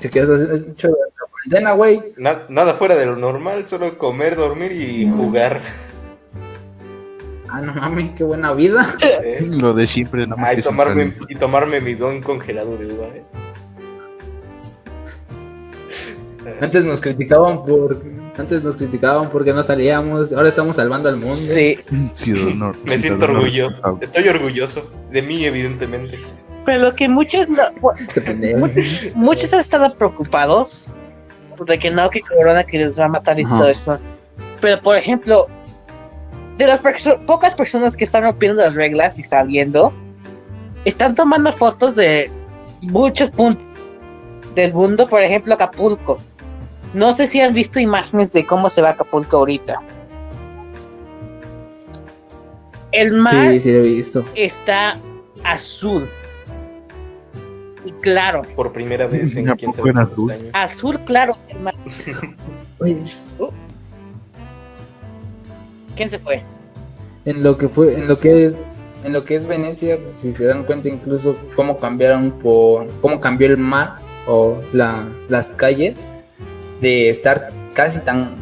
¿Qué 0.00 0.08
hacer? 0.20 0.64
Hecho 0.70 0.88
de 0.88 0.94
la 0.94 1.26
cuarentena, 1.30 1.72
güey. 1.72 2.00
Na- 2.16 2.42
nada 2.48 2.74
fuera 2.74 2.94
de 2.94 3.06
lo 3.06 3.16
normal, 3.16 3.66
solo 3.66 3.96
comer, 3.98 4.36
dormir 4.36 4.72
y 4.72 5.08
jugar. 5.10 5.60
Ah, 7.48 7.60
no 7.60 7.74
mames, 7.74 8.10
qué 8.16 8.24
buena 8.24 8.52
vida. 8.52 8.94
¿eh? 9.02 9.38
Lo 9.48 9.72
de 9.72 9.86
siempre, 9.86 10.26
nada 10.26 10.40
más 10.40 10.50
Ah, 10.50 10.54
que 10.54 10.60
y, 10.60 10.64
tomarme, 10.64 11.12
y 11.28 11.34
tomarme 11.36 11.80
mi 11.80 11.94
don 11.94 12.20
congelado 12.22 12.76
de 12.76 12.86
uva, 12.86 13.06
¿eh? 13.06 13.22
Antes 16.60 16.84
nos 16.84 17.00
criticaban 17.00 17.64
por 17.64 18.00
antes 18.38 18.62
nos 18.62 18.76
criticaban 18.76 19.30
porque 19.30 19.52
no 19.52 19.62
salíamos, 19.62 20.32
ahora 20.32 20.48
estamos 20.50 20.76
salvando 20.76 21.08
al 21.08 21.16
mundo. 21.16 21.34
Sí, 21.34 21.78
Me 22.84 22.98
siento 22.98 23.24
orgulloso. 23.24 23.98
Estoy 24.00 24.28
orgulloso 24.28 24.90
de 25.10 25.22
mí, 25.22 25.44
evidentemente. 25.44 26.18
pero 26.66 26.82
lo 26.84 26.94
que 26.94 27.08
muchos 27.08 27.48
no- 27.48 27.62
pendejo. 28.24 28.68
muchos 29.14 29.52
han 29.54 29.60
estado 29.60 29.94
preocupados 29.94 30.88
de 31.66 31.78
que 31.78 31.90
no, 31.90 32.10
que 32.10 32.20
corona 32.20 32.62
que 32.64 32.78
les 32.78 33.00
va 33.00 33.06
a 33.06 33.08
matar 33.08 33.40
y 33.40 33.44
Ajá. 33.44 33.56
todo 33.56 33.68
eso. 33.68 33.98
Pero 34.60 34.80
por 34.82 34.96
ejemplo, 34.96 35.46
de 36.58 36.66
las 36.66 36.82
perso- 36.82 37.18
pocas 37.24 37.54
personas 37.54 37.96
que 37.96 38.04
están 38.04 38.22
rompiendo 38.24 38.60
las 38.62 38.74
reglas 38.74 39.18
y 39.18 39.22
saliendo, 39.24 39.92
están 40.84 41.14
tomando 41.14 41.52
fotos 41.52 41.96
de 41.96 42.30
muchos 42.82 43.30
puntos 43.30 43.64
del 44.54 44.74
mundo, 44.74 45.06
por 45.06 45.22
ejemplo 45.22 45.54
Acapulco. 45.54 46.20
No 46.96 47.12
sé 47.12 47.26
si 47.26 47.42
han 47.42 47.52
visto 47.52 47.78
imágenes 47.78 48.32
de 48.32 48.46
cómo 48.46 48.70
se 48.70 48.80
va 48.80 48.88
Acapulco 48.90 49.36
ahorita. 49.36 49.82
El 52.90 53.12
mar 53.12 53.52
Sí, 53.52 53.60
sí 53.60 53.72
lo 53.72 53.78
he 53.80 53.82
visto. 53.82 54.24
está 54.34 54.96
azul 55.44 56.08
y 57.84 57.92
claro. 58.00 58.40
Por 58.56 58.72
primera 58.72 59.06
vez 59.06 59.36
en 59.36 59.50
¿A 59.50 59.56
quién 59.56 59.74
sabe 59.74 59.92
azul? 59.94 60.30
años. 60.30 60.48
Azul 60.54 60.98
claro. 61.00 61.36
el 61.48 61.60
mar. 61.60 61.74
Oye, 62.78 62.96
¿Quién 65.96 66.08
se 66.08 66.18
fue? 66.18 66.42
en 67.26 67.42
lo 67.42 67.58
que 67.58 67.68
fue, 67.68 67.92
en 67.98 68.08
lo 68.08 68.18
que 68.18 68.46
es, 68.46 68.58
en 69.04 69.12
lo 69.12 69.24
que 69.24 69.34
es 69.34 69.46
Venecia, 69.46 69.98
si 70.06 70.32
se 70.32 70.46
dan 70.46 70.64
cuenta 70.64 70.88
incluso 70.88 71.36
cómo 71.56 71.76
cambiaron 71.78 72.30
por, 72.30 72.86
cómo 73.02 73.20
cambió 73.20 73.48
el 73.48 73.58
mar 73.58 73.96
o 74.26 74.62
la, 74.72 75.06
las 75.28 75.52
calles 75.52 76.08
de 76.80 77.08
estar 77.10 77.50
casi 77.74 78.00
tan 78.00 78.34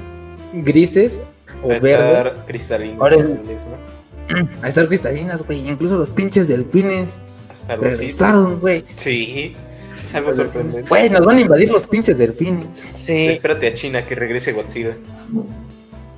grises 0.53 1.21
o 1.63 1.71
A 1.71 1.75
estar 1.77 1.83
verdes 2.01 2.41
cristalinos, 2.47 3.01
Ahora 3.01 3.17
es- 3.17 3.31
azules, 3.33 3.63
¿no? 3.67 4.49
a 4.63 4.69
estar 4.69 4.89
cristalinas, 4.89 5.47
güey. 5.47 5.69
Incluso 5.69 5.97
los 5.99 6.11
pinches 6.11 6.49
delfines 6.49 7.19
Hasta 7.51 7.77
los 7.77 7.85
regresaron, 7.85 8.61
güey. 8.61 8.85
Sí. 8.95 9.55
Es 10.03 10.15
algo 10.15 10.33
sorprendente. 10.35 10.89
Güey, 10.89 11.09
nos 11.11 11.25
van 11.25 11.39
a 11.39 11.41
invadir 11.41 11.71
los 11.71 11.87
pinches 11.87 12.19
delfines. 12.19 12.87
Sí. 12.93 13.29
Espérate 13.29 13.69
a 13.69 13.75
China 13.75 14.07
que 14.07 14.15
regrese 14.15 14.53
Godzilla. 14.53 14.97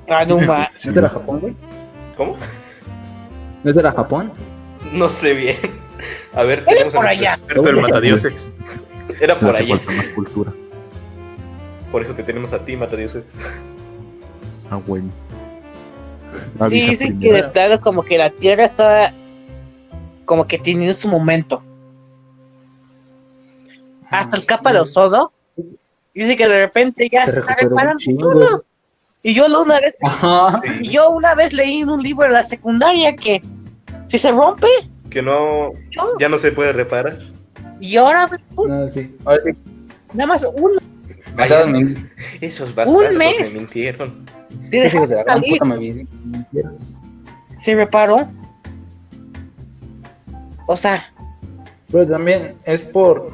Ah, 0.09 0.25
no 0.25 0.39
ma. 0.39 0.69
¿No 0.85 0.91
era 0.91 1.09
Japón, 1.09 1.39
güey? 1.39 1.53
¿Cómo? 2.15 2.35
¿No 3.63 3.71
era 3.79 3.91
Japón? 3.91 4.31
No 4.93 5.07
sé 5.09 5.33
bien. 5.33 5.55
A 6.33 6.43
ver, 6.43 6.63
tenemos 6.65 6.93
a 6.93 6.97
por 6.97 7.05
nuestro 7.05 7.21
allá. 7.27 7.33
experto 7.33 7.69
el 7.69 7.75
matadioses. 7.81 8.51
Era 9.19 9.39
por 9.39 9.55
allá. 9.55 9.77
falta 9.77 9.91
más 9.93 10.09
cultura. 10.09 10.53
Por 11.91 12.01
eso 12.01 12.13
te 12.13 12.23
tenemos 12.23 12.53
a 12.53 12.59
ti, 12.63 12.75
matadioses. 12.75 13.33
Ah, 14.69 14.79
bueno. 14.85 15.09
Sí, 16.69 16.89
dicen 16.89 17.19
que 17.19 17.31
de 17.31 17.43
plano 17.45 17.79
como 17.79 18.03
que 18.03 18.17
la 18.17 18.29
Tierra 18.29 18.65
estaba 18.65 19.13
como 20.25 20.45
que 20.45 20.57
teniendo 20.57 20.93
su 20.93 21.07
momento. 21.07 21.63
Hasta 24.09 24.37
el 24.37 24.45
capa 24.45 24.73
de 24.73 24.79
ozono. 24.79 25.31
Dice 26.13 26.35
que 26.35 26.47
de 26.47 26.61
repente 26.65 27.07
ya 27.11 27.23
Se 27.23 27.31
se 27.31 27.39
está 27.39 27.55
chingo. 27.97 28.31
todo. 28.31 28.63
Y 29.23 29.33
yo 29.33 29.45
una 29.45 29.79
vez, 29.79 29.95
Ajá. 30.01 30.59
y 30.81 30.89
yo 30.89 31.09
una 31.09 31.35
vez 31.35 31.53
leí 31.53 31.81
en 31.81 31.89
un 31.89 32.01
libro 32.01 32.23
de 32.27 32.33
la 32.33 32.43
secundaria 32.43 33.15
que 33.15 33.41
si 34.07 34.17
se 34.17 34.31
rompe, 34.31 34.67
Que 35.09 35.21
no. 35.21 35.71
yo- 35.91 36.17
Ya 36.19 36.29
no 36.29 36.37
se 36.37 36.51
puede 36.51 36.71
reparar. 36.73 37.19
y 37.79 37.97
ahora 37.97 38.29
No, 38.55 38.87
sí. 38.87 39.15
Ahora 39.25 39.41
sí. 39.41 39.51
nada 40.13 40.27
más 40.27 40.43
un 40.43 40.77
Basado 41.37 41.67
en. 41.67 42.11
Esos 42.41 42.73
bastardos 42.73 43.15
mes. 43.15 43.53
me 43.53 43.59
mintieron. 43.59 44.25
Sí, 44.71 44.79
la 44.79 45.23
gran 45.23 45.41
puta 45.41 45.65
me 45.65 45.93
se 47.59 47.75
reparó. 47.75 48.27
O 50.65 50.75
sea, 50.75 51.13
Pero 51.91 52.07
también 52.07 52.55
es 52.65 52.81
por. 52.81 53.31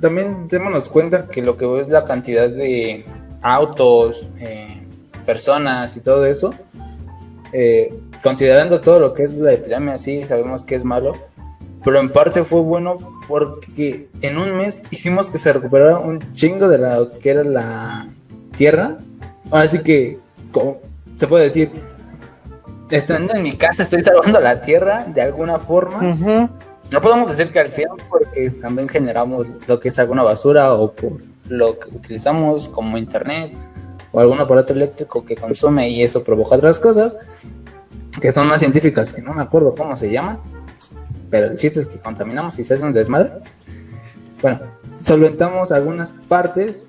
También 0.00 0.46
démonos 0.46 0.88
cuenta 0.88 1.26
que 1.26 1.42
lo 1.42 1.56
que 1.56 1.80
es 1.80 1.88
la 1.88 2.04
cantidad 2.04 2.48
de 2.48 3.04
autos, 3.42 4.32
eh, 4.38 4.80
personas 5.26 5.96
y 5.96 6.00
todo 6.00 6.24
eso, 6.24 6.54
eh, 7.52 7.92
considerando 8.22 8.80
todo 8.80 9.00
lo 9.00 9.14
que 9.14 9.24
es 9.24 9.34
la 9.34 9.52
epidemia, 9.52 9.98
sí, 9.98 10.24
sabemos 10.24 10.64
que 10.64 10.76
es 10.76 10.84
malo, 10.84 11.16
pero 11.84 12.00
en 12.00 12.08
parte 12.08 12.44
fue 12.44 12.60
bueno 12.60 12.98
porque 13.28 14.08
en 14.22 14.38
un 14.38 14.56
mes 14.56 14.82
hicimos 14.90 15.30
que 15.30 15.38
se 15.38 15.52
recuperara 15.52 15.98
un 15.98 16.32
chingo 16.32 16.68
de 16.68 16.78
la 16.78 17.08
que 17.20 17.30
era 17.30 17.44
la 17.44 18.08
tierra. 18.56 18.98
Ahora 19.50 19.68
sí 19.68 19.78
que, 19.82 20.18
como 20.52 20.78
se 21.16 21.26
puede 21.26 21.44
decir, 21.44 21.70
estando 22.90 23.34
en 23.34 23.42
mi 23.42 23.56
casa 23.56 23.82
estoy 23.82 24.02
salvando 24.02 24.40
la 24.40 24.62
tierra 24.62 25.04
de 25.04 25.22
alguna 25.22 25.58
forma. 25.58 25.98
ujú, 25.98 26.48
No 26.92 27.00
podemos 27.00 27.28
decir 27.28 27.52
que 27.52 27.60
al 27.60 27.68
100 27.68 27.88
porque 28.08 28.50
también 28.60 28.88
generamos 28.88 29.46
lo 29.66 29.78
que 29.78 29.88
es 29.88 29.98
alguna 29.98 30.22
basura 30.22 30.72
o 30.74 30.92
por 30.92 31.12
lo 31.48 31.78
que 31.78 31.88
utilizamos 31.94 32.68
como 32.68 32.98
internet 32.98 33.52
o 34.12 34.20
algún 34.20 34.40
aparato 34.40 34.72
eléctrico 34.72 35.24
que 35.24 35.36
consume 35.36 35.88
y 35.90 36.02
eso 36.02 36.22
provoca 36.24 36.56
otras 36.56 36.78
cosas 36.78 37.16
que 38.20 38.32
son 38.32 38.46
más 38.46 38.60
científicas 38.60 39.12
que 39.12 39.22
no 39.22 39.32
me 39.34 39.42
acuerdo 39.42 39.74
cómo 39.74 39.96
se 39.96 40.10
llaman 40.10 40.38
pero 41.30 41.46
el 41.46 41.56
chiste 41.56 41.80
es 41.80 41.86
que 41.86 41.98
contaminamos 41.98 42.58
y 42.58 42.64
se 42.64 42.74
hace 42.74 42.84
un 42.84 42.92
desmadre 42.92 43.32
bueno 44.40 44.60
solventamos 44.98 45.72
algunas 45.72 46.12
partes 46.28 46.88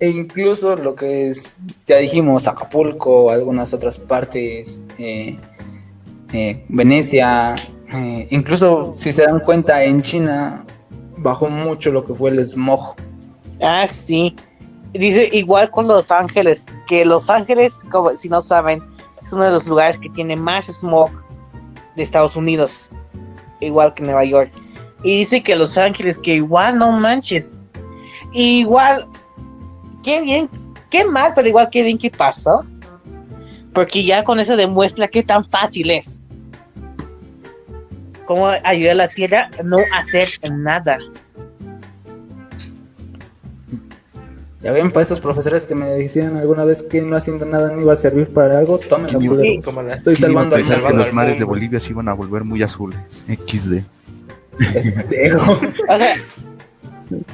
e 0.00 0.08
incluso 0.08 0.76
lo 0.76 0.94
que 0.94 1.28
es 1.28 1.48
ya 1.86 1.98
dijimos 1.98 2.46
Acapulco 2.46 3.30
algunas 3.30 3.72
otras 3.72 3.98
partes 3.98 4.82
eh, 4.98 5.38
eh, 6.32 6.64
Venecia 6.68 7.54
eh, 7.92 8.26
incluso 8.30 8.92
si 8.96 9.12
se 9.12 9.22
dan 9.22 9.40
cuenta 9.40 9.84
en 9.84 10.02
China 10.02 10.64
bajó 11.24 11.48
mucho 11.48 11.90
lo 11.90 12.04
que 12.04 12.14
fue 12.14 12.30
el 12.30 12.46
smog. 12.46 12.94
Ah, 13.60 13.86
sí. 13.88 14.36
Dice 14.92 15.28
igual 15.32 15.70
con 15.70 15.88
Los 15.88 16.12
Ángeles, 16.12 16.66
que 16.86 17.04
Los 17.04 17.28
Ángeles, 17.28 17.82
como 17.90 18.10
si 18.10 18.28
no 18.28 18.40
saben, 18.40 18.80
es 19.20 19.32
uno 19.32 19.44
de 19.44 19.50
los 19.50 19.66
lugares 19.66 19.98
que 19.98 20.08
tiene 20.10 20.36
más 20.36 20.66
smog 20.66 21.10
de 21.96 22.02
Estados 22.02 22.36
Unidos, 22.36 22.88
igual 23.60 23.94
que 23.94 24.02
Nueva 24.02 24.24
York. 24.24 24.50
Y 25.02 25.18
dice 25.18 25.42
que 25.42 25.54
Los 25.54 25.76
Ángeles, 25.76 26.18
que 26.18 26.36
igual 26.36 26.78
no 26.78 26.92
manches. 26.92 27.60
Igual, 28.32 29.06
qué 30.02 30.20
bien, 30.20 30.48
qué 30.90 31.04
mal, 31.04 31.32
pero 31.34 31.48
igual 31.48 31.68
qué 31.70 31.82
bien 31.82 31.98
que 31.98 32.10
pasó. 32.10 32.62
Porque 33.72 34.04
ya 34.04 34.24
con 34.24 34.40
eso 34.40 34.56
demuestra 34.56 35.08
qué 35.08 35.22
tan 35.22 35.48
fácil 35.50 35.90
es. 35.90 36.22
Cómo 38.24 38.48
ayudar 38.64 38.92
a 38.92 38.94
la 38.94 39.08
Tierra 39.08 39.50
no 39.62 39.78
hacer 39.94 40.28
nada. 40.50 40.98
Ya 44.64 44.72
ven, 44.72 44.90
para 44.90 45.02
esos 45.02 45.20
profesores 45.20 45.66
que 45.66 45.74
me 45.74 45.84
decían 45.84 46.38
alguna 46.38 46.64
vez 46.64 46.82
que 46.82 47.02
no 47.02 47.16
haciendo 47.16 47.44
nada 47.44 47.70
no 47.70 47.82
iba 47.82 47.92
a 47.92 47.96
servir 47.96 48.28
para 48.28 48.56
algo, 48.56 48.78
tómenlo, 48.78 49.20
Sí. 49.20 49.60
Estoy 49.90 50.16
¿Quién 50.16 50.30
iba 50.30 50.40
a 50.40 50.44
salvando 50.44 50.56
al 50.56 50.64
salvando 50.64 51.04
los 51.04 51.12
mares 51.12 51.34
de 51.34 51.44
mundo. 51.44 51.56
Bolivia 51.56 51.80
se 51.80 51.90
iban 51.90 52.08
a 52.08 52.14
volver 52.14 52.44
muy 52.44 52.62
azules. 52.62 52.98
XD. 53.28 53.82
Pendejo. 54.56 55.52
O 55.88 55.98
sea, 55.98 56.14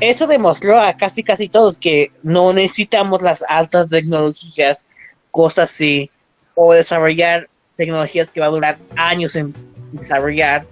eso 0.00 0.26
demostró 0.26 0.80
a 0.80 0.96
casi 0.96 1.22
casi 1.22 1.48
todos 1.48 1.78
que 1.78 2.10
no 2.24 2.52
necesitamos 2.52 3.22
las 3.22 3.44
altas 3.48 3.88
tecnologías, 3.88 4.84
cosas 5.30 5.70
así, 5.70 6.10
o 6.56 6.72
desarrollar 6.72 7.48
tecnologías 7.76 8.32
que 8.32 8.40
va 8.40 8.46
a 8.46 8.50
durar 8.50 8.78
años 8.96 9.36
en 9.36 9.54
desarrollar. 9.92 10.66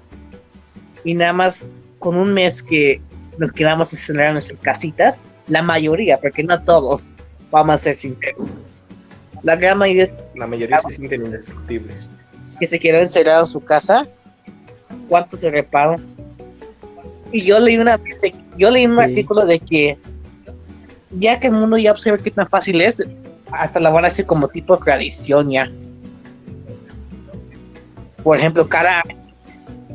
Y 1.05 1.15
nada 1.15 1.33
más 1.33 1.69
con 2.01 2.17
un 2.17 2.35
mes 2.35 2.65
que 2.65 3.01
nos 3.39 3.53
quedamos 3.53 3.93
encerrar 3.93 4.27
en 4.27 4.33
nuestras 4.33 4.59
casitas, 4.59 5.25
la 5.49 5.63
mayoría, 5.63 6.19
porque 6.19 6.43
no 6.45 6.61
todos, 6.61 7.07
vamos 7.51 7.75
a 7.75 7.79
ser 7.79 7.95
sinceros. 7.97 8.47
La 9.43 9.57
gran 9.57 9.79
mayoría 9.79 10.13
La 10.35 10.47
mayoría 10.47 10.79
se 10.79 10.91
sienten 10.91 11.25
indestructibles. 11.27 12.11
que 12.59 12.67
se 12.67 12.79
quedó 12.79 12.99
encerrado 12.99 13.43
en 13.43 13.47
su 13.47 13.61
casa, 13.61 14.07
¿cuánto 15.09 15.39
se 15.39 15.49
reparó? 15.51 15.97
Y 17.33 17.43
yo 17.43 17.59
leí 17.61 17.77
una 17.79 18.01
yo 18.57 18.71
leí 18.71 18.87
un 18.87 18.97
Sí. 18.97 19.03
artículo 19.03 19.47
de 19.47 19.61
que 19.61 19.97
ya 21.11 21.39
que 21.39 21.47
el 21.49 21.53
mundo 21.55 21.79
ya 21.79 21.93
observa 21.93 22.19
qué 22.19 22.31
tan 22.31 22.49
fácil 22.49 22.81
es, 22.81 23.03
hasta 23.53 23.81
la 23.81 23.91
van 23.91 24.05
a 24.05 24.09
hacer 24.09 24.27
como 24.27 24.49
tipo 24.49 24.77
tradición 24.77 25.51
ya. 25.51 25.71
Por 28.23 28.37
ejemplo, 28.39 28.67
cada, 28.67 29.03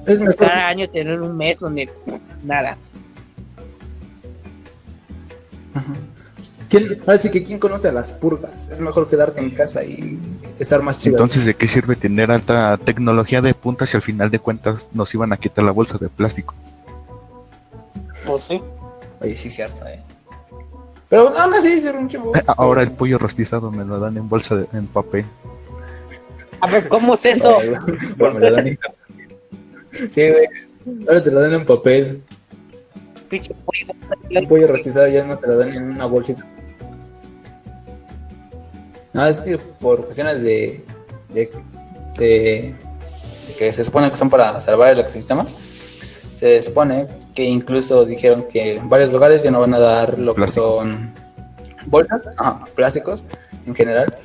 Es 0.07 0.19
cada 0.37 0.67
año 0.67 0.89
tener 0.89 1.21
un 1.21 1.35
mes 1.37 1.59
donde 1.59 1.89
nada. 2.43 2.77
Ajá. 5.73 5.93
¿Quién- 6.69 6.99
ahora 7.07 7.17
sí 7.17 7.29
que 7.29 7.41
quién 7.43 7.57
conoce 7.59 7.87
a 7.87 7.91
las 7.91 8.11
purgas. 8.11 8.67
Es 8.71 8.81
mejor 8.81 9.07
quedarte 9.09 9.39
en 9.41 9.51
casa 9.51 9.83
y 9.83 10.19
estar 10.59 10.81
más 10.81 10.99
chido. 10.99 11.15
Entonces, 11.15 11.45
¿de 11.45 11.53
qué 11.55 11.67
sirve 11.67 11.95
tener 11.95 12.31
alta 12.31 12.77
tecnología 12.77 13.41
de 13.41 13.53
punta 13.53 13.85
si 13.85 13.95
al 13.95 14.03
final 14.03 14.29
de 14.29 14.39
cuentas 14.39 14.87
nos 14.93 15.13
iban 15.13 15.31
a 15.31 15.37
quitar 15.37 15.63
la 15.63 15.71
bolsa 15.71 15.97
de 15.97 16.09
plástico? 16.09 16.53
Pues 18.25 18.43
sí. 18.43 18.61
Oye, 19.21 19.37
sí, 19.37 19.49
cierto, 19.49 19.85
eh. 19.87 20.01
Pero 21.09 21.29
aún 21.37 21.53
así 21.53 21.71
es 21.73 21.85
un 21.85 22.09
chivo. 22.09 22.31
Ahora 22.47 22.81
el 22.81 22.91
pollo 22.91 23.17
rostizado 23.19 23.71
me 23.71 23.85
lo 23.85 23.99
dan 23.99 24.17
en 24.17 24.27
bolsa 24.27 24.55
de, 24.55 24.67
en 24.73 24.87
papel. 24.87 25.25
A 26.59 26.67
ver, 26.67 26.87
¿cómo 26.87 27.13
es 27.13 27.25
eso? 27.25 27.55
Bueno, 28.17 28.39
me 28.39 28.49
lo 28.49 28.55
dan 28.55 28.67
en- 28.67 28.79
Sí, 30.09 30.29
güey. 30.29 30.47
Ahora 31.07 31.21
te 31.23 31.31
lo 31.31 31.39
dan 31.41 31.53
en 31.53 31.65
papel. 31.65 32.23
Pinche 33.33 33.51
pollo. 33.65 33.93
El 34.29 34.47
pollo 34.47 34.67
rostizado 34.67 35.07
ya 35.07 35.23
no 35.23 35.35
te 35.39 35.47
lo 35.47 35.57
dan 35.57 35.73
en 35.73 35.83
una 35.91 36.05
bolsita. 36.05 36.45
No, 39.11 39.25
es 39.25 39.41
que 39.41 39.57
por 39.57 40.05
cuestiones 40.05 40.43
de, 40.43 40.83
de, 41.29 41.49
de- 42.17 42.75
de 43.47 43.55
que 43.57 43.73
se 43.73 43.83
supone 43.83 44.09
que 44.11 44.17
son 44.17 44.29
para 44.29 44.59
salvar 44.59 44.93
el 44.93 44.99
ecosistema, 44.99 45.47
se 46.35 46.61
supone 46.61 47.07
que 47.33 47.43
incluso 47.43 48.05
dijeron 48.05 48.43
que 48.51 48.75
en 48.75 48.87
varios 48.89 49.11
lugares 49.11 49.41
ya 49.43 49.49
no 49.49 49.61
van 49.61 49.73
a 49.73 49.79
dar 49.79 50.19
lo 50.19 50.35
Plástico. 50.35 50.79
que 50.81 50.89
son 50.89 51.13
bolsas, 51.87 52.21
ajá, 52.37 52.65
plásticos 52.75 53.23
en 53.65 53.73
general. 53.73 54.15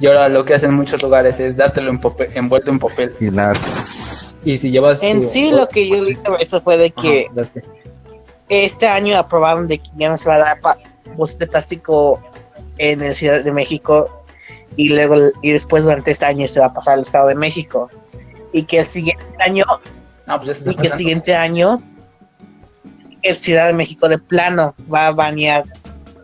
Y 0.00 0.06
ahora 0.08 0.28
lo 0.28 0.44
que 0.44 0.54
hacen 0.54 0.70
en 0.70 0.76
muchos 0.76 1.00
lugares 1.02 1.38
es 1.40 1.56
dártelo 1.56 1.90
en 1.90 2.00
papel- 2.00 2.30
envuelto 2.34 2.70
en 2.72 2.78
papel. 2.80 3.14
Y 3.20 3.30
las... 3.30 4.34
Y 4.44 4.58
si 4.58 4.70
llevas 4.70 5.02
En 5.02 5.22
tu- 5.22 5.28
sí, 5.28 5.50
lo 5.52 5.68
que 5.68 5.88
yo 5.88 6.04
sobre 6.24 6.42
eso 6.42 6.60
fue 6.60 6.76
de 6.78 6.92
Ajá, 6.94 7.02
que 7.02 7.26
este 8.48 8.86
año 8.86 9.18
aprobaron 9.18 9.66
de 9.68 9.78
que 9.78 9.90
ya 9.96 10.08
no 10.08 10.16
se 10.16 10.28
va 10.28 10.36
a 10.36 10.38
dar 10.38 10.60
pa- 10.60 10.78
bolsas 11.16 11.38
de 11.38 11.46
plástico 11.46 12.20
en 12.78 13.02
el 13.02 13.14
Ciudad 13.14 13.42
de 13.42 13.52
México 13.52 14.22
y 14.76 14.90
luego 14.90 15.30
y 15.42 15.52
después 15.52 15.84
durante 15.84 16.10
este 16.10 16.26
año 16.26 16.46
se 16.46 16.60
va 16.60 16.66
a 16.66 16.72
pasar 16.72 16.94
al 16.94 17.00
Estado 17.00 17.28
de 17.28 17.34
México 17.34 17.88
y 18.52 18.62
que 18.64 18.80
el 18.80 18.84
siguiente 18.84 19.24
año 19.40 19.64
Ah, 20.28 20.40
pues 20.40 20.66
y 20.66 20.74
que 20.74 20.88
el 20.88 20.92
siguiente 20.94 21.34
año 21.34 21.80
el 23.22 23.36
Ciudad 23.36 23.66
de 23.68 23.72
México 23.72 24.08
de 24.08 24.18
plano 24.18 24.74
va 24.92 25.06
a 25.08 25.12
banear 25.12 25.64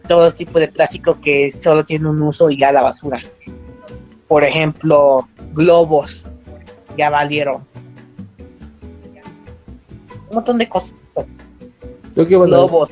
todo 0.09 0.33
tipo 0.33 0.59
de 0.59 0.69
plástico 0.69 1.21
que 1.21 1.51
solo 1.53 1.85
tiene 1.85 2.09
un 2.09 2.21
uso 2.23 2.51
y 2.51 2.59
ya 2.59 2.73
la 2.73 2.83
basura. 2.83 3.21
Por 4.29 4.45
ejemplo, 4.45 5.29
globos 5.55 6.29
ya 6.97 7.09
valieron. 7.11 7.65
Un 10.29 10.35
montón 10.35 10.59
de 10.59 10.69
cosas. 10.69 10.95
¿Tú 12.15 12.27
qué 12.27 12.35
ibas 12.35 12.49
a 12.49 12.53
decir? 12.53 12.69
globos. 12.69 12.91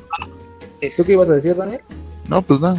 ¿Tú 0.97 1.05
qué 1.05 1.13
ibas 1.13 1.29
a 1.29 1.35
decir, 1.35 1.55
Daniel? 1.57 1.81
No, 2.29 2.43
pues 2.43 2.61
nada. 2.61 2.79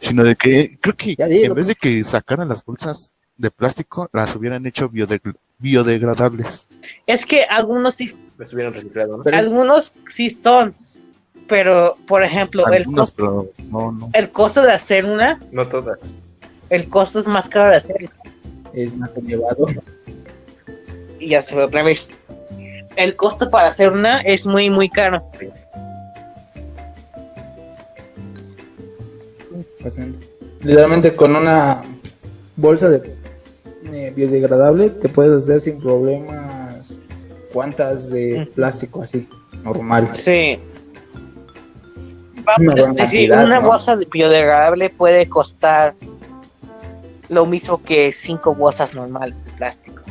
Sino 0.00 0.24
de 0.24 0.34
que 0.36 0.78
creo 0.80 0.96
que 0.96 1.14
Ya 1.16 1.26
en 1.26 1.54
vez 1.54 1.68
de 1.68 1.74
que 1.74 2.02
sacaran 2.04 2.48
las 2.48 2.64
bolsas 2.64 3.12
de 3.36 3.50
plástico, 3.50 4.08
las 4.12 4.34
hubieran 4.36 4.66
hecho 4.66 4.90
biodeg- 4.90 5.36
biodegradables. 5.58 6.66
Es 7.06 7.24
que 7.24 7.44
algunos 7.44 7.94
sí, 7.94 8.10
Las 8.36 8.52
hubieran 8.52 8.74
reciclado, 8.74 9.16
¿no? 9.18 9.22
Pero- 9.22 9.36
algunos 9.38 9.92
sí 10.08 10.28
son, 10.28 10.74
pero 11.48 11.96
por 12.06 12.22
ejemplo, 12.24 12.66
el 12.68 12.84
costo, 12.84 13.14
pero 13.16 13.50
no, 13.70 13.92
no. 13.92 14.10
el 14.12 14.30
costo 14.30 14.62
de 14.62 14.72
hacer 14.72 15.04
una, 15.04 15.40
No 15.52 15.66
todas. 15.68 16.16
el 16.68 16.88
costo 16.88 17.20
es 17.20 17.26
más 17.28 17.48
caro 17.48 17.70
de 17.70 17.76
hacer 17.76 18.10
Es 18.74 18.94
más 18.96 19.16
elevado. 19.16 19.66
y 21.20 21.28
ya 21.28 21.40
se 21.42 21.54
ve 21.54 21.62
otra 21.62 21.82
vez. 21.84 22.12
El 22.96 23.16
costo 23.16 23.50
para 23.50 23.68
hacer 23.68 23.90
una 23.92 24.20
es 24.20 24.44
muy 24.46 24.68
muy 24.70 24.88
caro. 24.88 25.22
Bastante. 29.82 30.26
Literalmente 30.60 31.14
con 31.16 31.34
una 31.34 31.82
bolsa 32.56 32.88
de 32.88 33.16
eh, 33.92 34.12
biodegradable 34.14 34.90
te 34.90 35.08
puedes 35.08 35.42
hacer 35.44 35.60
sin 35.60 35.80
problemas 35.80 36.98
cuantas 37.52 38.10
de 38.10 38.46
Mm. 38.50 38.54
plástico 38.54 39.02
así, 39.02 39.28
normal. 39.64 40.08
Sí. 40.14 40.58
Una 42.36 42.42
Vamos 42.44 42.74
a 42.74 42.76
gran 42.76 42.94
decir, 42.94 43.28
cantidad, 43.30 43.44
una 43.44 43.60
¿no? 43.60 43.66
bolsa 43.66 43.96
de 43.96 44.06
biodegradable 44.10 44.90
puede 44.90 45.28
costar 45.28 45.94
lo 47.28 47.46
mismo 47.46 47.82
que 47.82 48.12
cinco 48.12 48.54
bolsas 48.54 48.94
normal 48.94 49.34
de 49.44 49.52
plástico. 49.52 50.02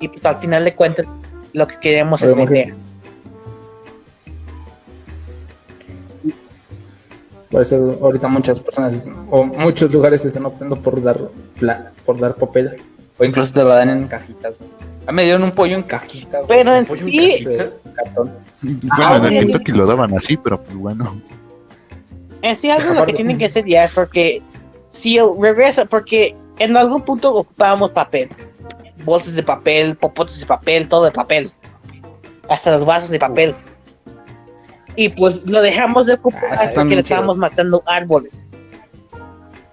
Y 0.00 0.08
pues 0.08 0.24
al 0.24 0.36
final 0.36 0.64
de 0.64 0.74
cuentas 0.74 1.06
lo 1.54 1.66
que 1.66 1.78
queremos 1.78 2.20
es 2.20 2.36
vender. 2.36 2.74
Por 7.50 7.62
eso 7.62 7.98
ahorita 8.02 8.26
muchas 8.28 8.58
personas 8.58 9.08
o 9.30 9.44
muchos 9.44 9.92
lugares 9.92 10.24
están 10.24 10.44
optando 10.46 10.74
por 10.76 11.00
dar 11.00 11.18
pla- 11.58 11.92
por 12.04 12.18
dar 12.18 12.34
papel 12.34 12.76
o 13.16 13.24
incluso 13.24 13.52
te 13.54 13.60
lo 13.62 13.68
dan 13.68 13.90
en 13.90 14.08
cajitas. 14.08 14.58
A 15.06 15.12
mí 15.12 15.16
me 15.16 15.22
dieron 15.24 15.44
un 15.44 15.52
pollo 15.52 15.76
en 15.76 15.82
cajita. 15.84 16.40
Pero 16.48 16.74
en 16.74 16.86
Un 16.90 16.98
sí- 16.98 17.46
cartón. 17.94 18.32
Bueno, 18.62 18.80
Ah, 18.92 19.20
en 19.28 19.50
el 19.50 19.62
que 19.62 19.72
lo 19.72 19.86
daban 19.86 20.12
así, 20.14 20.36
pero 20.36 20.60
pues 20.60 20.74
bueno. 20.74 21.20
En 22.42 22.56
sí, 22.56 22.70
algo 22.70 22.92
lo 22.94 23.06
que 23.06 23.12
tienen 23.12 23.38
que 23.38 23.44
hacer 23.44 23.64
ya 23.66 23.84
es 23.84 23.92
porque 23.92 24.42
si 24.90 25.18
regresa, 25.40 25.84
porque 25.84 26.34
en 26.58 26.76
algún 26.76 27.02
punto 27.02 27.32
ocupábamos 27.34 27.90
papel, 27.90 28.28
bolsas 29.04 29.34
de 29.34 29.42
papel, 29.42 29.96
popotes 29.96 30.40
de 30.40 30.46
papel, 30.46 30.88
todo 30.88 31.04
de 31.04 31.12
papel, 31.12 31.50
hasta 32.48 32.72
los 32.72 32.84
vasos 32.84 33.10
de 33.10 33.18
papel. 33.18 33.54
Y 34.96 35.08
pues 35.08 35.44
lo 35.44 35.60
dejamos 35.60 36.06
de 36.06 36.14
ocupar 36.14 36.44
Ah, 36.50 36.54
están 36.54 36.74
porque 36.74 36.84
bien 36.86 36.96
le 36.96 37.00
estábamos 37.00 37.36
matando 37.36 37.82
árboles. 37.86 38.50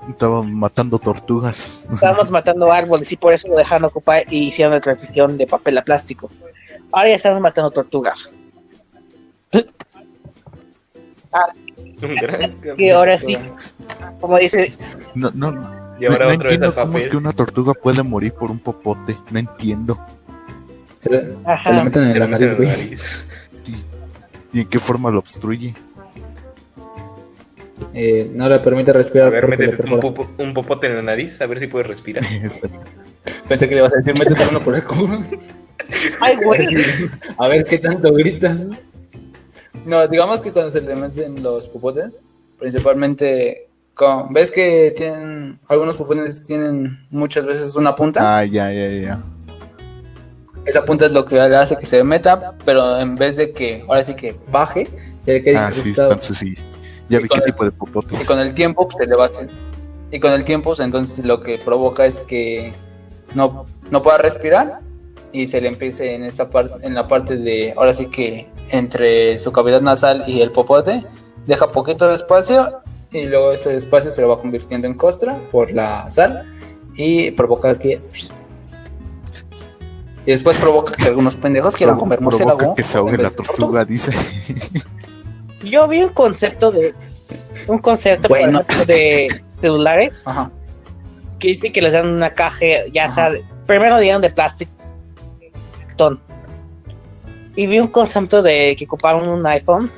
Estaban 0.09 0.53
matando 0.53 0.97
tortugas. 0.97 1.85
Estábamos 1.91 2.31
matando 2.31 2.71
árboles 2.71 3.11
y 3.11 3.17
por 3.17 3.33
eso 3.33 3.47
lo 3.47 3.55
dejaron 3.55 3.85
ocupar 3.85 4.23
y 4.31 4.47
hicieron 4.47 4.73
la 4.73 4.81
transición 4.81 5.37
de 5.37 5.45
papel 5.45 5.77
a 5.77 5.83
plástico. 5.83 6.29
Ahora 6.91 7.09
ya 7.09 7.15
estamos 7.15 7.39
matando 7.39 7.71
tortugas. 7.71 8.33
Y 12.77 12.89
ahora 12.89 13.17
sí, 13.19 13.37
como 14.19 14.37
dice, 14.37 14.73
No, 15.13 15.29
no, 15.35 15.51
Y 16.01 16.05
ahora 16.05 16.25
no 16.27 16.33
otra 16.33 16.43
vez 16.49 16.53
entiendo 16.55 16.75
cómo 16.75 16.97
es 16.97 17.07
que 17.07 17.17
una 17.17 17.31
tortuga 17.33 17.73
puede 17.73 18.03
morir 18.03 18.33
por 18.33 18.49
un 18.51 18.59
popote. 18.59 19.17
No 19.29 19.39
entiendo. 19.39 19.99
Se 20.99 21.09
le, 21.09 21.35
Ajá. 21.45 21.63
se 21.69 21.75
le 21.75 21.83
meten 21.83 22.03
en 22.05 22.13
Se 22.13 22.19
la 22.19 22.27
nariz, 22.27 22.55
güey. 22.57 22.69
¿Y 24.53 24.61
en 24.61 24.67
qué 24.67 24.79
forma 24.79 25.09
lo 25.11 25.19
obstruye? 25.19 25.73
Eh, 27.93 28.29
no 28.33 28.47
le 28.47 28.59
permite 28.59 28.91
A 28.91 28.93
respirar 28.93 29.31
ver, 29.31 29.41
porque 29.45 29.57
le 29.57 29.67
métete 29.67 29.83
un, 29.83 29.99
perfora. 29.99 30.01
popo- 30.27 30.43
un 30.43 30.53
popote 30.53 30.87
en 30.87 30.95
la 30.97 31.01
nariz, 31.01 31.41
a 31.41 31.47
ver 31.47 31.59
si 31.59 31.67
puedes 31.67 31.87
respirar. 31.87 32.23
Este, 32.43 32.69
Pensé 33.47 33.67
que 33.67 33.75
le 33.75 33.81
ibas 33.81 33.93
a 33.93 33.97
decir, 33.97 34.17
métete 34.17 34.41
uno 34.49 34.59
por 34.61 34.75
el 34.75 34.83
culo. 34.83 35.19
ay 36.21 36.37
güey, 36.43 36.67
A 37.37 37.47
ver 37.47 37.63
qué 37.65 37.77
tanto 37.79 38.13
gritas. 38.13 38.65
No, 39.85 40.07
digamos 40.07 40.39
que 40.41 40.51
cuando 40.51 40.69
se 40.71 40.81
le 40.81 40.95
meten 40.95 41.41
los 41.41 41.67
popotes, 41.67 42.19
principalmente, 42.59 43.67
ves 44.29 44.51
que 44.51 44.93
tienen, 44.95 45.59
algunos 45.67 45.95
popotes 45.95 46.43
tienen 46.43 47.05
muchas 47.09 47.45
veces 47.45 47.75
una 47.75 47.95
punta. 47.95 48.39
ah, 48.39 48.45
ya, 48.45 48.71
ya, 48.71 48.87
ya. 48.89 49.19
Esa 50.65 50.85
punta 50.85 51.05
es 51.07 51.11
lo 51.11 51.25
que 51.25 51.35
le 51.35 51.55
hace 51.55 51.75
que 51.75 51.85
se 51.85 52.03
meta, 52.03 52.53
pero 52.65 52.99
en 52.99 53.15
vez 53.15 53.35
de 53.35 53.51
que, 53.51 53.83
ahora 53.87 54.03
sí 54.03 54.13
que 54.13 54.35
baje, 54.51 54.87
se 55.21 55.33
le 55.33 55.41
queda 55.41 55.67
Ah, 55.67 55.71
sí, 55.71 55.89
entonces 55.89 56.37
sí. 56.37 56.55
Ya 57.09 57.19
Y 57.19 57.23
vi 57.23 57.27
con 57.27 57.39
qué 57.39 57.45
el- 57.45 57.51
tipo 57.51 57.65
de 57.65 57.71
popote. 57.71 58.15
Y 58.21 58.25
con 58.25 58.39
el 58.39 58.53
tiempo 58.53 58.87
pues, 58.87 58.97
se 58.97 59.07
le 59.07 59.15
va 59.15 59.25
a 59.25 59.27
hacer. 59.27 59.49
Y 60.11 60.19
con 60.19 60.33
el 60.33 60.43
tiempo, 60.45 60.69
pues, 60.71 60.79
entonces 60.81 61.25
lo 61.25 61.41
que 61.41 61.57
provoca 61.57 62.05
es 62.05 62.19
que 62.19 62.73
no, 63.33 63.65
no 63.89 64.01
pueda 64.03 64.17
respirar 64.17 64.79
y 65.31 65.47
se 65.47 65.61
le 65.61 65.69
empiece 65.69 66.13
en 66.13 66.23
esta 66.25 66.49
parte, 66.49 66.85
en 66.85 66.93
la 66.93 67.07
parte 67.07 67.37
de, 67.37 67.73
ahora 67.75 67.93
sí 67.93 68.05
que 68.07 68.47
entre 68.69 69.39
su 69.39 69.51
cavidad 69.51 69.81
nasal 69.81 70.23
y 70.27 70.41
el 70.41 70.51
popote, 70.51 71.03
deja 71.47 71.71
poquito 71.71 72.07
de 72.07 72.15
espacio 72.15 72.81
y 73.11 73.25
luego 73.25 73.51
ese 73.51 73.75
espacio 73.75 74.09
se 74.11 74.21
lo 74.21 74.29
va 74.29 74.39
convirtiendo 74.39 74.87
en 74.87 74.93
costra 74.93 75.37
por 75.51 75.71
la 75.71 76.09
sal 76.09 76.45
y 76.95 77.31
provoca 77.31 77.77
que 77.77 78.01
y 80.25 80.31
después 80.31 80.55
provoca 80.57 80.93
que 80.93 81.05
algunos 81.05 81.35
pendejos 81.35 81.75
quieran 81.75 81.97
comer 81.97 82.21
murciélago 82.21 82.75
que 82.75 82.83
se 82.83 82.97
ahogue 82.97 83.17
la 83.17 83.29
tortuga, 83.31 83.83
dice. 83.85 84.11
yo 85.63 85.87
vi 85.87 86.03
un 86.03 86.09
concepto 86.09 86.71
de 86.71 86.93
un 87.67 87.79
concepto 87.79 88.27
Bueno. 88.29 88.63
de 88.87 89.27
celulares 89.47 90.27
Ajá. 90.27 90.51
que 91.39 91.49
dice 91.49 91.71
que 91.71 91.81
les 91.81 91.93
dan 91.93 92.07
una 92.07 92.33
caja, 92.33 92.65
ya 92.93 93.05
Ajá. 93.05 93.15
sale, 93.15 93.43
primero 93.65 93.97
dieron 93.99 94.21
de 94.21 94.29
plástico, 94.29 94.71
ton. 95.97 96.19
y 97.55 97.65
vi 97.67 97.79
un 97.79 97.87
concepto 97.87 98.41
de 98.41 98.75
que 98.77 98.85
ocuparon 98.85 99.27
un 99.27 99.45
iPhone 99.47 99.91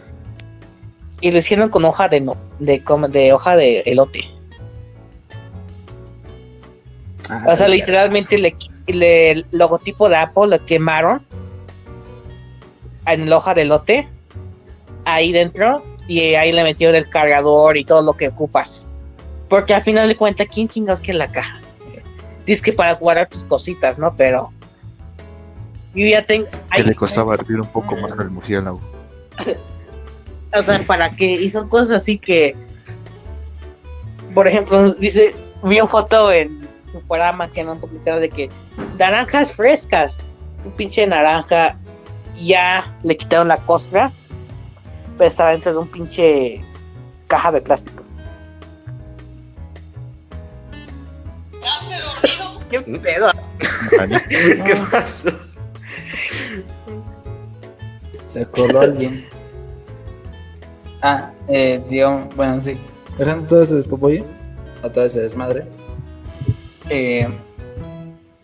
y 1.21 1.31
lo 1.31 1.37
hicieron 1.37 1.69
con 1.69 1.85
hoja 1.85 2.09
de 2.09 2.21
no, 2.21 2.35
de, 2.59 2.83
de 3.09 3.33
hoja 3.33 3.55
de 3.55 3.79
elote. 3.81 4.29
Ah, 7.29 7.43
O 7.47 7.55
sea, 7.55 7.67
literalmente 7.67 8.37
le, 8.37 8.55
le- 8.87 9.31
el 9.31 9.45
logotipo 9.51 10.09
de 10.09 10.17
Apple 10.17 10.47
lo 10.47 10.65
quemaron 10.65 11.25
en 13.05 13.29
la 13.29 13.37
hoja 13.37 13.53
de 13.53 13.61
elote 13.63 14.07
ahí 15.05 15.31
dentro 15.31 15.83
y 16.07 16.35
ahí 16.35 16.51
le 16.51 16.63
metieron 16.63 16.95
el 16.95 17.09
cargador 17.09 17.77
y 17.77 17.85
todo 17.85 18.01
lo 18.01 18.13
que 18.13 18.27
ocupas. 18.27 18.87
Porque 19.49 19.73
al 19.73 19.81
final 19.83 20.07
de 20.07 20.15
cuentas, 20.17 20.47
¿quién 20.53 20.67
chingados 20.67 20.99
quiere 20.99 21.19
la 21.19 21.31
caja? 21.31 21.59
Dice 22.45 22.61
que 22.61 22.73
para 22.73 22.93
guardar 22.95 23.29
tus 23.29 23.43
cositas, 23.45 23.97
¿no? 23.99 24.13
Pero 24.17 24.51
yo 25.95 26.05
ya 26.07 26.25
tengo... 26.25 26.47
Que 26.75 26.83
le 26.83 26.93
costaba 26.95 27.35
hervir 27.35 27.61
un 27.61 27.67
poco 27.67 27.95
más 27.95 28.11
al 28.13 28.29
murciélago. 28.31 28.81
O 30.55 30.63
sea, 30.63 30.79
para 30.79 31.09
qué. 31.15 31.33
Y 31.33 31.49
son 31.49 31.69
cosas 31.69 32.01
así 32.01 32.17
que... 32.17 32.55
Por 34.33 34.47
ejemplo, 34.47 34.93
dice... 34.93 35.35
Vi 35.63 35.79
una 35.79 35.87
foto 35.87 36.31
en 36.31 36.67
su 36.91 37.01
programa 37.07 37.49
que 37.49 37.63
me 37.63 37.71
han 37.71 37.79
publicado 37.79 38.19
de 38.19 38.29
que 38.29 38.49
naranjas 38.97 39.53
frescas. 39.53 40.25
Su 40.57 40.69
pinche 40.71 41.07
naranja 41.07 41.77
ya 42.35 42.93
le 43.03 43.15
quitaron 43.15 43.47
la 43.47 43.57
costra, 43.63 44.11
pero 45.17 45.27
estaba 45.27 45.51
dentro 45.51 45.71
de 45.71 45.77
un 45.79 45.87
pinche 45.87 46.61
caja 47.27 47.51
de 47.51 47.61
plástico. 47.61 48.03
¿Qué 52.69 52.81
pedo? 52.81 53.31
Dani, 53.97 54.15
¿Qué 54.29 54.75
pasó? 54.91 55.29
Se 58.25 58.45
coló 58.47 58.81
alguien. 58.81 59.27
Ah, 61.03 61.31
eh, 61.49 61.83
digamos, 61.89 62.33
bueno, 62.35 62.59
sí. 62.61 62.77
Dejando 63.17 63.45
todo 63.47 63.61
ese 63.63 63.75
despopollo, 63.75 64.23
o 64.81 64.89
todo 64.89 65.05
ese 65.05 65.19
desmadre. 65.19 65.65
eh, 66.89 67.27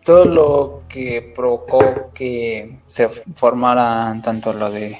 todo 0.03 0.25
lo 0.25 0.81
que 0.89 1.31
provocó 1.35 2.11
que 2.13 2.79
se 2.87 3.07
formaran 3.09 4.21
tanto 4.21 4.51
lo 4.53 4.69
de 4.71 4.97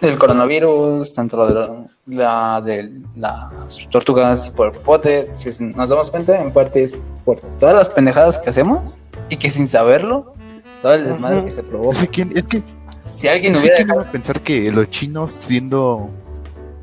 el 0.00 0.18
coronavirus, 0.18 1.14
tanto 1.14 1.36
lo 1.36 1.46
de 1.46 1.54
la, 1.54 1.86
la 2.06 2.60
de 2.62 2.90
las 3.16 3.88
tortugas 3.90 4.50
por 4.50 4.72
pote, 4.72 5.30
si 5.34 5.50
nos 5.64 5.88
damos 5.90 6.10
cuenta, 6.10 6.40
en 6.40 6.52
parte 6.52 6.82
es 6.82 6.96
por 7.24 7.40
todas 7.60 7.74
las 7.74 7.88
pendejadas 7.90 8.38
que 8.38 8.50
hacemos 8.50 9.00
y 9.28 9.36
que 9.36 9.50
sin 9.50 9.68
saberlo, 9.68 10.34
todo 10.82 10.94
el 10.94 11.04
desmadre 11.06 11.44
que 11.44 11.50
se 11.50 11.62
provoca. 11.62 11.98
es 12.02 12.08
que, 12.10 12.26
es 12.34 12.44
que 12.44 12.62
Si 13.04 13.28
alguien 13.28 13.54
hubiera 13.56 13.76
¿quién 13.76 13.88
iba 13.90 14.02
a 14.02 14.10
pensar 14.10 14.40
que 14.40 14.70
los 14.72 14.88
chinos 14.88 15.30
siendo 15.30 16.08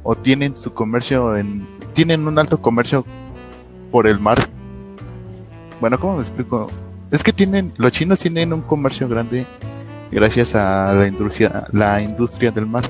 o 0.03 0.15
tienen 0.15 0.57
su 0.57 0.73
comercio 0.73 1.35
en 1.37 1.67
tienen 1.93 2.27
un 2.27 2.39
alto 2.39 2.61
comercio 2.61 3.05
por 3.91 4.07
el 4.07 4.19
mar? 4.19 4.37
Bueno, 5.79 5.99
¿cómo 5.99 6.15
me 6.15 6.21
explico? 6.21 6.69
Es 7.11 7.23
que 7.23 7.33
tienen 7.33 7.73
los 7.77 7.91
chinos 7.91 8.19
tienen 8.19 8.53
un 8.53 8.61
comercio 8.61 9.07
grande 9.07 9.45
gracias 10.11 10.55
a 10.55 10.93
la 10.93 11.07
industria, 11.07 11.65
la 11.71 12.01
industria 12.01 12.51
del 12.51 12.65
mar. 12.65 12.83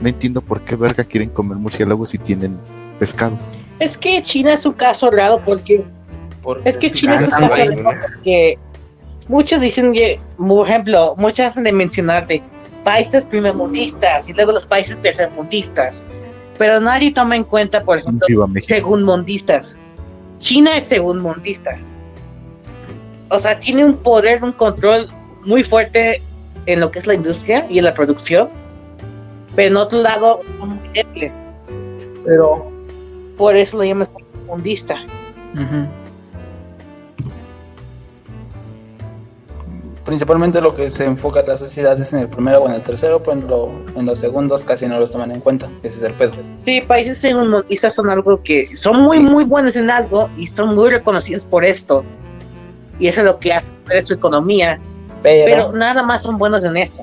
No 0.00 0.08
entiendo 0.08 0.40
por 0.42 0.60
qué 0.60 0.76
verga 0.76 1.04
quieren 1.04 1.30
comer 1.30 1.56
murciélagos 1.56 2.10
si 2.10 2.18
tienen 2.18 2.58
pescados. 2.98 3.56
Es 3.78 3.96
que 3.96 4.20
China 4.22 4.52
es 4.52 4.66
un 4.66 4.74
caso 4.74 5.10
raro 5.10 5.40
porque 5.44 5.84
Porque 6.42 6.68
es 6.68 6.76
que 6.76 6.90
China 6.90 7.16
es 7.16 7.24
un 7.24 7.30
cansan, 7.30 7.48
caso 7.48 7.82
raro 7.82 8.00
porque 8.08 8.58
muchos 9.28 9.60
dicen 9.60 9.92
que, 9.92 10.20
por 10.36 10.68
ejemplo, 10.68 11.14
muchos 11.16 11.46
hacen 11.46 11.64
de 11.64 11.72
mencionar 11.72 12.26
de 12.26 12.42
países 12.84 13.24
primermundistas 13.24 14.28
y 14.28 14.32
luego 14.32 14.52
los 14.52 14.66
países 14.66 15.00
tercermundistas, 15.02 16.04
pero 16.58 16.80
nadie 16.80 17.12
toma 17.12 17.36
en 17.36 17.44
cuenta, 17.44 17.82
por 17.82 17.98
ejemplo, 17.98 18.26
Viva 18.28 18.46
México. 18.46 18.74
segundmundistas. 18.74 19.80
China 20.38 20.76
es 20.76 20.84
segundmundista. 20.84 21.78
O 23.30 23.38
sea, 23.38 23.58
tiene 23.58 23.84
un 23.84 23.96
poder, 23.96 24.42
un 24.44 24.52
control 24.52 25.08
muy 25.44 25.64
fuerte 25.64 26.22
en 26.66 26.80
lo 26.80 26.90
que 26.90 26.98
es 26.98 27.06
la 27.06 27.14
industria 27.14 27.66
y 27.70 27.78
en 27.78 27.84
la 27.84 27.94
producción, 27.94 28.48
pero 29.54 29.68
en 29.68 29.76
otro 29.76 30.02
lado 30.02 30.40
son 30.58 30.68
muy 30.70 30.88
débiles. 30.94 31.50
Pero 32.24 32.70
por 33.36 33.56
eso 33.56 33.78
lo 33.78 33.84
llaman 33.84 34.06
segundmundista. 34.06 34.96
Ujú. 35.54 35.86
Principalmente 40.06 40.60
lo 40.60 40.72
que 40.74 40.88
se 40.88 41.04
enfoca 41.04 41.40
a 41.40 41.42
la 41.42 41.56
sociedad 41.56 42.00
es 42.00 42.12
en 42.12 42.20
el 42.20 42.28
primero 42.28 42.62
o 42.62 42.68
en 42.68 42.74
el 42.74 42.80
tercero, 42.82 43.20
pero 43.20 43.32
en, 43.32 43.46
lo- 43.48 43.70
en 43.96 44.06
los 44.06 44.20
segundos 44.20 44.64
casi 44.64 44.86
no 44.86 45.00
los 45.00 45.10
toman 45.10 45.32
en 45.32 45.40
cuenta. 45.40 45.68
Ese 45.82 45.96
es 45.96 46.02
el 46.04 46.12
pedo. 46.14 46.32
Sí, 46.60 46.80
países 46.80 47.18
segundmundistas 47.18 47.92
son 47.94 48.08
algo 48.08 48.40
que 48.42 48.76
son 48.76 49.00
muy, 49.02 49.18
muy 49.18 49.42
buenos 49.44 49.74
en 49.74 49.90
algo 49.90 50.30
y 50.36 50.46
son 50.46 50.76
muy 50.76 50.90
reconocidos 50.90 51.44
por 51.44 51.64
esto. 51.64 52.04
Y 53.00 53.08
eso 53.08 53.20
es 53.20 53.26
lo 53.26 53.38
que 53.40 53.52
hace 53.52 53.68
su 54.02 54.14
economía, 54.14 54.78
Pero, 55.24 55.44
pero 55.44 55.72
nada 55.72 56.02
más 56.04 56.22
son 56.22 56.38
buenos 56.38 56.62
en 56.62 56.76
eso. 56.76 57.02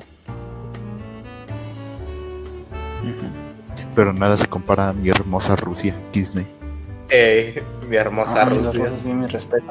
Pero 3.95 4.13
nada 4.13 4.37
se 4.37 4.47
compara 4.47 4.89
a 4.89 4.93
mi 4.93 5.09
hermosa 5.09 5.55
Rusia, 5.55 5.95
Disney. 6.11 6.47
Eh, 7.09 7.61
mi 7.87 7.95
hermosa 7.97 8.41
Ah, 8.43 8.45
Rusia. 8.45 8.85
rusos 8.85 8.99
sí, 9.03 9.09
mi 9.09 9.27
respeto. 9.27 9.65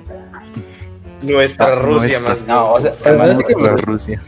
Nuestra 1.23 1.67
Ah, 1.67 1.75
Rusia 1.77 2.21
nuestra. 2.21 2.29
más. 2.29 2.47
No, 2.47 2.73
o 2.73 2.81
sea, 2.81 2.93
parece 3.17 3.45
que 3.45 3.55
Rusia. 3.55 4.23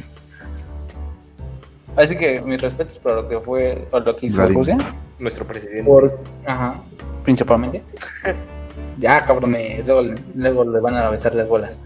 Así 1.96 2.16
que 2.16 2.40
mis 2.40 2.60
respetos 2.60 2.98
por 2.98 3.14
lo 3.14 3.28
que 3.28 3.38
fue 3.40 3.86
o 3.92 4.00
lo 4.00 4.16
que 4.16 4.26
hizo 4.26 4.38
Vladimir. 4.38 4.58
Rusia. 4.58 4.78
Nuestro 5.18 5.44
presidente. 5.46 5.84
Por, 5.84 6.18
ajá, 6.44 6.82
principalmente. 7.22 7.82
ya, 8.98 9.24
cabrón, 9.24 9.56
luego, 9.86 10.14
luego 10.34 10.64
le 10.64 10.80
van 10.80 10.96
a 10.96 11.08
besar 11.10 11.34
las 11.34 11.48
bolas. 11.48 11.78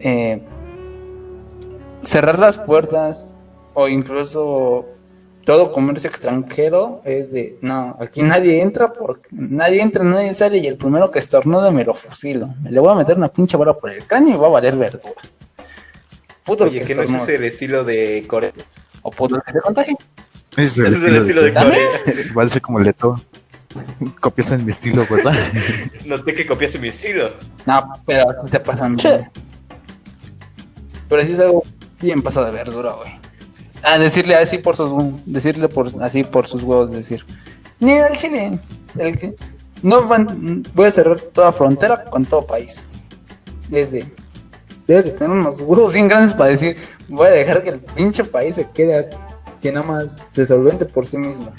Eh, 0.00 0.42
cerrar 2.02 2.38
las 2.38 2.58
puertas 2.58 3.34
o 3.74 3.86
incluso 3.88 4.86
todo 5.44 5.72
comercio 5.72 6.08
extranjero 6.08 7.00
es 7.04 7.32
de, 7.32 7.58
no, 7.62 7.96
aquí 7.98 8.22
nadie 8.22 8.60
entra, 8.60 8.92
porque 8.92 9.28
nadie 9.32 9.80
entra, 9.80 10.04
nadie 10.04 10.34
sale 10.34 10.58
y 10.58 10.66
el 10.66 10.76
primero 10.76 11.10
que 11.10 11.18
estornude 11.18 11.70
me 11.70 11.84
lo 11.84 11.94
fusilo. 11.94 12.54
Le 12.68 12.80
voy 12.80 12.92
a 12.92 12.94
meter 12.94 13.16
una 13.16 13.28
pinche 13.28 13.56
bola 13.56 13.74
por 13.74 13.90
el 13.90 14.04
cráneo 14.04 14.34
y 14.34 14.38
va 14.38 14.46
a 14.46 14.50
valer 14.50 14.76
verdura. 14.76 15.14
Puto 16.44 16.64
Oye, 16.64 16.80
que 16.80 16.86
que 16.86 16.94
no 16.94 17.02
es 17.02 17.28
el 17.28 17.44
estilo 17.44 17.84
de 17.84 18.24
Corea. 18.26 18.52
O 19.02 19.10
puto 19.10 19.36
el 19.36 19.42
que 19.42 19.52
se 19.52 19.60
contagie. 19.60 19.96
Ese 20.56 20.82
Ese 20.82 20.96
es 20.96 21.02
el 21.04 21.16
estilo 21.16 21.42
de. 21.42 21.52
Va 22.36 22.42
a 22.42 22.48
ser 22.48 22.62
como 22.62 22.78
el 22.78 22.84
de 22.86 22.92
todo. 22.92 23.20
Copias 24.18 24.50
en 24.50 24.64
mi 24.64 24.70
estilo, 24.70 25.04
¿verdad? 25.08 25.32
Noté 26.06 26.34
que 26.34 26.44
copiaste 26.44 26.80
mi 26.80 26.88
estilo. 26.88 27.30
No, 27.66 28.02
pero 28.04 28.28
así 28.28 28.50
se 28.50 28.58
pasan 28.58 28.96
bien. 28.96 29.30
Pero 31.08 31.24
sí 31.24 31.32
es 31.32 31.40
algo 31.40 31.62
bien 32.00 32.20
pasado 32.20 32.46
de 32.46 32.52
verdura, 32.52 32.92
güey. 32.92 33.19
Ah, 33.82 33.98
decirle 33.98 34.34
así 34.36 34.58
por 34.58 34.76
sus 34.76 34.92
decirle 35.26 35.68
por 35.68 35.90
así 36.02 36.22
por 36.24 36.46
sus 36.46 36.62
huevos, 36.62 36.90
decir. 36.90 37.24
Ni 37.78 37.92
el 37.92 38.16
chile, 38.16 38.58
el 38.98 39.18
que 39.18 39.34
no 39.82 40.06
van, 40.06 40.66
voy 40.74 40.86
a 40.86 40.90
cerrar 40.90 41.18
toda 41.20 41.50
frontera 41.52 42.04
con 42.04 42.24
todo 42.26 42.46
país. 42.46 42.84
Es 43.70 43.92
de 43.92 44.06
debes 44.86 45.04
de 45.06 45.12
tener 45.12 45.30
unos 45.30 45.60
huevos 45.60 45.94
bien 45.94 46.08
grandes 46.08 46.34
para 46.34 46.50
decir, 46.50 46.76
voy 47.08 47.28
a 47.28 47.30
dejar 47.30 47.62
que 47.62 47.70
el 47.70 47.78
pinche 47.80 48.24
país 48.24 48.56
se 48.56 48.68
quede 48.70 49.08
que 49.60 49.70
nada 49.72 49.86
más 49.86 50.10
se 50.30 50.44
solvente 50.44 50.84
por 50.84 51.06
sí 51.06 51.16
mismo. 51.16 51.50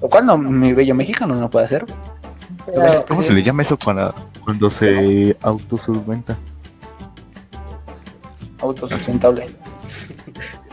Lo 0.00 0.08
cual 0.08 0.26
no, 0.26 0.36
mi 0.36 0.72
bello 0.72 0.94
mexicano 0.94 1.34
no 1.36 1.48
puede 1.48 1.66
hacer. 1.66 1.86
Pero- 2.66 3.04
¿Cómo 3.06 3.22
se 3.22 3.32
le 3.32 3.42
llama 3.42 3.62
eso 3.62 3.78
cuando, 3.78 4.12
cuando 4.44 4.70
se 4.70 5.36
autosolventa? 5.42 6.36
Autosustentable. 8.60 9.48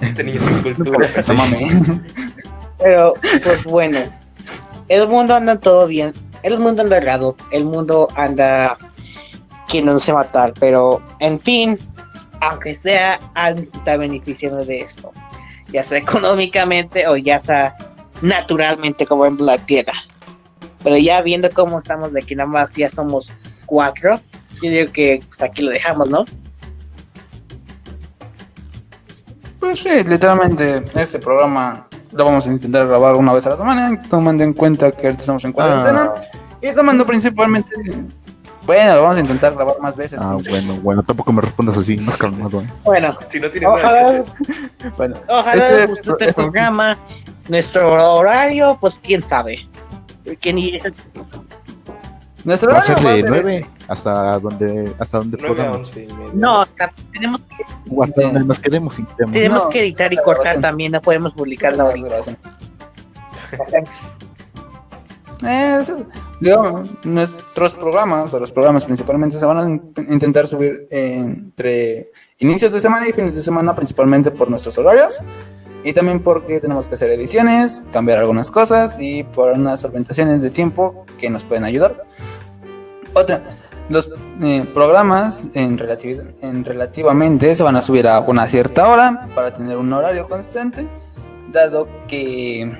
Este 0.02 0.24
niño 0.24 0.42
sin 0.42 0.62
cultura. 0.62 1.08
No 1.28 1.34
mames. 1.34 2.02
Pero, 2.80 3.14
pues 3.44 3.64
bueno, 3.66 4.00
el 4.88 5.08
mundo 5.08 5.36
anda 5.36 5.60
todo 5.60 5.88
bien, 5.88 6.14
el 6.44 6.58
mundo 6.60 6.82
anda 6.82 6.98
errado, 6.98 7.36
el 7.52 7.66
mundo 7.66 8.08
anda 8.16 8.78
queriéndose 9.68 10.14
matar, 10.14 10.54
pero 10.60 11.02
en 11.20 11.40
fin, 11.40 11.78
aunque 12.42 12.74
sea, 12.74 13.20
alguien 13.36 13.70
se 13.70 13.78
está 13.78 13.98
beneficiando 13.98 14.66
de 14.66 14.82
esto, 14.82 15.12
ya 15.72 15.84
sea 15.84 15.98
económicamente 16.00 17.08
o 17.08 17.18
ya 17.18 17.40
sea 17.40 17.76
naturalmente 18.22 19.06
como 19.06 19.26
en 19.26 19.38
la 19.46 19.58
tierra. 19.58 19.94
Pero 20.84 20.98
ya 20.98 21.22
viendo 21.22 21.50
cómo 21.52 21.78
estamos 21.80 22.14
de 22.14 22.22
que 22.22 22.36
nada 22.36 22.48
más 22.48 22.76
ya 22.76 22.90
somos 22.90 23.34
cuatro, 23.66 24.20
yo 24.62 24.72
digo 24.72 24.92
que 24.94 25.22
pues 25.28 25.42
aquí 25.42 25.62
lo 25.62 25.72
dejamos, 25.72 26.10
¿no? 26.10 26.26
Pues 29.60 29.80
sí, 29.80 30.04
literalmente 30.06 30.84
este 30.96 31.20
programa 31.20 31.88
lo 32.12 32.26
vamos 32.26 32.48
a 32.48 32.52
intentar 32.52 32.88
grabar 32.88 33.16
una 33.16 33.34
vez 33.34 33.46
a 33.46 33.52
la 33.52 33.58
semana, 33.58 34.02
tomando 34.10 34.44
en 34.44 34.54
cuenta 34.54 34.92
que 34.92 35.08
ahorita 35.08 35.22
estamos 35.22 35.44
en 35.46 35.52
cuarentena 35.52 36.12
Ah, 36.16 36.22
y 36.62 36.74
tomando 36.74 37.06
principalmente, 37.06 37.76
bueno, 38.66 38.96
lo 38.96 39.02
vamos 39.04 39.18
a 39.18 39.20
intentar 39.22 39.54
grabar 39.54 39.76
más 39.82 39.96
veces. 39.96 40.20
ah, 40.22 40.38
bueno, 40.50 40.76
bueno, 40.82 41.04
tampoco 41.04 41.32
me 41.34 41.42
respondas 41.42 41.78
así, 41.78 41.98
más 41.98 42.18
calmado. 42.18 42.62
¿eh? 42.62 42.68
Bueno, 42.84 43.18
Si 43.28 43.40
no 43.40 43.50
tienes 43.50 43.70
ojalá. 43.70 44.24
Bueno, 44.98 45.16
Ojalá 45.28 45.64
Este- 45.64 45.78
les 45.78 45.90
guste 45.90 46.12
este 46.12 46.26
este- 46.30 46.42
programa. 46.42 46.98
Nuestro 47.50 48.14
horario, 48.16 48.78
pues 48.80 49.00
quién 49.04 49.28
sabe. 49.28 49.68
Ni 50.54 50.80
nuestro 52.46 52.72
Va 52.72 52.78
a 52.78 52.82
ser 52.82 52.96
de 52.98 53.02
ser 53.02 53.26
9 53.30 53.66
hasta 53.88 54.40
donde, 54.40 54.94
hasta 55.00 55.18
donde 55.20 55.38
9 55.40 55.54
a 55.54 55.58
podamos. 55.58 55.88
11 55.90 56.04
y 56.04 56.14
media. 56.14 56.32
no, 56.34 56.66
tenemos, 57.12 57.42
O 57.90 58.04
hasta 58.04 58.22
donde 58.22 58.44
nos 58.46 58.60
quedemos 58.60 58.96
sin 58.96 59.06
tema. 59.18 59.32
tenemos 59.32 59.64
No, 59.66 59.70
que 59.70 59.82
editar 59.82 60.12
y 60.14 60.18
cortar 60.18 60.60
también, 60.62 60.92
no 60.92 61.02
podemos 61.02 61.34
publicarla 61.34 61.84
la 61.84 61.90
ahorita. 61.90 62.36
Eh, 65.42 65.78
eso- 65.80 66.06
digo, 66.42 66.84
nuestros 67.06 67.74
programas, 67.74 68.34
o 68.34 68.40
los 68.42 68.52
programas 68.52 68.84
principalmente, 68.84 69.38
se 69.40 69.46
van 69.46 69.58
a 69.58 69.64
in- 69.64 69.94
intentar 70.12 70.46
subir 70.48 70.86
entre 70.92 72.08
inicios 72.40 72.74
de 72.74 72.82
semana 72.82 73.08
y 73.08 73.14
fines 73.14 73.36
de 73.38 73.42
semana, 73.42 73.74
principalmente 73.74 74.32
por 74.32 74.50
nuestros 74.50 74.78
horarios. 74.78 75.18
Y 75.84 75.94
también 75.94 76.20
porque 76.20 76.60
tenemos 76.60 76.88
que 76.88 76.96
hacer 76.96 77.10
ediciones, 77.12 77.82
cambiar 77.92 78.18
algunas 78.20 78.52
cosas 78.52 78.98
y 79.00 79.24
por 79.24 79.54
unas 79.54 79.80
solventaciones 79.80 80.42
de 80.42 80.50
tiempo 80.50 81.06
que 81.18 81.30
nos 81.30 81.44
pueden 81.46 81.64
ayudar. 81.64 82.04
Otra, 83.14 83.42
los 83.90 84.10
eh, 84.42 84.66
programas 84.74 85.48
en, 85.54 85.78
relativi- 85.78 86.34
en 86.42 86.66
relativamente 86.66 87.56
se 87.56 87.64
van 87.64 87.76
a 87.78 87.82
subir 87.82 88.08
a 88.08 88.20
una 88.20 88.48
cierta 88.48 88.88
hora 88.90 89.30
para 89.34 89.54
tener 89.54 89.78
un 89.78 89.92
horario 89.94 90.28
constante, 90.28 90.86
dado 91.52 91.88
que 92.08 92.72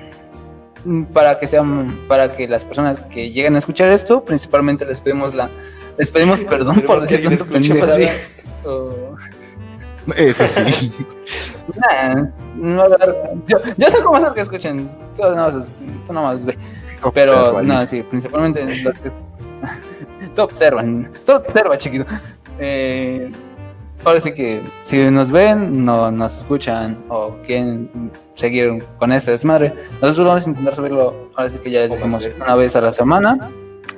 mm, 0.84 1.04
para 1.04 1.38
que 1.38 1.48
sean 1.48 2.00
para 2.06 2.36
que 2.36 2.46
las 2.46 2.64
personas 2.64 3.00
que 3.00 3.30
lleguen 3.30 3.54
a 3.56 3.58
escuchar 3.58 3.88
esto, 3.88 4.24
principalmente 4.24 4.84
les 4.84 5.00
pedimos 5.00 5.34
la 5.34 5.50
les 5.98 6.10
pedimos 6.10 6.40
perdón 6.48 6.82
por 6.82 7.00
decir 7.00 7.26
alguien 7.26 7.38
Eso 10.16 10.44
sí. 10.46 10.92
Nah, 11.76 12.24
no 12.56 12.88
yo, 13.46 13.58
yo 13.76 13.90
sé 13.90 14.02
cómo 14.02 14.16
hacer 14.16 14.32
que 14.32 14.40
escuchen. 14.40 14.90
Tú 15.14 15.22
nada 15.22 15.52
más, 15.52 15.70
tú 16.04 16.12
nada 16.12 16.26
más 16.28 16.44
ve. 16.44 16.58
Pero 17.14 17.62
no, 17.62 17.86
sí, 17.86 18.02
principalmente 18.02 18.62
los 18.82 19.00
que. 19.00 19.12
tú 20.34 20.42
observan, 20.42 21.10
tú 21.24 21.32
observa, 21.32 21.78
chiquito. 21.78 22.06
Eh, 22.58 23.30
ahora 24.04 24.20
sí 24.20 24.32
que 24.32 24.62
si 24.82 24.98
nos 24.98 25.30
ven, 25.30 25.84
no 25.84 26.10
nos 26.10 26.38
escuchan 26.38 26.98
o 27.08 27.36
quieren 27.46 28.10
seguir 28.34 28.82
con 28.98 29.12
este 29.12 29.30
desmadre, 29.30 29.72
nosotros 30.02 30.26
vamos 30.26 30.46
a 30.46 30.50
intentar 30.50 30.74
subirlo. 30.74 31.30
Ahora 31.36 31.48
sí 31.48 31.58
que 31.58 31.70
ya 31.70 31.80
les 31.86 32.12
veces. 32.12 32.34
una 32.34 32.56
vez 32.56 32.74
a 32.74 32.80
la 32.80 32.92
semana. 32.92 33.38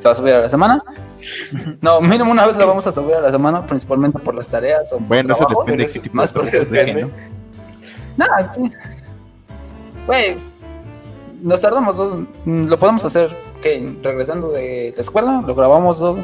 Se 0.02 0.08
va 0.08 0.12
a 0.12 0.14
subir 0.16 0.34
a 0.34 0.40
la 0.40 0.48
semana. 0.48 0.82
No, 1.80 2.00
mínimo 2.00 2.32
una 2.32 2.44
vez 2.44 2.56
la 2.56 2.64
vamos 2.64 2.84
a 2.88 2.90
subir 2.90 3.14
a 3.14 3.20
la 3.20 3.30
semana, 3.30 3.64
principalmente 3.64 4.18
por 4.18 4.34
las 4.34 4.48
tareas 4.48 4.92
o 4.92 4.98
por 4.98 5.06
Bueno, 5.06 5.32
eso 5.32 5.44
trabajo. 5.46 5.60
depende 5.64 5.84
de 5.86 5.92
qué 5.92 6.00
tipo 6.00 6.16
más 6.16 6.34
de 6.34 6.40
cosas 6.40 6.68
dejen, 6.70 7.02
¿no? 7.02 7.08
Nada, 8.16 8.42
sí. 8.42 8.68
Güey, 10.06 10.38
nos 11.40 11.60
tardamos 11.60 11.96
dos, 11.96 12.18
mm, 12.44 12.64
lo 12.66 12.76
podemos 12.78 13.04
hacer 13.04 13.36
que 13.62 13.94
regresando 14.02 14.48
de 14.50 14.92
la 14.96 15.00
escuela, 15.00 15.40
lo 15.46 15.54
grabamos 15.54 16.00
dos- 16.00 16.18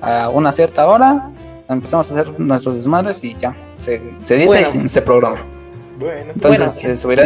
a 0.00 0.28
una 0.28 0.52
cierta 0.52 0.86
hora, 0.86 1.30
empezamos 1.68 2.08
a 2.12 2.14
hacer 2.20 2.38
nuestros 2.38 2.76
desmadres 2.76 3.24
y 3.24 3.34
ya, 3.34 3.56
se, 3.78 4.00
se 4.22 4.36
edita 4.36 4.46
Bueno. 4.46 4.84
y 4.84 4.88
se 4.88 5.02
programa. 5.02 5.38
Bueno, 5.98 6.30
Entonces 6.34 6.60
Bueno. 6.60 6.70
se 6.72 6.96
subirá, 6.96 7.24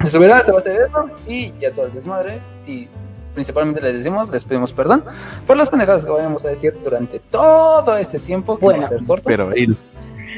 se 0.00 0.06
subirá, 0.10 0.42
se 0.42 0.52
va 0.52 0.58
a 0.58 0.60
hacer 0.60 0.80
eso 0.82 1.10
y 1.26 1.54
ya 1.58 1.72
todo 1.72 1.86
el 1.86 1.92
desmadre. 1.94 2.40
Y 2.66 2.88
principalmente 3.34 3.80
les 3.80 3.94
decimos, 3.94 4.28
les 4.30 4.44
pedimos 4.44 4.72
perdón 4.72 5.04
por 5.46 5.56
las 5.56 5.68
pendejadas 5.68 6.04
que 6.04 6.10
vayamos 6.12 6.44
a 6.44 6.48
decir 6.48 6.78
durante 6.82 7.18
todo 7.18 7.96
ese 7.96 8.18
tiempo 8.20 8.56
que 8.58 8.64
Bueno. 8.64 8.80
va 8.80 8.86
a 8.86 8.88
ser 8.90 9.04
corto. 9.04 9.24
Pero, 9.28 9.50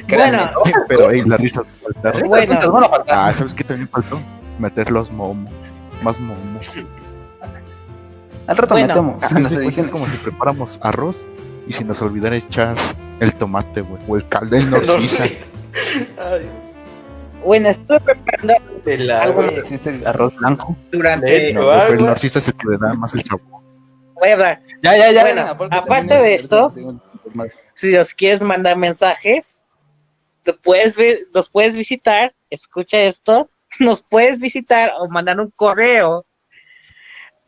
Créanme, 0.06 0.36
bueno. 0.38 0.52
no 0.52 0.62
pero, 0.88 1.00
corto. 1.04 1.10
ey, 1.14 1.22
las 1.22 1.40
risas 1.40 1.64
faltaron. 1.82 2.28
Bueno. 2.28 2.54
Las 2.54 2.70
van 2.70 2.84
a 2.84 2.88
faltar. 2.88 3.18
Ah, 3.18 3.32
¿sabes 3.32 3.54
qué 3.54 3.64
también 3.64 3.88
faltó? 3.88 4.20
Meter 4.58 4.90
los 4.90 5.10
momos. 5.12 5.50
Más 6.02 6.18
momos. 6.20 6.72
Al 8.46 8.56
rato 8.56 8.74
bueno. 8.74 8.86
metemos 8.88 9.24
Ah, 9.24 9.28
pues, 9.62 9.78
es 9.78 9.88
como 9.88 10.06
si 10.06 10.16
preparamos 10.18 10.78
arroz 10.82 11.28
y 11.66 11.72
si 11.72 11.82
nos 11.84 12.00
olvidara 12.02 12.36
echar 12.36 12.76
el 13.20 13.34
tomate, 13.34 13.80
güey. 13.80 14.00
O 14.06 14.16
el 14.16 14.28
caldo 14.28 14.56
en 14.56 14.70
Narcisa. 14.70 15.24
Ay, 16.18 16.48
Bueno, 17.46 17.68
estuve 17.68 18.00
preparando 18.00 18.54
el 18.84 19.10
Algo. 19.10 19.42
Existe 19.44 19.90
el 19.90 20.06
arroz 20.06 20.34
blanco. 20.36 20.76
durante. 20.90 21.52
No, 21.52 21.72
el 21.72 21.80
agua. 21.80 22.06
Narcisa 22.08 22.38
es 22.40 22.48
el 22.48 22.54
que 22.54 22.68
le 22.68 22.78
da 22.78 22.94
más 22.94 23.14
el 23.14 23.22
sabor. 23.22 23.62
Voy 24.14 24.28
a 24.30 24.32
hablar. 24.32 24.62
Ya, 24.82 24.96
ya, 24.96 25.12
ya. 25.12 25.22
Bueno, 25.54 25.68
aparte, 25.70 26.14
de 26.14 26.34
es- 26.34 26.42
esto, 26.44 26.68
es- 27.44 27.58
Si 27.74 27.92
nos 27.92 28.12
quieres 28.14 28.40
mandar 28.40 28.76
mensajes, 28.76 29.62
te 30.42 30.52
puedes 30.52 30.98
nos 31.34 31.48
puedes 31.50 31.76
visitar. 31.76 32.34
Escucha 32.50 32.98
esto. 33.00 33.48
Nos 33.80 34.02
puedes 34.04 34.40
visitar 34.40 34.92
o 34.98 35.08
mandar 35.08 35.38
un 35.40 35.50
correo 35.50 36.24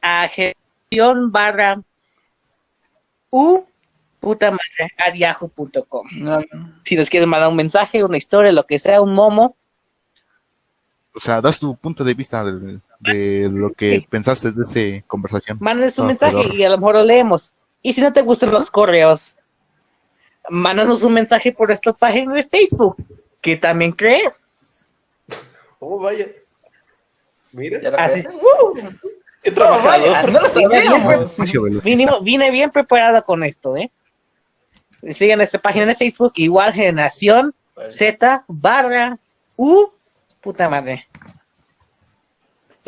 a 0.02 0.28
gestión 0.28 1.30
barra 1.32 1.80
u 3.30 3.64
puta 4.20 4.50
madre 4.50 4.92
a 4.98 5.14
yahoo.com. 5.14 6.06
no, 6.18 6.40
Si 6.84 6.96
nos 6.96 7.08
quieres 7.08 7.28
mandar 7.28 7.48
un 7.48 7.56
mensaje, 7.56 8.02
una 8.04 8.16
historia, 8.16 8.52
lo 8.52 8.64
que 8.66 8.78
sea, 8.80 9.00
un 9.00 9.14
momo, 9.14 9.56
O 11.18 11.20
sea, 11.20 11.40
das 11.40 11.58
tu 11.58 11.74
punto 11.76 12.04
de 12.04 12.14
vista 12.14 12.44
de, 12.44 12.78
de 13.00 13.48
lo 13.52 13.72
que 13.72 14.06
pensaste 14.08 14.52
de 14.52 14.62
esa 14.62 15.04
conversación. 15.08 15.58
mándanos 15.60 15.98
un 15.98 16.06
mensaje 16.06 16.36
pero- 16.40 16.54
y 16.54 16.62
a 16.64 16.70
lo 16.70 16.78
mejor 16.78 16.94
lo 16.94 17.04
leemos. 17.04 17.54
Y 17.82 17.92
si 17.92 18.00
no 18.00 18.12
te 18.12 18.22
gustan 18.22 18.52
los 18.52 18.70
correos, 18.70 19.36
mándanos 20.48 21.02
un 21.02 21.12
mensaje 21.14 21.52
por 21.52 21.68
nuestra 21.68 21.92
página 21.92 22.32
de 22.34 22.44
Facebook, 22.44 22.96
que 23.40 23.56
también 23.56 23.92
creo. 23.92 24.32
Oh, 25.80 25.98
vaya. 25.98 26.26
Mira, 27.52 27.78
Así, 27.96 28.22
crees. 28.22 28.36
he 29.42 29.50
No, 29.50 29.54
trabajado. 29.56 29.84
vaya, 29.88 30.22
no 30.22 30.30
lo 30.32 31.08
velocista. 31.08 31.60
Vine, 31.82 32.08
vine 32.22 32.50
bien 32.50 32.70
preparado 32.70 33.24
con 33.24 33.42
esto, 33.42 33.76
¿eh? 33.76 33.90
Sigan 35.10 35.38
nuestra 35.38 35.60
página 35.60 35.86
de 35.86 35.94
Facebook, 35.94 36.32
igual 36.36 36.72
Generación 36.72 37.54
Z 37.88 38.44
barra 38.48 39.18
U, 39.56 39.86
puta 40.40 40.68
madre, 40.68 41.06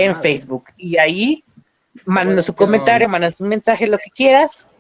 en 0.05 0.13
Madre. 0.13 0.23
Facebook. 0.23 0.65
Y 0.77 0.97
ahí, 0.99 1.45
mándanos 2.05 2.47
su 2.47 2.55
comentario, 2.55 3.09
mándanos 3.09 3.41
un 3.41 3.49
mensaje, 3.49 3.87
lo 3.87 3.99
que 3.99 4.11
quieras. 4.11 4.71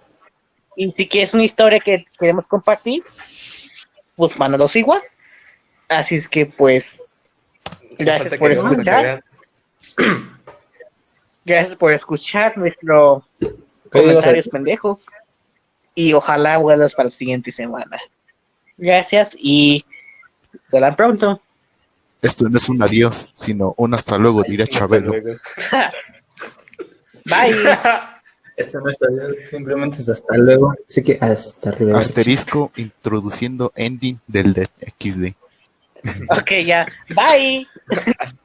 Y 0.76 0.92
si 0.92 1.06
quieres 1.08 1.34
una 1.34 1.44
historia 1.44 1.80
que 1.80 2.06
queremos 2.18 2.46
compartir, 2.46 3.02
pues 4.16 4.38
mándalos 4.38 4.76
igual. 4.76 5.02
Así 5.88 6.14
es 6.14 6.28
que, 6.28 6.46
pues, 6.46 7.02
gracias 7.98 8.36
por 8.36 8.52
escuchar. 8.52 9.24
Gracias 11.42 11.74
por 11.74 11.90
escuchar 11.92 12.56
nuestro 12.58 13.24
¿Qué 13.40 13.48
ibas 13.48 13.56
a 13.94 14.00
comentarios 14.02 14.48
pendejos. 14.48 15.06
Y 15.94 16.12
ojalá 16.12 16.58
vuelvas 16.58 16.94
para 16.94 17.06
la 17.06 17.10
siguiente 17.10 17.50
semana. 17.50 17.98
Gracias 18.76 19.36
y 19.38 19.84
hasta 20.72 20.96
pronto. 20.96 21.42
Esto 22.22 22.48
no 22.48 22.56
es 22.56 22.68
un 22.68 22.82
adiós, 22.82 23.30
sino 23.34 23.74
un 23.76 23.94
hasta 23.94 24.18
luego, 24.18 24.42
diría 24.42 24.64
Hasta 24.64 24.78
Chabelo. 24.78 25.12
Bye. 27.24 27.54
Esto 28.56 28.80
no 28.80 28.90
está 28.90 29.08
bien, 29.08 29.34
simplemente 29.48 29.98
es 29.98 30.08
hasta 30.08 30.36
luego. 30.36 30.74
Así 30.86 31.02
que 31.02 31.18
hasta 31.20 31.70
arriba. 31.70 31.98
Asterisco 31.98 32.72
introduciendo 32.76 33.72
ending 33.74 34.20
del 34.26 34.52
de 34.52 34.68
XD. 34.98 35.34
ok, 36.30 36.50
ya. 36.64 36.86
Bye. 37.14 37.66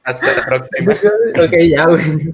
Hasta 0.03 0.36
la 0.36 0.45
próxima. 0.45 0.93
Ok, 1.43 1.53
ya, 1.69 1.86
güey. 1.86 2.34